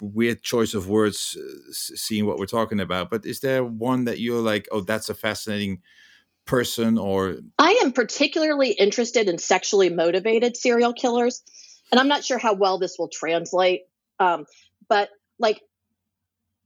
[0.00, 4.20] weird choice of words uh, seeing what we're talking about but is there one that
[4.20, 5.80] you're like oh that's a fascinating
[6.44, 11.42] person or i am particularly interested in sexually motivated serial killers
[11.90, 13.82] and i'm not sure how well this will translate
[14.18, 14.44] um,
[14.88, 15.08] but
[15.38, 15.62] like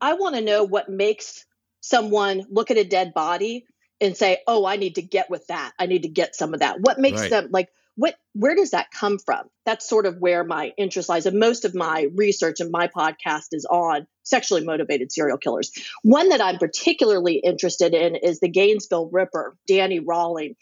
[0.00, 1.44] i want to know what makes
[1.80, 3.66] someone look at a dead body
[4.00, 6.60] and say oh i need to get with that i need to get some of
[6.60, 7.30] that what makes right.
[7.30, 9.46] them like what where does that come from?
[9.66, 13.48] That's sort of where my interest lies and most of my research and my podcast
[13.52, 15.70] is on sexually motivated serial killers.
[16.02, 20.54] One that i'm particularly interested in is the gainesville ripper danny rawling.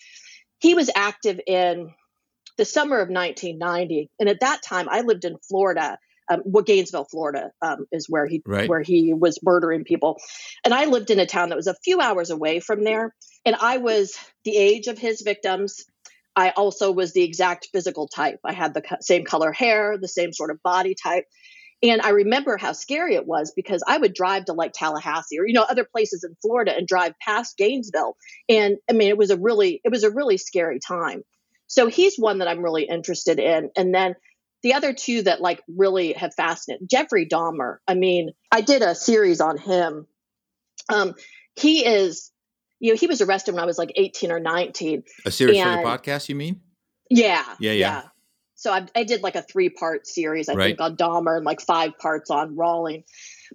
[0.59, 1.93] He was active in
[2.59, 5.97] the summer of 1990 and at that time i lived in florida
[6.31, 8.69] um, well, Gainesville, Florida, um, is where he right.
[8.69, 10.17] where he was murdering people,
[10.65, 13.13] and I lived in a town that was a few hours away from there,
[13.45, 15.85] and I was the age of his victims,
[16.41, 18.41] I also was the exact physical type.
[18.47, 21.25] I had the same color hair, the same sort of body type.
[21.83, 25.47] And I remember how scary it was because I would drive to like Tallahassee or
[25.47, 28.17] you know other places in Florida and drive past Gainesville.
[28.49, 31.25] And I mean it was a really it was a really scary time.
[31.67, 33.71] So he's one that I'm really interested in.
[33.77, 34.15] And then
[34.63, 37.77] the other two that like really have fascinated Jeffrey Dahmer.
[37.87, 40.07] I mean, I did a series on him.
[40.89, 41.15] Um,
[41.55, 42.31] he is
[42.81, 45.05] you know, he was arrested when I was like 18 or 19.
[45.27, 46.61] A series and, podcast, you mean?
[47.11, 47.73] Yeah, yeah.
[47.73, 47.73] Yeah.
[47.73, 48.03] Yeah.
[48.57, 50.67] So I, I did like a three part series, I right.
[50.67, 53.05] think, on Dahmer and like five parts on Rawling.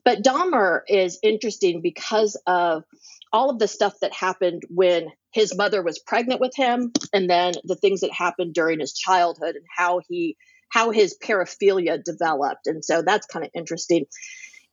[0.03, 2.84] But Dahmer is interesting because of
[3.32, 7.53] all of the stuff that happened when his mother was pregnant with him and then
[7.65, 10.38] the things that happened during his childhood and how he
[10.69, 14.05] how his paraphilia developed and so that's kind of interesting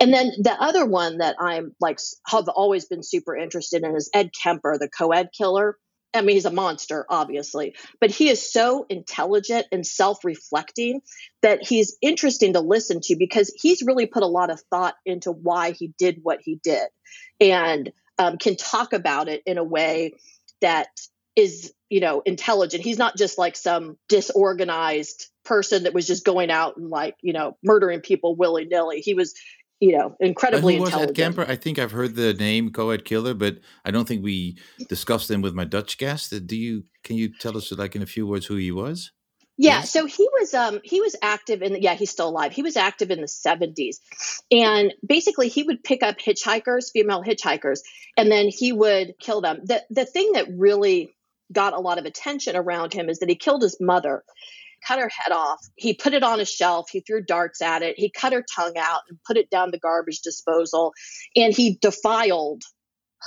[0.02, 4.10] and then the other one that I'm like have always been super interested in is
[4.12, 5.78] Ed Kemper, the co-ed killer.
[6.12, 11.02] I mean, he's a monster, obviously, but he is so intelligent and self reflecting
[11.42, 15.30] that he's interesting to listen to because he's really put a lot of thought into
[15.30, 16.88] why he did what he did
[17.40, 20.14] and um, can talk about it in a way
[20.62, 20.88] that
[21.36, 22.82] is, you know, intelligent.
[22.82, 27.32] He's not just like some disorganized person that was just going out and like, you
[27.32, 29.00] know, murdering people willy nilly.
[29.00, 29.34] He was
[29.82, 31.10] you know, incredibly who intelligent.
[31.10, 31.50] Was Ed Kemper?
[31.50, 34.56] I think I've heard the name co-ed killer, but I don't think we
[34.88, 36.32] discussed him with my Dutch guest.
[36.46, 36.84] Do you?
[37.02, 39.10] Can you tell us, like in a few words, who he was?
[39.58, 39.90] Yeah, yes?
[39.90, 42.52] so he was um he was active in the, yeah he's still alive.
[42.52, 44.00] He was active in the seventies,
[44.52, 47.80] and basically he would pick up hitchhikers, female hitchhikers,
[48.16, 49.62] and then he would kill them.
[49.64, 51.12] the The thing that really
[51.52, 54.22] got a lot of attention around him is that he killed his mother
[54.86, 55.60] cut her head off.
[55.76, 56.90] He put it on a shelf.
[56.90, 57.98] He threw darts at it.
[57.98, 60.92] He cut her tongue out and put it down the garbage disposal.
[61.36, 62.62] And he defiled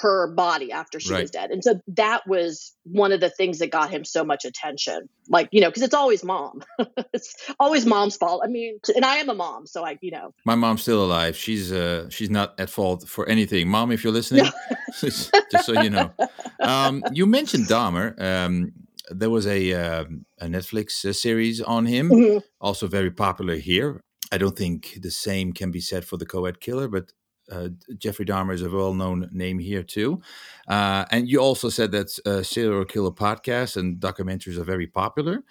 [0.02, 1.22] her body after she right.
[1.22, 1.52] was dead.
[1.52, 5.08] And so that was one of the things that got him so much attention.
[5.30, 6.64] Like, you know, because it's always mom.
[7.14, 8.42] it's always mom's fault.
[8.44, 10.34] I mean, and I am a mom, so I, you know.
[10.44, 11.38] My mom's still alive.
[11.38, 13.70] She's uh she's not at fault for anything.
[13.70, 14.46] Mom, if you're listening,
[15.00, 15.32] just
[15.64, 16.12] so you know.
[16.60, 18.22] Um you mentioned Dahmer.
[18.22, 18.74] Um
[19.10, 20.06] there was a, uh,
[20.40, 22.40] a Netflix uh, series on him, mm-hmm.
[22.60, 24.02] also very popular here.
[24.32, 27.14] I don't think the same can be said for the co-ed killer, but
[27.52, 30.22] uh, Jeffrey Dahmer is a well-known name here too.
[30.68, 35.44] Uh, and you also said that uh, serial killer podcasts and documentaries are very popular.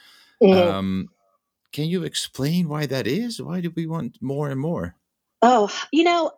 [0.43, 0.69] Mm-hmm.
[0.69, 1.09] Um,
[1.73, 3.41] can you explain why that is?
[3.41, 4.97] Why do we want more and more?
[5.43, 6.33] Oh, you know,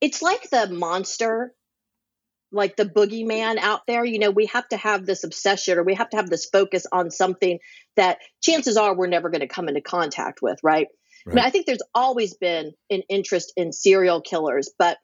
[0.00, 1.54] it's like the monster
[2.52, 4.04] like the boogeyman out there.
[4.04, 6.86] You know, we have to have this obsession or we have to have this focus
[6.90, 7.58] on something
[7.96, 10.88] that chances are we're never going to come into contact with, right?
[11.26, 11.32] right?
[11.32, 14.98] I mean, I think there's always been an interest in serial killers, but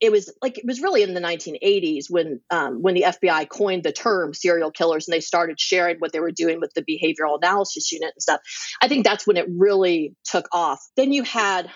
[0.00, 3.82] it was like it was really in the 1980s when um, when the FBI coined
[3.82, 7.36] the term serial killers and they started sharing what they were doing with the behavioral
[7.36, 8.40] analysis unit and stuff.
[8.82, 10.80] I think that's when it really took off.
[10.96, 11.70] Then you had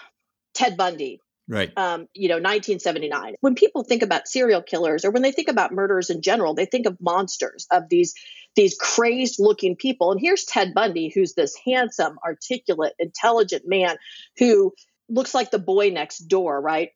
[0.55, 1.71] Ted Bundy, Right.
[1.77, 3.35] um, you know, 1979.
[3.41, 6.65] When people think about serial killers or when they think about murderers in general, they
[6.65, 8.15] think of monsters, of these
[8.57, 10.12] these crazed looking people.
[10.12, 13.97] And here's Ted Bundy, who's this handsome, articulate, intelligent man
[14.39, 14.73] who
[15.09, 16.91] looks like the boy next door, right?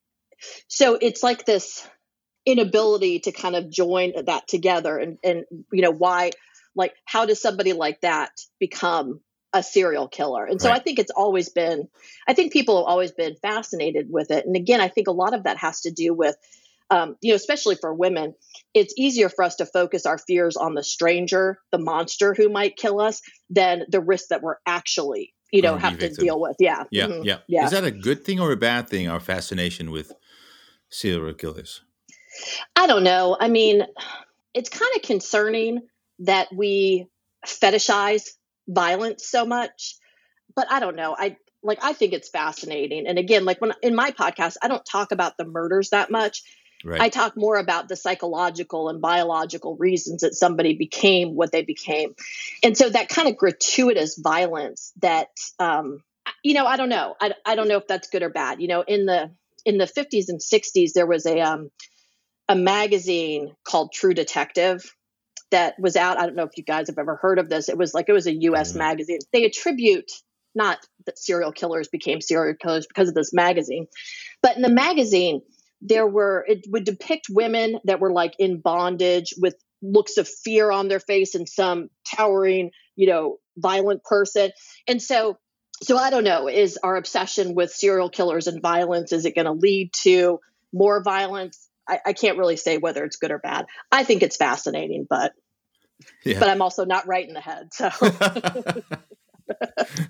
[0.69, 1.87] So it's like this
[2.47, 6.31] inability to kind of join that together and and you know why
[6.75, 9.21] like how does somebody like that become
[9.53, 10.79] a serial killer and so Right.
[10.81, 11.89] i think it's always been
[12.27, 15.35] i think people have always been fascinated with it and again i think a lot
[15.35, 16.37] of that has to do with
[16.91, 18.35] um, you know especially for women
[18.75, 22.77] it's easier for us to focus our fears on the stranger the monster who might
[22.77, 23.21] kill us
[23.51, 27.25] than the risk that we're actually you know have to deal with yeah Yeah, Mhm.
[27.25, 27.39] yeah.
[27.47, 29.09] yeah Is that a good thing or a bad thing?
[29.09, 30.13] Our fascination with
[30.91, 31.83] serial killers.
[32.77, 33.37] I don't know.
[33.39, 33.83] I mean,
[34.55, 35.81] it's kind of concerning
[36.21, 37.07] that we
[37.47, 38.31] fetishize
[38.69, 39.97] violence so much,
[40.55, 41.17] but I don't know.
[41.19, 43.07] I like I think it's fascinating.
[43.07, 46.43] And again, like when in my podcast, I don't talk about the murders that much.
[46.85, 47.01] Right.
[47.01, 52.15] I talk more about the psychological and biological reasons that somebody became what they became.
[52.63, 55.29] And so that kind of gratuitous violence that
[55.59, 56.03] um
[56.45, 57.17] you know, I don't know.
[57.21, 58.61] I, I don't know if that's good or bad.
[58.61, 59.31] You know, in the
[59.65, 61.71] in the 50s and 60s there was a um
[62.49, 64.95] a magazine called True Detective
[65.51, 66.19] that was out.
[66.19, 67.69] I don't know if you guys have ever heard of this.
[67.69, 68.77] It was like it was a US Mhm.
[68.77, 69.19] magazine.
[69.33, 70.11] They attribute
[70.55, 73.87] not that serial killers became serial killers because of this magazine,
[74.43, 75.43] but in the magazine
[75.81, 80.73] there were it would depict women that were like in bondage with looks of fear
[80.73, 84.51] on their face and some towering, you know, violent person.
[84.89, 85.39] And so
[85.83, 89.45] so I don't know, is our obsession with serial killers and violence is it going
[89.45, 90.41] to lead to
[90.73, 91.68] more violence?
[91.89, 93.67] I, I can't really say whether it's good or bad.
[93.91, 95.33] I think it's fascinating, but
[96.25, 96.39] Yeah.
[96.39, 97.69] but I'm also not right in the head.
[97.73, 97.89] So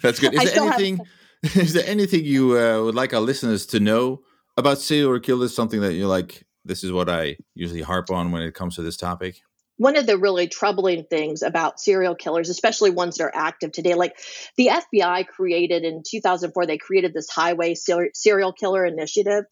[0.02, 0.34] That's good.
[0.34, 1.00] Is I there still have- anything?
[1.54, 4.22] Is there anything you uh, would like our listeners to know
[4.56, 5.54] about serial killers?
[5.54, 8.82] Something that you're like, this is what I usually harp on when it comes to
[8.82, 9.36] this topic.
[9.76, 13.94] one of the really troubling things about serial killers, especially ones that are active today,
[13.94, 14.16] like
[14.56, 19.44] the FBI created in 2004, they created this highway serial killer initiative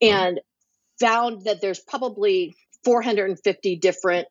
[0.00, 0.40] and
[1.00, 2.54] found that there's probably
[2.84, 4.28] 450 different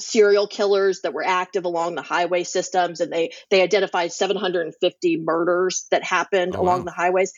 [0.00, 5.86] serial killers that were active along the highway systems and they they identified 750 murders
[5.92, 6.84] that happened Oh, along wow.
[6.86, 7.32] the highways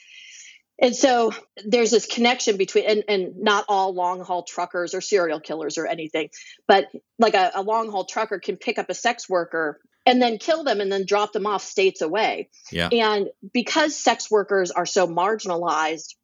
[0.80, 1.32] and so
[1.66, 5.86] there's this connection between and, and not all long haul truckers or serial killers or
[5.86, 6.30] anything
[6.66, 6.86] but
[7.18, 10.64] like a, a long haul trucker can pick up a sex worker and then kill
[10.64, 12.88] them and then drop them off states away Yeah.
[12.90, 16.14] and because sex workers are so marginalized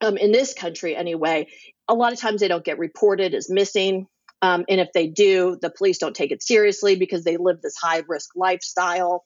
[0.00, 1.48] um, in this country anyway,
[1.88, 4.06] a lot of times they don't get reported as missing.
[4.40, 7.76] Um, and if they do, the police don't take it seriously because they live this
[7.76, 9.24] high risk lifestyle.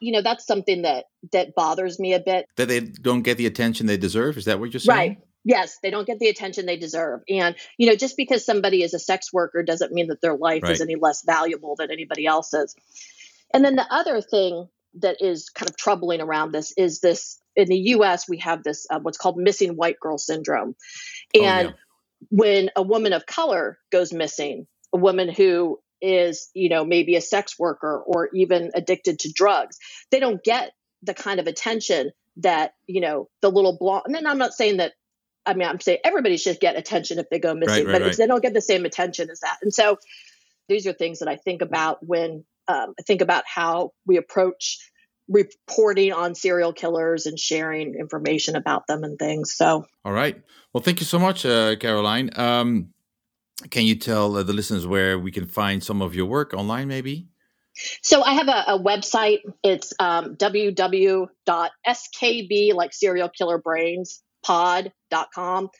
[0.00, 2.46] You know, that's something that that bothers me a bit.
[2.56, 4.36] That they don't get the attention they deserve.
[4.38, 4.98] Is that what you're saying?
[4.98, 5.18] Right.
[5.44, 7.20] Yes, they don't get the attention they deserve.
[7.28, 10.64] And, you know, just because somebody is a sex worker doesn't mean that their life
[10.64, 12.74] is any less valuable than anybody else's.
[13.52, 14.68] And then the other thing
[15.00, 18.86] that is kind of troubling around this is this in the US, we have this
[18.90, 20.74] uh, what's called missing white girl syndrome.
[21.36, 21.74] Oh, And yeah.
[22.30, 27.20] when a woman of color goes missing, a woman who is, you know, maybe a
[27.20, 29.78] sex worker or even addicted to drugs,
[30.10, 30.72] they don't get
[31.02, 34.02] the kind of attention that, you know, the little blonde.
[34.06, 34.92] And then I'm not saying that,
[35.46, 38.16] I mean, I'm saying everybody should get attention if they go missing, right, but right.
[38.16, 39.58] they don't get the same attention as that.
[39.62, 39.98] And so
[40.68, 44.78] these are things that I think about when um, I think about how we approach
[45.28, 49.54] reporting on serial killers and sharing information about them and things.
[49.54, 50.40] So, All right.
[50.72, 52.30] Well, thank you so much, uh, Caroline.
[52.36, 52.90] Um,
[53.70, 56.88] can you tell uh, the listeners where we can find some of your work online,
[56.88, 57.28] maybe?
[58.02, 59.40] So I have a, a website.
[59.62, 61.28] It's um, www.skb,
[62.74, 65.70] like serial killer brains pod.com.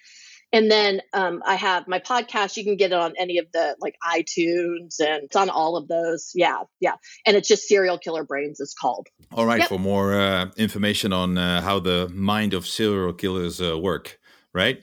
[0.54, 2.56] And then um, I have my podcast.
[2.56, 5.88] You can get it on any of the like iTunes and it's on all of
[5.88, 6.30] those.
[6.32, 6.60] Yeah.
[6.78, 6.94] Yeah.
[7.26, 9.08] And it's just Serial Killer Brains, it's called.
[9.32, 9.58] All right.
[9.58, 9.68] Yep.
[9.68, 14.20] For more uh, information on uh, how the mind of serial killers uh, work,
[14.52, 14.80] right?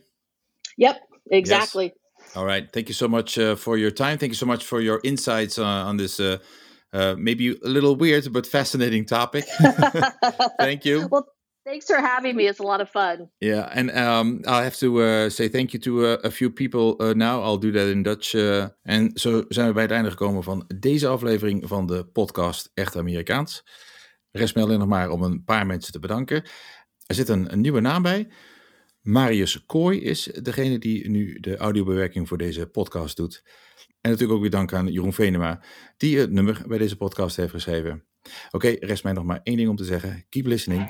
[0.77, 0.99] Yep.
[1.31, 1.93] Exactly.
[2.35, 2.69] All right.
[2.69, 4.17] Thank you so much uh, for your time.
[4.17, 6.39] Thank you so much for your insights uh, on this uh,
[6.93, 9.45] uh, maybe a little weird but fascinating topic.
[10.59, 11.07] Thank you.
[11.11, 11.27] Well,
[11.63, 12.43] thanks for having me.
[12.43, 13.29] It's a lot of fun.
[13.37, 16.95] Yeah, and um, I'll have to uh, say thank you to uh, a few people
[16.99, 17.41] uh, now.
[17.43, 18.33] I'll do that in Dutch.
[18.33, 22.71] uh, en zo zijn we bij het einde gekomen van deze aflevering van de podcast
[22.73, 23.63] Echt Amerikaans.
[24.31, 26.43] Rest me alleen nog maar om een paar mensen te bedanken.
[27.05, 28.31] Er zit een nieuwe naam bij.
[29.01, 33.43] Marius Kooi is degene die nu de audiobewerking voor deze podcast doet.
[34.01, 35.63] En natuurlijk ook weer dank aan Jeroen Venema,
[35.97, 38.05] die het nummer bij deze podcast heeft geschreven.
[38.51, 40.25] Oké, rest mij nog maar één ding om te zeggen.
[40.29, 40.89] Keep listening.